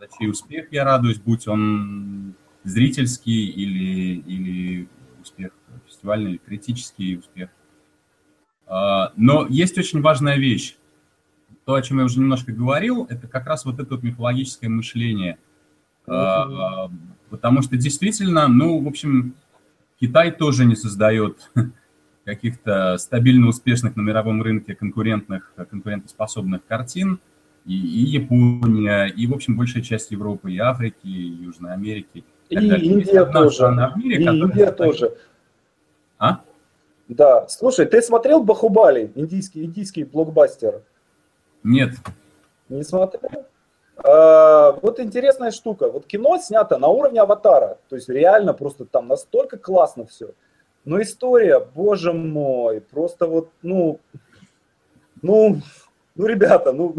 за 0.00 0.08
чей 0.18 0.30
успех 0.30 0.68
я 0.72 0.84
радуюсь, 0.84 1.18
будь 1.18 1.46
он 1.46 2.34
зрительский 2.64 3.46
или, 3.46 4.20
или 4.20 4.88
успех 5.20 5.50
фестивальный, 5.86 6.30
или 6.32 6.38
критический 6.38 7.18
успех. 7.18 7.50
А, 8.66 9.12
но 9.16 9.46
есть 9.48 9.76
очень 9.76 10.00
важная 10.00 10.38
вещь. 10.38 10.76
То, 11.66 11.74
о 11.74 11.82
чем 11.82 11.98
я 11.98 12.04
уже 12.04 12.18
немножко 12.18 12.52
говорил, 12.52 13.06
это 13.10 13.28
как 13.28 13.46
раз 13.46 13.66
вот 13.66 13.78
это 13.78 13.94
вот 13.94 14.02
мифологическое 14.02 14.70
мышление. 14.70 15.38
Потому 16.06 17.60
что 17.60 17.76
действительно, 17.76 18.48
ну, 18.48 18.82
в 18.82 18.88
общем, 18.88 19.34
Китай 20.00 20.30
тоже 20.30 20.64
не 20.64 20.76
создает 20.76 21.50
каких-то 22.24 22.98
стабильно 22.98 23.48
успешных 23.48 23.96
на 23.96 24.02
мировом 24.02 24.42
рынке 24.42 24.74
конкурентных, 24.74 25.52
конкурентоспособных 25.56 26.64
картин. 26.66 27.20
И, 27.64 27.74
и 27.74 28.00
Япония, 28.10 29.06
и, 29.06 29.26
в 29.26 29.34
общем, 29.34 29.56
большая 29.56 29.82
часть 29.82 30.10
Европы, 30.10 30.52
и 30.52 30.58
Африки, 30.58 30.96
и 31.04 31.44
Южной 31.44 31.74
Америки. 31.74 32.24
И 32.48 32.56
Индия 32.56 33.26
тоже. 33.26 33.92
Мире, 33.96 34.16
и 34.16 34.24
Индия 34.24 34.70
тоже. 34.72 35.14
А? 36.18 36.40
Да. 37.08 37.46
Слушай, 37.48 37.86
ты 37.86 38.00
смотрел 38.00 38.42
Бахубали, 38.42 39.12
индийский, 39.14 39.64
индийский 39.64 40.04
блокбастер? 40.04 40.82
Нет. 41.62 41.94
Не 42.68 42.82
смотрел? 42.82 43.46
А, 44.04 44.72
вот 44.82 45.00
интересная 45.00 45.50
штука. 45.50 45.90
Вот 45.90 46.06
кино 46.06 46.38
снято 46.38 46.78
на 46.78 46.88
уровне 46.88 47.20
аватара. 47.20 47.78
То 47.88 47.96
есть 47.96 48.08
реально 48.08 48.54
просто 48.54 48.84
там 48.84 49.08
настолько 49.08 49.58
классно 49.58 50.06
все. 50.06 50.30
Но 50.84 51.00
история, 51.02 51.58
боже 51.58 52.12
мой, 52.12 52.80
просто 52.80 53.26
вот, 53.26 53.50
ну, 53.62 54.00
ну, 55.20 55.60
ну, 56.14 56.26
ребята, 56.26 56.72
ну, 56.72 56.96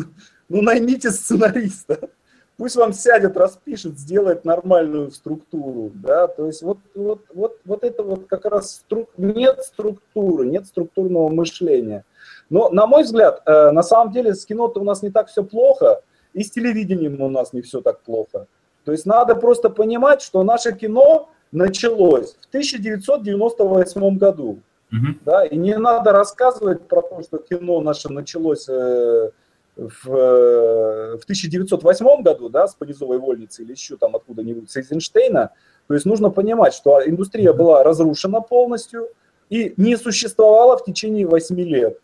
ну 0.50 0.62
наймите 0.62 1.10
сценариста. 1.12 2.10
Пусть 2.58 2.76
вам 2.76 2.92
сядет, 2.92 3.38
распишет, 3.38 3.98
сделает 3.98 4.44
нормальную 4.44 5.12
структуру, 5.12 5.92
да, 5.94 6.28
то 6.28 6.46
есть 6.46 6.62
вот, 6.62 6.80
вот, 6.94 7.22
вот, 7.34 7.58
вот 7.64 7.86
это 7.86 8.04
вот 8.04 8.26
как 8.28 8.44
раз 8.44 8.72
струк... 8.72 9.10
нет 9.16 9.64
структуры, 9.64 10.46
нет 10.46 10.66
структурного 10.66 11.30
мышления. 11.30 12.04
Но, 12.50 12.70
на 12.70 12.86
мой 12.86 13.04
взгляд, 13.04 13.42
э, 13.46 13.72
на 13.72 13.82
самом 13.82 14.12
деле 14.12 14.36
с 14.36 14.46
кино-то 14.46 14.82
у 14.82 14.84
нас 14.84 15.02
не 15.02 15.10
так 15.10 15.30
все 15.30 15.46
плохо, 15.46 16.02
и 16.34 16.44
с 16.44 16.52
телевидением 16.52 17.22
у 17.22 17.30
нас 17.30 17.54
не 17.54 17.62
все 17.62 17.82
так 17.82 18.02
плохо. 18.02 18.48
То 18.86 18.92
есть 18.92 19.06
надо 19.06 19.36
просто 19.36 19.70
понимать, 19.70 20.22
что 20.22 20.44
наше 20.44 20.74
кино 20.74 21.30
началось 21.52 22.36
в 22.42 22.48
1998 22.48 24.18
году. 24.18 24.60
Угу. 24.92 25.08
Да, 25.26 25.46
и 25.46 25.56
не 25.56 25.78
надо 25.78 26.12
рассказывать 26.12 26.88
про 26.88 27.02
то, 27.02 27.22
что 27.22 27.38
кино 27.38 27.82
наше 27.82 28.12
началось 28.12 28.68
э, 28.68 29.30
в, 29.76 30.10
э, 30.10 31.18
в 31.18 31.24
1908 31.24 32.24
году, 32.24 32.50
да, 32.50 32.68
с 32.68 32.74
Понизовой 32.74 33.20
вольницы 33.20 33.62
или 33.62 33.72
еще 33.72 33.98
там 33.98 34.16
откуда-нибудь, 34.16 34.70
с 34.70 34.78
Эйзенштейна. 34.78 35.52
То 35.88 35.94
есть 35.94 36.06
нужно 36.06 36.30
понимать, 36.30 36.74
что 36.74 37.02
индустрия 37.06 37.54
была 37.54 37.84
разрушена 37.84 38.42
полностью 38.42 39.10
и 39.50 39.74
не 39.78 39.96
существовала 39.98 40.78
в 40.78 40.84
течение 40.84 41.28
8 41.28 41.60
лет. 41.60 42.00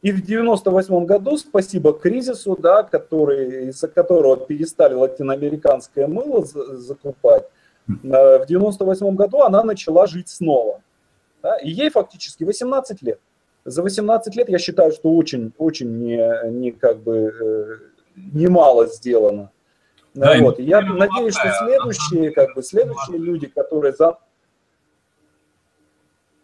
И 0.00 0.12
в 0.12 0.22
98 0.22 1.04
году, 1.06 1.36
спасибо 1.36 1.92
кризису, 1.92 2.56
да, 2.56 2.84
который, 2.84 3.68
из-за 3.68 3.88
которого 3.88 4.36
перестали 4.36 4.94
латиноамериканское 4.94 6.06
мыло 6.06 6.44
закупать, 6.44 7.48
э, 7.88 8.38
в 8.38 8.46
98 8.46 9.16
году 9.16 9.42
она 9.42 9.64
начала 9.64 10.06
жить 10.06 10.28
снова. 10.28 10.82
Да, 11.42 11.56
и 11.56 11.70
ей 11.70 11.90
фактически 11.90 12.44
18 12.44 13.02
лет. 13.02 13.20
За 13.64 13.82
18 13.82 14.34
лет 14.36 14.48
я 14.48 14.58
считаю, 14.58 14.92
что 14.92 15.12
очень, 15.14 15.52
очень 15.58 15.98
не, 15.98 16.50
не 16.50 16.70
как 16.70 16.98
бы 17.00 17.32
э, 17.40 17.78
немало 18.16 18.86
сделано. 18.86 19.50
Да, 20.14 20.36
вот. 20.40 20.58
Я 20.58 20.80
надеюсь, 20.80 21.34
что 21.34 21.52
следующие, 21.64 22.30
как 22.30 22.54
бы, 22.54 22.62
следующие 22.62 23.18
люди, 23.18 23.46
которые 23.46 23.92
за... 23.92 24.18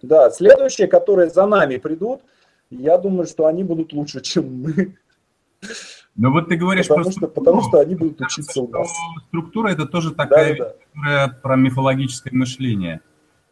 Да, 0.03 0.31
следующие, 0.31 0.87
которые 0.87 1.31
за 1.31 1.47
нами 1.47 1.79
придут, 1.79 2.21
я 2.79 2.99
думаю, 2.99 3.27
что 3.27 3.47
они 3.47 3.65
будут 3.65 3.93
лучше, 3.93 4.21
чем 4.21 4.63
мы. 4.63 4.97
Но 6.17 6.31
вот 6.31 6.49
ты 6.49 6.57
говоришь 6.57 6.87
потому 6.87 7.05
про 7.05 7.13
что, 7.13 7.29
Потому 7.29 7.63
что 7.63 7.81
они 7.81 7.95
будут 7.95 8.21
учиться 8.21 8.61
у 8.61 8.69
нас. 8.69 8.93
Структура– 9.29 9.69
это 9.71 9.87
тоже 9.87 10.15
такая 10.15 10.57
да, 10.57 10.75
да. 10.95 11.39
про 11.43 11.57
мифологическое 11.57 12.33
мышление. 12.33 13.01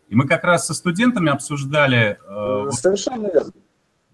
И 0.08 0.14
мы 0.14 0.28
как 0.28 0.44
раз 0.44 0.66
со 0.66 0.74
студентами 0.74 1.30
обсуждали... 1.30 2.18
Э, 2.28 2.70
Совершенно 2.70 3.28
верно. 3.28 3.52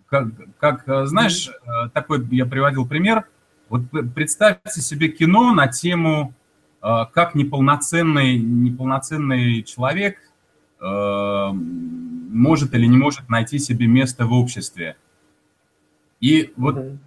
как, 0.06 0.28
как 0.59 1.09
знаешь, 1.09 1.50
такой 1.92 2.24
я 2.30 2.46
приводил 2.46 2.86
пример. 2.86 3.28
Вот 3.68 3.82
представьте 4.14 4.80
себе 4.80 5.09
кино 5.09 5.52
на 5.52 5.66
тему, 5.66 6.32
как 6.80 7.34
неполноценный, 7.34 8.38
неполноценный 8.38 9.62
человек 9.62 10.16
может 10.81 12.74
или 12.74 12.87
не 12.87 12.97
может 12.97 13.29
найти 13.29 13.59
себе 13.59 13.87
место 13.87 14.26
в 14.26 14.33
обществе. 14.33 14.97
И 16.20 16.53
вот 16.57 16.76
mm 16.76 16.99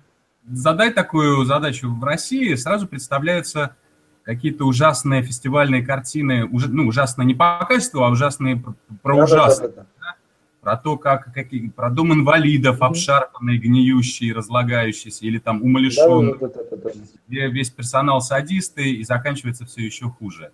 задай 0.50 0.92
такую 0.92 1.46
задачу 1.46 1.90
в 1.90 2.04
России, 2.04 2.56
сразу 2.56 2.88
представляются 2.88 3.76
какие-то 4.24 4.66
ужасные 4.66 5.24
фестивальные 5.24 5.86
картины, 5.86 6.46
уж, 6.46 6.66
ну, 6.68 6.88
ужасные 6.88 7.26
не 7.26 7.34
по 7.34 7.64
качеству, 7.68 8.04
а 8.04 8.10
ужасные 8.10 8.58
про, 8.58 8.76
про 9.02 9.16
да, 9.16 9.24
ужасные. 9.24 9.70
Да, 9.70 9.76
да, 9.76 9.88
да. 10.00 10.16
Про 10.62 10.78
то, 10.78 10.98
как, 10.98 11.34
какие, 11.34 11.70
про 11.70 11.90
дом 11.90 12.14
инвалидов, 12.14 12.80
mm 12.80 12.86
обшарпанные, 12.86 13.58
гниющие, 13.58 14.34
разлагающиеся, 14.34 15.26
или 15.26 15.40
там 15.40 15.62
умалишенные, 15.62 16.36
да, 16.36 16.48
да, 16.48 16.64
да, 16.70 16.78
да, 16.78 16.90
да. 16.90 17.00
где 17.28 17.48
весь 17.48 17.70
персонал 17.70 18.22
садисты, 18.22 18.92
и 18.92 19.04
заканчивается 19.04 19.66
все 19.66 19.86
еще 19.86 20.06
хуже. 20.10 20.52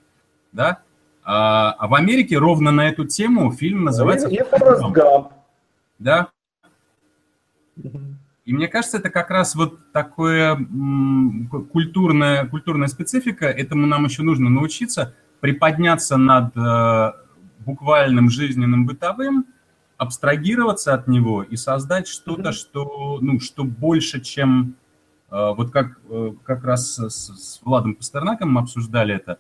Да? 0.52 0.82
А, 1.30 1.76
а 1.78 1.88
в 1.90 1.94
Америке 1.94 2.38
ровно 2.38 2.72
на 2.72 2.88
эту 2.88 3.04
тему 3.04 3.52
фильм 3.52 3.84
называется... 3.84 4.30
И, 4.30 4.36
Да? 6.00 6.30
И 8.46 8.54
мне 8.54 8.70
кажется, 8.70 9.00
это 9.00 9.10
как 9.10 9.30
раз 9.30 9.54
вот 9.54 9.92
такое 9.92 10.56
культурная, 11.74 12.46
культурная 12.48 12.88
специфика. 12.88 13.46
Этому 13.46 13.86
нам 13.88 14.06
еще 14.06 14.24
нужно 14.24 14.50
научиться 14.50 15.16
приподняться 15.42 16.16
над 16.16 16.56
э, 16.56 17.12
буквальным 17.60 18.30
жизненным 18.30 18.86
бытовым, 18.86 19.48
абстрагироваться 19.98 20.94
от 20.94 21.10
него 21.10 21.44
и 21.44 21.58
создать 21.58 22.08
что-то, 22.08 22.54
что, 22.54 23.20
ну, 23.20 23.42
что 23.42 23.66
больше, 23.66 24.22
чем 24.22 24.76
э, 25.30 25.54
вот 25.58 25.72
как, 25.72 26.00
э, 26.10 26.32
как 26.46 26.64
раз 26.64 26.96
с, 26.96 27.10
с 27.10 27.60
Владом 27.66 27.96
Пастернаком 27.96 28.54
мы 28.54 28.62
обсуждали 28.62 29.14
это. 29.14 29.40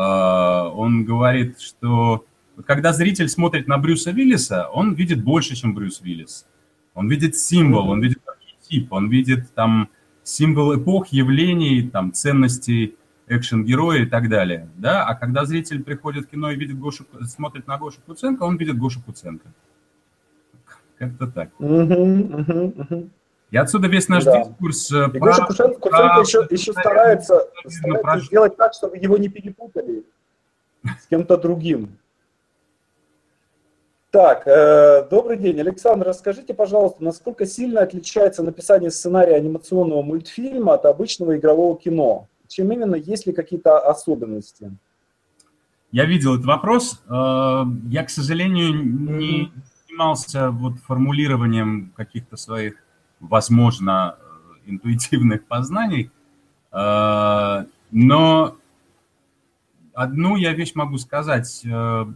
Он 0.00 1.04
говорит, 1.04 1.60
что 1.60 2.24
когда 2.66 2.92
зритель 2.92 3.28
смотрит 3.28 3.68
на 3.68 3.78
Брюса 3.78 4.10
Виллиса, 4.10 4.68
он 4.68 4.94
видит 4.94 5.22
больше, 5.22 5.54
чем 5.56 5.74
Брюс 5.74 6.00
Виллис. 6.00 6.46
Он 6.94 7.08
видит 7.08 7.36
символ, 7.36 7.90
он 7.90 8.00
видит 8.00 8.20
архетип, 8.26 8.92
он 8.92 9.08
видит 9.08 9.52
там 9.54 9.88
символ 10.22 10.76
эпох, 10.76 11.08
явлений, 11.08 11.88
там, 11.88 12.12
ценностей 12.12 12.96
экшен-героя 13.26 14.02
и 14.02 14.06
так 14.06 14.28
далее. 14.28 14.68
Да? 14.76 15.04
А 15.04 15.14
когда 15.14 15.44
зритель 15.44 15.82
приходит 15.82 16.26
в 16.26 16.28
кино 16.28 16.50
и 16.50 16.56
видит 16.56 16.78
Гошу, 16.78 17.06
смотрит 17.24 17.66
на 17.66 17.78
Гошу 17.78 18.00
Куценко, 18.04 18.42
он 18.42 18.56
видит 18.56 18.76
Гошу 18.78 19.00
Куценко. 19.02 19.52
Как-то 20.98 21.26
так. 21.28 21.50
И 23.50 23.56
отсюда 23.56 23.88
весь 23.88 24.08
наш 24.08 24.24
да. 24.24 24.44
дискурс... 24.44 24.92
Э, 24.92 25.08
и 25.12 25.18
про, 25.18 25.30
Гоша 25.30 25.46
Куценко, 25.46 25.80
Куценко 25.80 26.20
еще, 26.20 26.46
еще 26.50 26.72
старается, 26.72 27.48
старается 27.66 28.02
про... 28.02 28.20
сделать 28.20 28.56
так, 28.56 28.74
чтобы 28.74 28.96
его 28.96 29.16
не 29.16 29.28
перепутали 29.28 30.04
с 30.84 31.06
кем-то 31.08 31.36
другим. 31.36 31.98
Так, 34.10 34.42
э, 34.46 35.06
добрый 35.08 35.36
день. 35.36 35.60
Александр, 35.60 36.08
расскажите, 36.08 36.52
пожалуйста, 36.52 37.02
насколько 37.02 37.46
сильно 37.46 37.82
отличается 37.82 38.42
написание 38.42 38.90
сценария 38.90 39.36
анимационного 39.36 40.02
мультфильма 40.02 40.74
от 40.74 40.84
обычного 40.84 41.36
игрового 41.36 41.78
кино? 41.78 42.28
Чем 42.48 42.72
именно, 42.72 42.96
есть 42.96 43.26
ли 43.26 43.32
какие-то 43.32 43.78
особенности? 43.78 44.72
Я 45.92 46.06
видел 46.06 46.34
этот 46.34 46.46
вопрос. 46.46 47.02
Э, 47.08 47.64
я, 47.88 48.04
к 48.04 48.10
сожалению, 48.10 48.74
не 48.74 49.52
занимался 49.86 50.50
вот 50.50 50.78
формулированием 50.86 51.92
каких-то 51.96 52.36
своих, 52.36 52.74
возможно, 53.20 54.16
интуитивных 54.66 55.46
познаний, 55.46 56.10
э, 56.72 57.64
но 57.90 58.56
одну 59.94 60.36
я 60.36 60.52
вещь 60.52 60.74
могу 60.74 60.98
сказать 60.98 61.62
э, 61.64 62.06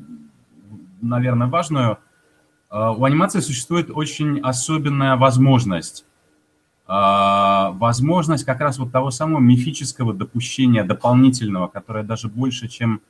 наверное, 1.04 1.46
важную. 1.46 1.98
У 2.70 3.04
анимации 3.04 3.40
существует 3.40 3.90
очень 3.90 4.40
особенная 4.40 5.16
возможность. 5.16 6.04
Возможность 6.86 8.44
как 8.44 8.60
раз 8.60 8.78
вот 8.78 8.90
того 8.90 9.10
самого 9.10 9.40
мифического 9.40 10.12
допущения 10.12 10.84
дополнительного, 10.84 11.68
которое 11.68 12.04
даже 12.04 12.28
больше, 12.28 12.68
чем 12.68 13.00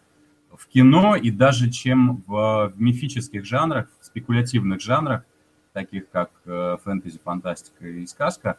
в 0.54 0.66
кино 0.66 1.16
и 1.16 1.30
даже 1.30 1.70
чем 1.70 2.22
в, 2.26 2.72
мифических 2.76 3.44
жанрах, 3.44 3.88
в 4.00 4.04
спекулятивных 4.06 4.80
жанрах, 4.80 5.24
таких 5.74 6.08
как 6.10 6.30
э, 6.46 6.78
фэнтези, 6.82 7.20
фантастика 7.22 7.86
и 7.86 8.06
сказка. 8.06 8.56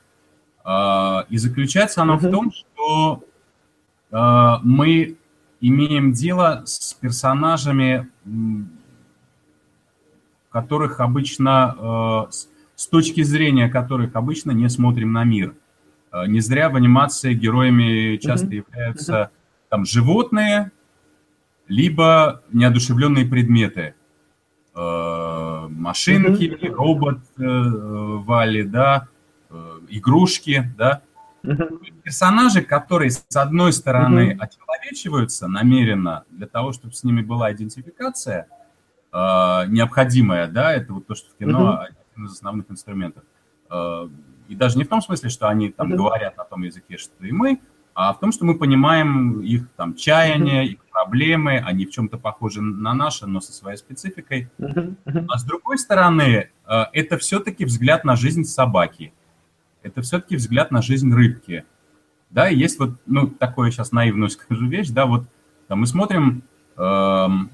А, 0.63 1.25
и 1.29 1.37
заключается 1.37 2.03
оно 2.03 2.17
в 2.17 2.29
том, 2.29 2.51
что 2.51 3.23
мы 4.11 5.17
имеем 5.59 6.13
дело 6.13 6.61
с 6.65 6.93
персонажами 6.93 8.07
которых 10.55 11.01
обычно, 11.01 12.27
э, 12.29 12.31
с 12.77 12.87
точки 12.87 13.23
зрения 13.23 13.67
которых 13.67 14.15
обычно 14.15 14.51
не 14.51 14.69
смотрим 14.69 15.11
на 15.11 15.25
мир. 15.25 15.53
Э, 16.13 16.27
не 16.27 16.39
зря 16.39 16.69
в 16.69 16.77
анимации 16.77 17.33
героями 17.33 18.15
часто 18.15 18.47
mm-hmm. 18.47 18.63
являются 18.69 19.31
там 19.67 19.85
животные, 19.85 20.71
либо 21.67 22.41
неодушевленные 22.53 23.25
предметы. 23.25 23.95
Э, 25.75 25.79
машинки, 25.79 26.43
mm-hmm. 26.43 26.73
робот 26.73 27.19
Вали, 27.37 28.63
да, 28.63 29.07
игрушки, 29.89 30.71
да. 30.77 31.01
Персонажи, 32.03 32.61
которые, 32.61 33.11
с 33.11 33.23
одной 33.35 33.71
стороны, 33.73 34.37
очеловечиваются 34.39 35.47
намеренно 35.47 36.23
для 36.29 36.47
того, 36.47 36.73
чтобы 36.73 36.93
с 36.93 37.03
ними 37.03 37.21
была 37.21 37.51
идентификация– 37.51 38.47
э, 39.15 39.65
необходимое, 39.67 40.47
да, 40.47 40.73
это 40.73 40.93
вот 40.93 41.07
то, 41.07 41.15
что 41.15 41.31
в 41.31 41.37
кино 41.37 41.79
один 41.79 42.25
из 42.25 42.33
основных 42.33 42.69
инструментов. 42.69 43.23
Э, 43.69 44.07
и 44.47 44.55
даже 44.55 44.77
не 44.77 44.83
в 44.83 44.89
том 44.89 45.01
смысле, 45.01 45.29
что 45.29 45.47
они 45.47 45.71
там 45.71 45.89
говорят 45.91 46.37
на 46.37 46.43
том 46.43 46.63
языке, 46.63 46.97
что 46.97 47.25
и 47.25 47.31
мы, 47.31 47.61
а 47.93 48.13
в 48.13 48.19
том, 48.19 48.31
что 48.31 48.45
мы 48.45 48.57
понимаем 48.57 49.41
их 49.41 49.69
там 49.77 49.91
uh-huh. 49.91 50.65
их 50.65 50.79
проблемы, 50.95 51.57
они 51.57 51.85
в 51.85 51.91
чем-то 51.91 52.17
похожи 52.17 52.61
на 52.61 52.93
наши, 52.93 53.27
но 53.27 53.41
со 53.41 53.51
своей 53.51 53.77
спецификой. 53.77 54.49
А 55.27 55.37
с 55.37 55.43
другой 55.43 55.77
стороны, 55.77 56.49
э, 56.67 56.83
это 56.93 57.17
все-таки 57.17 57.65
взгляд 57.65 58.05
на 58.05 58.15
жизнь 58.15 58.45
собаки, 58.45 59.13
это 59.83 60.01
все-таки 60.01 60.37
взгляд 60.37 60.71
на 60.71 60.81
жизнь 60.81 61.13
рыбки. 61.13 61.65
Да, 62.29 62.47
есть 62.47 62.79
вот, 62.79 62.91
ну, 63.05 63.27
такое 63.27 63.71
сейчас 63.71 63.91
наивную 63.91 64.29
скажу 64.37 64.67
вещь, 64.67 64.89
да, 64.89 65.05
вот 65.05 65.25
там 65.67 65.79
мы 65.81 65.87
смотрим 65.87 66.43
эм, 66.77 67.49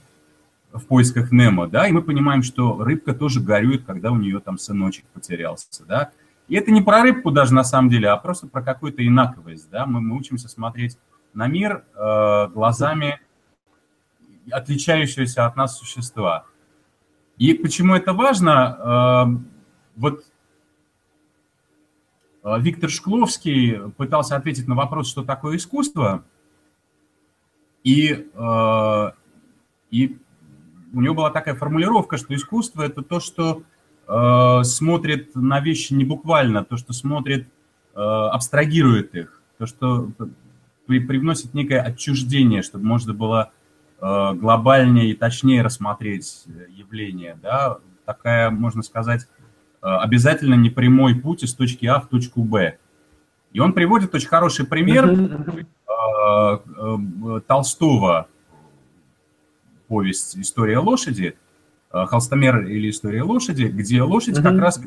в 0.71 0.85
поисках 0.85 1.31
Немо, 1.31 1.67
да, 1.67 1.87
и 1.87 1.91
мы 1.91 2.03
понимаем, 2.03 2.43
что 2.43 2.83
рыбка 2.83 3.13
тоже 3.13 3.41
горюет, 3.41 3.85
когда 3.85 4.11
у 4.11 4.17
нее 4.17 4.39
там 4.39 4.59
сыночек 4.59 5.05
потерялся, 5.13 5.83
да. 5.85 6.11
И 6.47 6.55
это 6.55 6.69
не 6.71 6.81
про 6.81 7.01
рыбку 7.01 7.31
даже 7.31 7.53
на 7.53 7.63
самом 7.63 7.89
деле, 7.89 8.09
а 8.09 8.17
просто 8.17 8.47
про 8.47 8.61
какую-то 8.61 9.05
инаковость, 9.05 9.69
да. 9.71 9.87
Мы, 9.87 9.99
мы 10.01 10.15
учимся 10.15 10.47
смотреть 10.47 10.97
на 11.33 11.47
мир 11.47 11.83
э, 11.95 12.47
глазами 12.53 13.19
отличающегося 14.49 15.45
от 15.45 15.55
нас 15.55 15.77
существа. 15.77 16.45
И 17.37 17.53
почему 17.53 17.95
это 17.95 18.13
важно? 18.13 19.33
Э, 19.33 19.51
вот 19.95 20.23
э, 22.43 22.59
Виктор 22.59 22.89
Шкловский 22.89 23.91
пытался 23.97 24.35
ответить 24.35 24.67
на 24.67 24.75
вопрос, 24.75 25.09
что 25.09 25.23
такое 25.23 25.57
искусство, 25.57 26.23
и, 27.83 28.29
э, 28.33 29.11
и 29.89 30.17
у 30.93 31.01
него 31.01 31.15
была 31.15 31.31
такая 31.31 31.55
формулировка, 31.55 32.17
что 32.17 32.35
искусство– 32.35 32.81
это 32.83 33.01
то, 33.01 33.19
что 33.19 33.63
э, 34.07 34.63
смотрит 34.63 35.35
на 35.35 35.59
вещи 35.61 35.93
не 35.93 36.05
буквально, 36.05 36.63
то, 36.63 36.77
что 36.77 36.93
смотрит, 36.93 37.47
абстрагирует 37.93 39.15
их, 39.15 39.41
то, 39.57 39.65
что 39.65 40.09
при, 40.85 40.99
привносит 40.99 41.53
некое 41.53 41.81
отчуждение, 41.81 42.61
чтобы 42.61 42.85
можно 42.85 43.13
было 43.13 43.51
глобальнее 44.01 45.11
и 45.11 45.13
точнее 45.13 45.61
рассмотреть 45.61 46.45
явление. 46.69 47.37
Да? 47.41 47.77
Такая, 48.05 48.49
можно 48.49 48.81
сказать, 48.81 49.27
э, 49.81 49.87
обязательно 49.87 50.55
непрямой 50.55 51.15
путь 51.15 51.43
из 51.43 51.53
точки 51.53 51.85
А 51.85 51.99
в 51.99 52.07
точку 52.07 52.43
Б. 52.43 52.77
И 53.53 53.59
он 53.59 53.73
приводит 53.73 54.15
очень 54.15 54.27
хороший 54.27 54.65
пример 54.65 55.07
э, 55.07 55.67
э, 55.87 57.41
Толстого– 57.47 58.27
повесть 59.91 60.37
«История 60.37 60.77
лошади», 60.77 61.35
э, 61.91 62.05
«Холстомер» 62.05 62.65
или 62.65 62.89
«История 62.89 63.23
лошади», 63.23 63.65
где 63.65 64.01
лошадь 64.01 64.41
как 64.41 64.57
раз, 64.57 64.79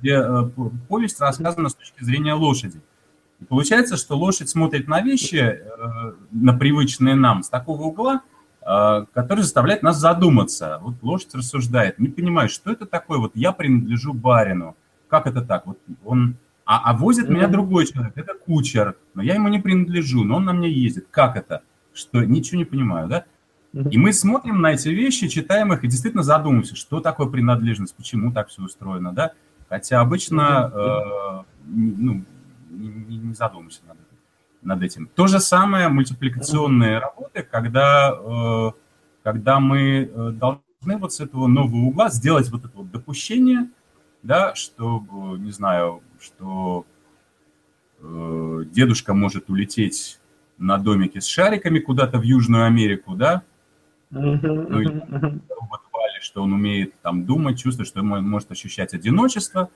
где 0.00 0.12
э, 0.12 0.48
повесть 0.88 1.20
рассказана 1.20 1.68
с 1.68 1.74
точки 1.74 2.04
зрения 2.04 2.34
лошади. 2.34 2.80
И 3.40 3.44
получается, 3.44 3.96
что 3.96 4.16
лошадь 4.16 4.48
смотрит 4.48 4.86
на 4.86 5.00
вещи, 5.00 5.34
э, 5.34 6.12
на 6.30 6.56
привычные 6.56 7.16
нам, 7.16 7.42
с 7.42 7.48
такого 7.48 7.82
угла, 7.82 8.22
который 8.64 9.40
заставляет 9.40 9.82
нас 9.82 9.98
задуматься. 9.98 10.78
Вот 10.82 10.94
лошадь 11.02 11.34
рассуждает, 11.34 11.98
не 11.98 12.08
понимает, 12.08 12.50
что 12.50 12.70
это 12.70 12.86
такое, 12.86 13.18
вот 13.18 13.32
я 13.34 13.52
принадлежу 13.52 14.12
барину, 14.12 14.76
как 15.08 15.26
это 15.26 15.42
так? 15.42 15.66
Вот 15.66 15.78
он, 16.04 16.36
а, 16.64 16.90
а 16.90 16.96
возит 16.96 17.28
mm-hmm. 17.28 17.32
меня 17.34 17.48
другой 17.48 17.86
человек, 17.86 18.12
это 18.16 18.34
кучер, 18.34 18.96
но 19.14 19.22
я 19.22 19.34
ему 19.34 19.48
не 19.48 19.58
принадлежу, 19.58 20.24
но 20.24 20.36
он 20.36 20.44
на 20.44 20.52
мне 20.52 20.70
ездит. 20.70 21.06
Как 21.10 21.36
это? 21.36 21.62
Что, 21.92 22.24
ничего 22.24 22.58
не 22.58 22.64
понимаю, 22.64 23.08
да? 23.08 23.24
И 23.90 23.96
мы 23.96 24.12
смотрим 24.12 24.60
на 24.60 24.72
эти 24.72 24.88
вещи, 24.88 25.28
читаем 25.28 25.72
их 25.72 25.82
и 25.82 25.88
действительно 25.88 26.22
задумываемся, 26.22 26.76
что 26.76 27.00
такое 27.00 27.26
принадлежность, 27.26 27.96
почему 27.96 28.30
так 28.30 28.48
все 28.48 28.62
устроено, 28.62 29.12
да? 29.12 29.32
Хотя 29.68 30.00
обычно 30.00 30.70
э, 30.74 31.42
ну, 31.66 32.22
не, 32.70 33.16
не 33.16 33.34
задумываемся 33.34 33.80
над 33.88 33.96
над 34.62 34.82
этим. 34.82 35.08
То 35.14 35.26
же 35.26 35.40
самое 35.40 35.88
мультипликационные 35.88 36.98
работы, 36.98 37.42
когда, 37.42 38.14
э, 38.14 38.70
когда 39.22 39.60
мы 39.60 40.10
э, 40.12 40.30
должны 40.30 40.96
вот 40.98 41.12
с 41.12 41.20
этого 41.20 41.46
нового 41.46 41.86
угла 41.86 42.08
сделать 42.10 42.50
вот 42.50 42.64
это 42.64 42.76
вот 42.76 42.90
допущение, 42.90 43.68
да, 44.22 44.54
что, 44.54 45.04
не 45.38 45.50
знаю, 45.50 46.02
что 46.20 46.86
э, 48.00 48.64
дедушка 48.72 49.14
может 49.14 49.50
улететь 49.50 50.20
на 50.58 50.78
домике 50.78 51.20
с 51.20 51.26
шариками 51.26 51.80
куда-то 51.80 52.18
в 52.18 52.22
Южную 52.22 52.66
Америку, 52.66 53.14
да, 53.14 53.42
ну, 54.10 54.34
и 54.80 54.88
что 56.20 56.42
он 56.42 56.52
умеет 56.52 56.94
там 57.02 57.24
думать, 57.24 57.58
чувствовать, 57.60 57.88
что 57.88 58.00
он 58.00 58.28
может 58.28 58.50
ощущать 58.50 58.94
одиночество, 58.94 59.70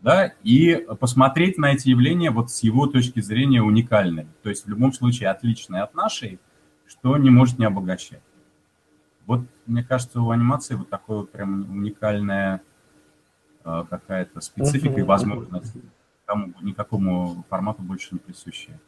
да, 0.00 0.32
и 0.42 0.86
посмотреть 1.00 1.58
на 1.58 1.72
эти 1.72 1.88
явления 1.88 2.30
вот 2.30 2.50
с 2.50 2.62
его 2.62 2.86
точки 2.86 3.20
зрения 3.20 3.62
уникальные. 3.62 4.28
То 4.42 4.50
есть 4.50 4.66
в 4.66 4.68
любом 4.68 4.92
случае 4.92 5.30
отличные 5.30 5.82
от 5.82 5.94
нашей, 5.94 6.38
что 6.86 7.16
не 7.16 7.30
может 7.30 7.58
не 7.58 7.64
обогащать. 7.64 8.22
Вот, 9.26 9.40
мне 9.66 9.82
кажется, 9.82 10.20
у 10.20 10.30
анимации 10.30 10.74
вот 10.76 10.88
такое 10.88 11.18
вот 11.18 11.32
прям 11.32 11.70
уникальная 11.70 12.62
какая-то 13.64 14.40
специфика 14.40 15.00
и 15.00 15.02
возможность 15.02 15.74
кому, 16.26 16.52
никакому 16.60 17.44
формату 17.48 17.82
больше 17.82 18.08
не 18.12 18.18
присущая. 18.18 18.78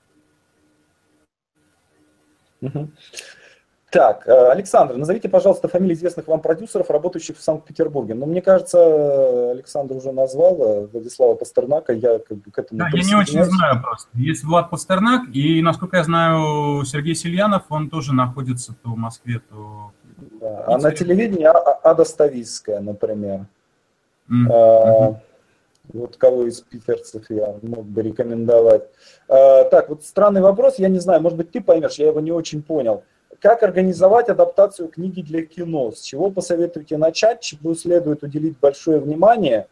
Так, 3.90 4.28
э, 4.28 4.50
Александр, 4.50 4.96
назовите, 4.96 5.30
пожалуйста, 5.30 5.66
фамилии 5.66 5.94
известных 5.94 6.26
вам 6.26 6.40
продюсеров, 6.40 6.90
работающих 6.90 7.38
в 7.38 7.42
Санкт-Петербурге. 7.42 8.14
Ну, 8.14 8.26
мне 8.26 8.42
кажется, 8.42 9.50
Александр 9.50 9.96
уже 9.96 10.12
назвал 10.12 10.60
э, 10.60 10.86
Владислава 10.92 11.36
Пастернака, 11.36 11.94
я 11.94 12.18
как 12.18 12.36
бы 12.36 12.50
к 12.50 12.58
этому 12.58 12.80
Да, 12.80 12.88
я 12.92 13.02
не 13.02 13.14
очень 13.14 13.42
знаю 13.44 13.82
просто. 13.82 14.10
Есть 14.12 14.44
Влад 14.44 14.68
Пастернак, 14.68 15.22
и, 15.32 15.62
насколько 15.62 15.96
я 15.96 16.04
знаю, 16.04 16.84
Сергей 16.84 17.14
Сильянов, 17.14 17.62
он 17.70 17.88
тоже 17.88 18.12
находится 18.12 18.74
то 18.74 18.90
в 18.90 18.98
Москве, 18.98 19.40
то... 19.48 19.92
Да. 20.40 20.64
А 20.66 20.78
на 20.78 20.92
телевидении 20.92 21.44
а, 21.44 21.52
а, 21.52 21.90
Ада 21.90 22.04
Ставицкая, 22.04 22.80
например. 22.80 23.46
Mm-hmm. 24.30 24.52
А, 24.52 25.20
вот 25.94 26.16
кого 26.18 26.46
из 26.46 26.60
питерцев 26.60 27.24
я 27.30 27.54
мог 27.62 27.86
бы 27.86 28.02
рекомендовать. 28.02 28.82
А, 29.28 29.64
так, 29.64 29.88
вот 29.88 30.04
странный 30.04 30.42
вопрос, 30.42 30.78
я 30.78 30.88
не 30.88 30.98
знаю, 30.98 31.22
может 31.22 31.38
быть, 31.38 31.52
ты 31.52 31.62
поймешь, 31.62 31.94
я 31.94 32.08
его 32.08 32.20
не 32.20 32.32
очень 32.32 32.62
понял. 32.62 33.04
Как 33.40 33.62
организовать 33.62 34.28
адаптацию 34.28 34.88
книги 34.88 35.22
для 35.22 35.44
кино? 35.44 35.92
С 35.92 36.00
чего 36.00 36.30
посоветуете 36.30 36.96
начать, 36.96 37.40
чему 37.40 37.74
следует 37.74 38.24
уделить 38.24 38.58
большое 38.58 38.98
внимание? 38.98 39.68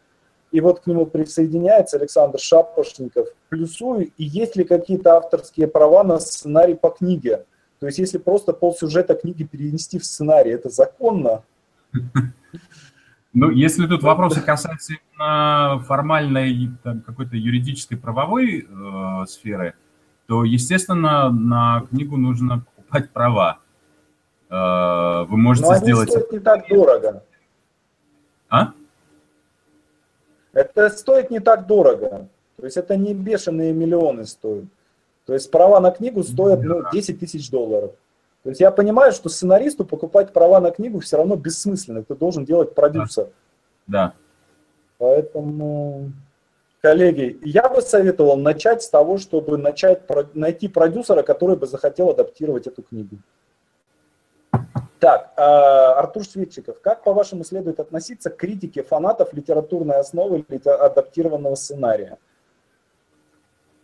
И 0.51 0.61
вот 0.61 0.79
к 0.79 0.87
нему 0.87 1.05
присоединяется 1.05 1.97
Александр 1.97 2.39
Шапошников. 2.39 3.27
Плюсую, 3.49 4.11
и 4.17 4.23
есть 4.23 4.55
ли 4.55 4.63
какие-то 4.63 5.17
авторские 5.17 5.67
права 5.67 6.03
на 6.05 6.19
сценарий 6.19 6.75
по 6.75 6.89
книге? 6.89 7.45
То 7.79 7.87
есть 7.87 7.99
если 7.99 8.17
просто 8.17 8.53
полсюжета 8.53 9.15
книги 9.15 9.43
перенести 9.43 9.99
в 9.99 10.05
сценарий, 10.05 10.51
это 10.51 10.69
законно? 10.69 11.43
Ну, 13.33 13.51
если 13.51 13.85
тут 13.85 14.01
вопросы 14.01 14.41
касаются 14.41 14.93
формальной 15.17 16.71
какой-то 17.05 17.35
юридической 17.35 17.95
правовой 17.95 18.65
э, 18.67 19.25
сферы, 19.27 19.75
то, 20.27 20.43
естественно, 20.43 21.29
на 21.29 21.81
книгу 21.89 22.17
нужно 22.17 22.65
покупать 22.97 23.11
права. 23.11 23.59
Э, 24.49 25.25
вы 25.25 25.37
можете 25.37 25.67
Но 25.67 25.73
они 25.73 25.81
сделать... 25.81 26.09
стоят 26.09 26.31
не 26.31 26.39
так 26.39 26.67
дорого. 26.67 27.23
А? 28.49 28.71
Это 30.53 30.89
стоит 30.89 31.29
не 31.31 31.39
так 31.39 31.67
дорого. 31.67 32.27
То 32.57 32.65
есть 32.65 32.77
это 32.77 32.95
не 32.95 33.13
бешеные 33.13 33.73
миллионы 33.73 34.25
стоят. 34.25 34.65
То 35.25 35.33
есть 35.33 35.51
права 35.51 35.79
на 35.79 35.91
книгу 35.91 36.23
стоят 36.23 36.61
ну, 36.61 36.83
10 36.91 37.19
тысяч 37.19 37.49
долларов. 37.51 37.91
То 38.43 38.49
есть 38.49 38.61
я 38.61 38.71
понимаю, 38.71 39.11
что 39.11 39.29
сценаристу 39.29 39.83
покупать 39.83 40.31
права 40.31 40.61
на 40.61 40.71
книгу 40.71 40.99
все 40.99 41.17
равно 41.17 41.35
бессмысленно. 41.35 41.99
Это 41.99 42.15
должен 42.15 42.45
делать 42.45 42.73
продюсер. 42.73 43.27
Да. 43.87 44.13
Поэтому 44.97 46.11
Коллеги, 46.87 47.37
я 47.43 47.67
бы 47.67 47.81
советовал 47.81 48.37
начать 48.37 48.81
с 48.81 48.89
того, 48.89 49.17
чтобы 49.17 49.57
начать 49.57 50.03
найти 50.33 50.69
продюсера, 50.69 51.21
который 51.21 51.57
бы 51.57 51.67
захотел 51.67 52.11
адаптировать 52.11 52.65
эту 52.65 52.81
книгу. 52.81 53.17
Так, 54.99 55.33
а, 55.35 55.99
Артур 55.99 56.23
Светчиков, 56.25 56.79
как, 56.79 57.03
по-вашему, 57.03 57.43
следует 57.43 57.81
относиться 57.81 58.29
к 58.29 58.37
критике 58.37 58.83
фанатов 58.83 59.33
литературной 59.33 59.99
основы 59.99 60.45
адаптированного 60.63 61.55
сценария? 61.55 62.17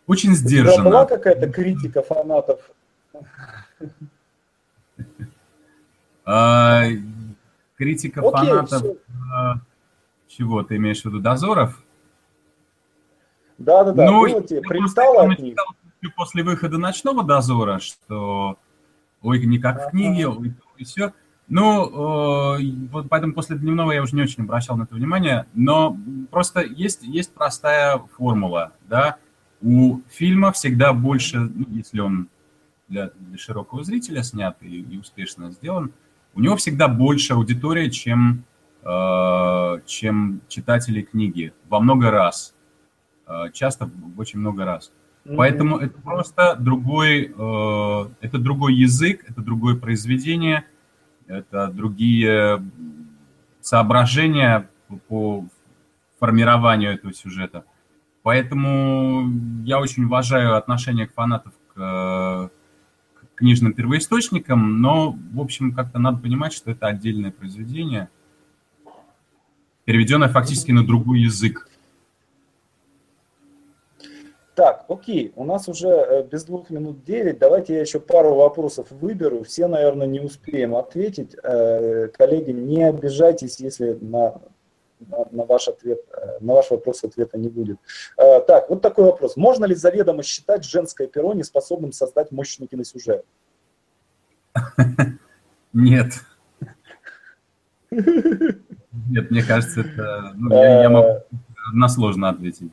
Очень 0.06 0.34
сдержанно. 0.34 0.88
Была 0.88 1.04
какая-то 1.04 1.50
критика 1.50 2.00
фанатов? 2.00 2.70
А, 6.24 6.84
критика 7.76 8.22
фанатов 8.22 8.82
а, 9.30 9.56
чего? 10.26 10.62
Ты 10.62 10.76
имеешь 10.76 11.02
в 11.02 11.04
виду 11.04 11.20
дозоров? 11.20 11.83
Да, 13.58 13.84
да, 13.84 13.92
да. 13.92 14.10
Ну, 14.10 14.20
было 14.22 14.42
тебе, 14.42 14.60
прилетало 14.62 15.30
от 15.30 15.38
них. 15.38 15.56
После 16.16 16.42
выхода 16.42 16.76
ночного 16.76 17.24
дозора, 17.24 17.78
что 17.78 18.58
ой, 19.22 19.44
не 19.46 19.58
как 19.58 19.86
в 19.86 19.90
книге, 19.90 20.28
ой, 20.28 20.52
и 20.76 20.84
все. 20.84 21.12
Ну, 21.48 22.56
э, 22.58 22.88
вот 22.90 23.08
поэтому 23.08 23.34
после 23.34 23.56
дневного 23.56 23.92
я 23.92 24.02
уже 24.02 24.16
не 24.16 24.22
очень 24.22 24.44
обращал 24.44 24.76
на 24.76 24.84
это 24.84 24.94
внимание, 24.94 25.46
но 25.54 25.96
просто 26.30 26.62
есть, 26.62 27.02
есть 27.02 27.34
простая 27.34 27.98
формула, 28.16 28.72
да, 28.88 29.16
у 29.60 30.00
фильма 30.08 30.52
всегда 30.52 30.92
больше, 30.92 31.38
ну, 31.38 31.66
если 31.70 32.00
он 32.00 32.28
для, 32.88 33.10
для 33.18 33.38
широкого 33.38 33.84
зрителя 33.84 34.22
снят 34.22 34.56
и, 34.62 34.80
и 34.80 34.98
успешно 34.98 35.50
сделан, 35.50 35.92
у 36.34 36.40
него 36.40 36.56
всегда 36.56 36.88
больше 36.88 37.34
аудитория, 37.34 37.90
чем, 37.90 38.44
э, 38.82 39.80
чем 39.86 40.40
читатели 40.48 41.02
книги, 41.02 41.52
во 41.68 41.80
много 41.80 42.10
раз. 42.10 42.53
Э, 43.26 43.50
часто 43.52 43.90
очень 44.16 44.38
много 44.38 44.64
раз. 44.64 44.92
Mm-hmm. 45.24 45.36
Поэтому 45.36 45.78
это 45.78 45.98
просто 46.00 46.56
другой, 46.56 47.32
э, 47.36 48.08
это 48.20 48.38
другой 48.38 48.74
язык, 48.74 49.24
это 49.28 49.40
другое 49.40 49.76
произведение, 49.76 50.64
это 51.26 51.68
другие 51.68 52.62
соображения 53.60 54.68
по 55.08 55.46
формированию 56.20 56.92
этого 56.92 57.14
сюжета. 57.14 57.64
Поэтому 58.22 59.30
я 59.64 59.80
очень 59.80 60.04
уважаю 60.04 60.56
отношение 60.56 61.06
к 61.06 61.14
фанатов 61.14 61.52
к, 61.74 62.50
к 63.14 63.34
книжным 63.34 63.72
первоисточникам, 63.72 64.80
но, 64.80 65.16
в 65.32 65.40
общем, 65.40 65.72
как-то 65.72 65.98
надо 65.98 66.18
понимать, 66.18 66.52
что 66.52 66.70
это 66.70 66.86
отдельное 66.86 67.30
произведение, 67.30 68.08
переведенное 69.84 70.28
фактически 70.28 70.72
на 70.72 70.86
другой 70.86 71.20
язык. 71.20 71.68
Так, 74.54 74.84
окей, 74.88 75.32
у 75.34 75.44
нас 75.44 75.68
уже 75.68 75.88
э, 75.88 76.22
без 76.22 76.44
двух 76.44 76.70
минут 76.70 77.04
девять. 77.04 77.38
Давайте 77.38 77.74
я 77.74 77.80
еще 77.80 77.98
пару 77.98 78.34
вопросов 78.36 78.86
выберу. 78.90 79.42
Все, 79.42 79.66
наверное, 79.66 80.06
не 80.06 80.20
успеем 80.20 80.76
ответить. 80.76 81.34
Э, 81.42 82.06
коллеги, 82.08 82.52
не 82.52 82.84
обижайтесь, 82.84 83.58
если 83.58 83.98
на, 84.00 84.40
на, 85.00 85.26
на 85.32 85.44
ваш 85.44 85.66
ответ, 85.66 86.00
э, 86.12 86.38
на 86.38 86.54
ваш 86.54 86.70
вопрос 86.70 87.02
ответа 87.02 87.36
не 87.36 87.48
будет. 87.48 87.78
Так, 88.16 88.70
вот 88.70 88.80
такой 88.80 89.06
вопрос. 89.06 89.36
Можно 89.36 89.64
ли 89.64 89.74
заведомо 89.74 90.22
считать 90.22 90.64
женское 90.64 91.08
перо 91.08 91.32
неспособным 91.34 91.90
создать 91.90 92.30
мощный 92.30 92.68
киносюжет? 92.68 93.24
Нет. 95.72 96.12
Нет, 97.90 99.30
мне 99.30 99.42
кажется, 99.42 99.80
это... 99.80 100.32
Ну, 100.36 100.54
я, 100.54 100.82
я 100.82 100.90
могу 100.90 101.22
односложно 101.68 102.28
ответить. 102.28 102.70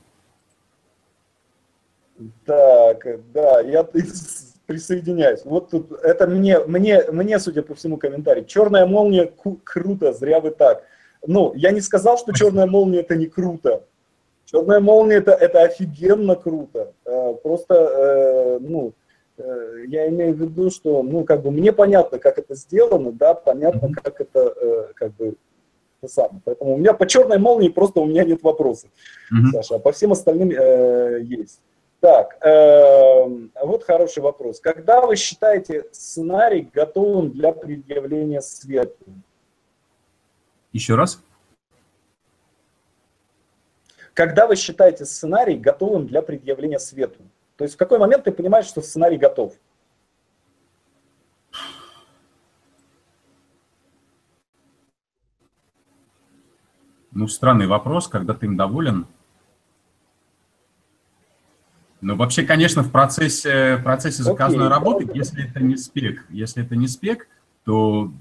Так, 2.46 3.06
да, 3.34 3.62
я 3.62 3.84
присоединяюсь. 4.66 5.42
Вот 5.46 5.70
тут 5.70 5.92
это 5.92 6.28
мне, 6.28 6.60
мне, 6.60 7.04
мне, 7.12 7.40
судя 7.40 7.62
по 7.62 7.76
всему, 7.76 7.98
комментарий. 7.98 8.46
Черная 8.46 8.86
молния 8.86 9.32
круто, 9.64 10.14
зря 10.14 10.40
вы 10.40 10.52
так. 10.52 10.84
Ну, 11.26 11.54
я 11.56 11.72
не 11.72 11.82
сказал, 11.82 12.18
что 12.18 12.34
черная 12.34 12.66
молния 12.66 13.02
это 13.02 13.16
не 13.16 13.28
круто. 13.28 13.84
Черная 14.46 14.80
молния 14.80 15.18
это, 15.18 15.32
это 15.32 15.62
офигенно 15.62 16.36
круто. 16.36 16.94
Э, 17.06 17.34
просто, 17.42 17.74
э, 17.74 18.60
ну, 18.60 18.94
э, 19.38 19.84
я 19.88 20.10
имею 20.10 20.34
в 20.34 20.42
виду, 20.42 20.70
что, 20.72 21.04
ну, 21.04 21.24
как 21.24 21.42
бы 21.42 21.52
мне 21.52 21.72
понятно, 21.72 22.20
как 22.20 22.38
это 22.38 22.56
сделано, 22.56 23.12
да, 23.12 23.34
понятно, 23.34 23.94
как 23.94 24.20
это, 24.20 24.92
как 24.96 25.14
бы, 25.16 25.36
это 26.02 26.12
самое. 26.12 26.42
Поэтому 26.44 26.74
у 26.74 26.78
меня 26.78 26.94
по 26.94 27.08
черной 27.08 27.38
молнии 27.38 27.70
просто 27.70 28.02
у 28.02 28.06
меня 28.06 28.26
нет 28.26 28.44
вопросов. 28.44 28.90
Саша, 29.54 29.76
а 29.76 29.80
по 29.80 29.92
всем 29.92 30.12
остальным 30.12 30.50
есть. 30.50 31.62
Так, 32.02 32.44
э, 32.44 33.28
вот 33.62 33.84
хороший 33.84 34.24
вопрос. 34.24 34.60
Когда 34.60 35.06
вы 35.06 35.16
считаете 35.16 35.86
сценарий 35.92 36.68
готовым 36.74 37.30
для 37.30 37.52
предъявления 37.52 38.42
свету? 38.42 39.06
Еще 40.72 40.96
раз. 40.96 41.22
Когда 44.16 44.48
вы 44.48 44.56
считаете 44.56 45.06
сценарий 45.06 45.58
готовым 45.58 46.08
для 46.08 46.24
предъявления 46.24 46.80
свету? 46.80 47.22
То 47.56 47.66
есть 47.66 47.76
в 47.76 47.78
какой 47.78 48.00
момент 48.00 48.24
ты 48.24 48.32
понимаешь, 48.32 48.66
что 48.66 48.82
сценарий 48.82 49.18
готов? 49.18 49.54
Ну, 57.12 57.28
странный 57.28 57.68
вопрос, 57.68 58.08
когда 58.08 58.34
ты 58.34 58.48
им 58.48 58.58
доволен. 58.58 59.06
Ну, 62.02 62.16
вообще, 62.16 62.44
конечно, 62.44 62.82
в 62.82 62.92
процессе, 62.92 63.78
в 63.78 63.84
процессе 63.84 64.24
заказной 64.24 64.66
okay, 64.66 64.70
работы, 64.70 65.06
да, 65.06 65.14
если 65.14 65.48
это 65.48 65.60
не 65.62 65.78
спек, 65.78 66.26
если 66.30 66.64
это 66.64 66.76
не 66.76 66.88
спек, 66.88 67.28
то 67.64 68.12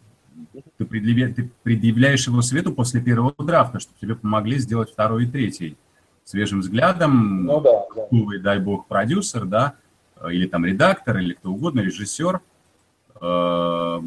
ты, 0.76 0.85
предъявля, 0.85 1.33
ты 1.33 1.51
предъявляешь 1.62 2.26
его 2.26 2.43
свету 2.43 2.72
после 2.72 3.01
первого 3.01 3.35
драфта, 3.39 3.81
чтобы 3.81 3.99
тебе 3.99 4.14
помогли 4.16 4.59
сделать 4.59 4.91
второй 4.91 5.24
и 5.24 5.26
третий. 5.26 5.76
Свежим 6.24 6.61
взглядом, 6.61 7.47
ну, 7.47 7.61
да, 7.61 7.87
да. 7.97 8.07
новый, 8.11 8.39
дай 8.39 8.59
бог, 8.59 8.87
продюсер, 8.87 9.47
да, 9.47 9.74
или 10.31 10.47
там 10.47 10.66
редактор, 10.66 11.18
или 11.18 11.33
кто 11.33 11.51
угодно, 11.51 11.81
режиссер. 11.81 12.41
Э, 13.20 14.01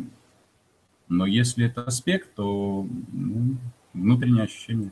но 1.10 1.26
если 1.26 1.66
это 1.66 1.90
спек, 1.90 2.28
то 2.36 2.86
ну, 3.12 3.56
внутреннее 3.94 4.44
ощущение. 4.44 4.92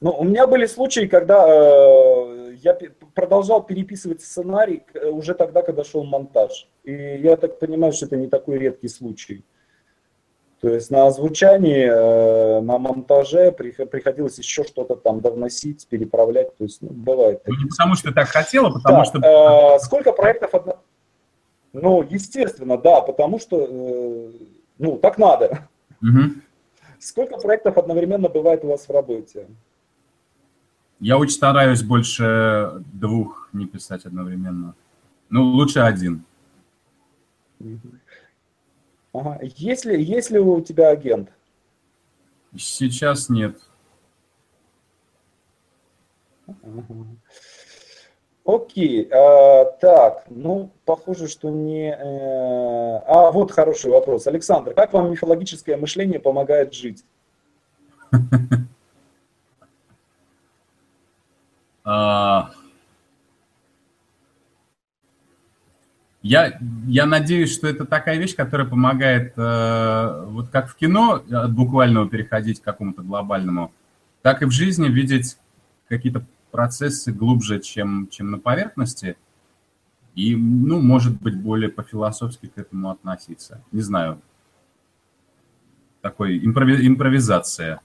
Ну, 0.00 0.12
у 0.12 0.24
меня 0.24 0.46
были 0.46 0.66
случаи, 0.66 1.06
когда 1.06 1.44
э, 1.48 2.54
я 2.62 2.78
продолжал 3.14 3.62
переписывать 3.64 4.22
сценарий 4.22 4.84
э, 4.94 5.08
уже 5.08 5.34
тогда, 5.34 5.62
когда 5.62 5.82
шел 5.82 6.04
монтаж. 6.04 6.68
И 6.84 6.92
я 6.92 7.36
так 7.36 7.58
понимаю, 7.58 7.92
что 7.92 8.06
это 8.06 8.16
не 8.16 8.28
такой 8.28 8.58
редкий 8.58 8.88
случай. 8.88 9.44
То 10.60 10.68
есть 10.68 10.90
на 10.90 11.06
озвучании, 11.06 11.88
э, 11.88 12.60
на 12.60 12.78
монтаже 12.78 13.52
приходилось 13.52 14.38
еще 14.38 14.64
что-то 14.64 14.96
там 14.96 15.20
довносить, 15.20 15.86
переправлять. 15.88 16.56
То 16.56 16.64
есть 16.64 16.82
ну, 16.82 16.90
бывает. 16.90 17.42
Ну, 17.46 17.54
не 17.54 17.68
потому 17.68 17.94
что 17.94 18.12
так 18.12 18.28
хотела, 18.28 18.70
потому 18.70 18.98
да, 18.98 19.04
что... 19.04 19.18
Э, 19.18 19.78
сколько 19.80 20.12
проектов... 20.12 20.54
Одно... 20.54 20.80
Ну, 21.72 22.02
естественно, 22.02 22.76
да, 22.76 23.00
потому 23.02 23.38
что, 23.38 23.66
э, 23.68 24.30
ну, 24.78 24.96
так 24.98 25.18
надо. 25.18 25.68
Угу. 26.02 26.40
Сколько 26.98 27.38
проектов 27.38 27.78
одновременно 27.78 28.28
бывает 28.28 28.64
у 28.64 28.68
вас 28.68 28.88
в 28.88 28.90
работе? 28.90 29.46
Я 31.00 31.16
очень 31.16 31.34
стараюсь 31.34 31.82
больше 31.82 32.82
двух 32.92 33.48
не 33.52 33.66
писать 33.66 34.04
одновременно. 34.04 34.74
Ну, 35.30 35.44
лучше 35.44 35.80
один. 35.80 36.24
Ага. 39.12 39.38
Есть, 39.42 39.84
ли, 39.84 40.02
есть 40.02 40.30
ли 40.30 40.38
у 40.38 40.60
тебя 40.60 40.90
агент? 40.90 41.30
Сейчас 42.56 43.28
нет. 43.28 43.60
Ага. 46.46 46.84
Окей, 48.48 49.06
а, 49.12 49.66
так, 49.78 50.24
ну, 50.30 50.70
похоже, 50.86 51.28
что 51.28 51.50
не... 51.50 51.90
Э, 51.90 52.96
а, 53.06 53.30
вот 53.30 53.52
хороший 53.52 53.90
вопрос. 53.90 54.26
Александр, 54.26 54.72
как 54.72 54.94
вам 54.94 55.10
мифологическое 55.10 55.76
мышление 55.76 56.18
помогает 56.18 56.72
жить? 56.72 57.04
А, 61.77 61.77
я, 66.22 66.58
я 66.86 67.06
надеюсь, 67.06 67.54
что 67.54 67.66
это 67.66 67.86
такая 67.86 68.18
вещь, 68.18 68.34
которая 68.34 68.66
помогает, 68.66 69.32
э, 69.36 70.24
вот 70.26 70.48
как 70.50 70.68
в 70.68 70.74
кино, 70.74 71.22
от 71.30 71.52
буквального 71.52 72.08
переходить 72.08 72.60
к 72.60 72.64
какому-то 72.64 73.02
глобальному, 73.02 73.72
так 74.22 74.42
и 74.42 74.44
в 74.44 74.50
жизни 74.50 74.88
видеть 74.88 75.38
какие-то 75.88 76.24
процессы 76.50 77.12
глубже, 77.12 77.60
чем, 77.60 78.08
чем 78.10 78.30
на 78.30 78.38
поверхности, 78.38 79.16
и, 80.14 80.34
ну, 80.34 80.80
может 80.80 81.20
быть, 81.20 81.36
более 81.36 81.70
по-философски 81.70 82.46
к 82.46 82.58
этому 82.58 82.90
относиться. 82.90 83.62
Не 83.70 83.80
знаю. 83.82 84.20
Такой 86.00 86.38
импрови- 86.38 86.84
импровизация. 86.86 87.80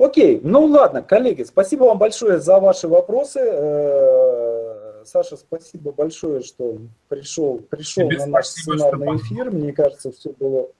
Окей, 0.00 0.40
ну 0.42 0.64
ладно, 0.64 1.02
коллеги, 1.02 1.42
спасибо 1.42 1.84
вам 1.84 1.98
большое 1.98 2.40
за 2.40 2.58
ваши 2.58 2.88
вопросы. 2.88 3.40
Э, 3.42 5.02
Саша, 5.04 5.36
спасибо 5.36 5.92
большое, 5.92 6.40
что 6.40 6.78
пришел, 7.08 7.58
пришел 7.58 8.08
Тебе 8.08 8.16
на 8.20 8.26
наш 8.26 8.46
сценарный 8.46 9.18
эфир. 9.18 9.50
Мне 9.50 9.74
кажется, 9.74 10.10
все 10.10 10.30
было, 10.30 10.70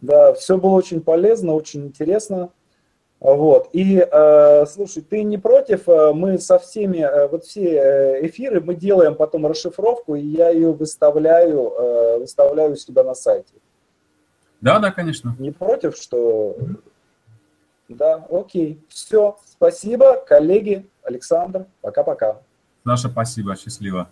да, 0.00 0.32
все 0.32 0.56
было 0.56 0.70
очень 0.70 1.02
полезно, 1.02 1.52
очень 1.52 1.84
интересно. 1.88 2.52
Вот. 3.20 3.68
И 3.74 3.98
э, 4.10 4.66
слушай, 4.66 5.02
ты 5.02 5.22
не 5.22 5.36
против? 5.36 5.86
Э, 5.86 6.14
мы 6.14 6.38
со 6.38 6.58
всеми, 6.58 7.06
вот 7.28 7.44
все 7.44 8.26
эфиры 8.26 8.62
мы 8.62 8.76
делаем 8.76 9.14
потом 9.14 9.46
расшифровку, 9.46 10.14
и 10.14 10.22
я 10.22 10.48
ее 10.48 10.72
выставляю, 10.72 12.18
выставляю 12.18 12.72
у 12.72 12.76
себя 12.76 13.04
на 13.04 13.14
сайте. 13.14 13.52
Да, 14.64 14.78
да, 14.78 14.90
конечно. 14.90 15.36
Не 15.38 15.50
против, 15.50 15.94
что... 15.94 16.56
Да, 17.90 18.26
окей. 18.30 18.82
Все, 18.88 19.36
спасибо, 19.44 20.16
коллеги. 20.26 20.88
Александр, 21.02 21.66
пока-пока. 21.82 22.40
Наша 22.82 23.10
спасибо, 23.10 23.56
счастливо. 23.56 24.08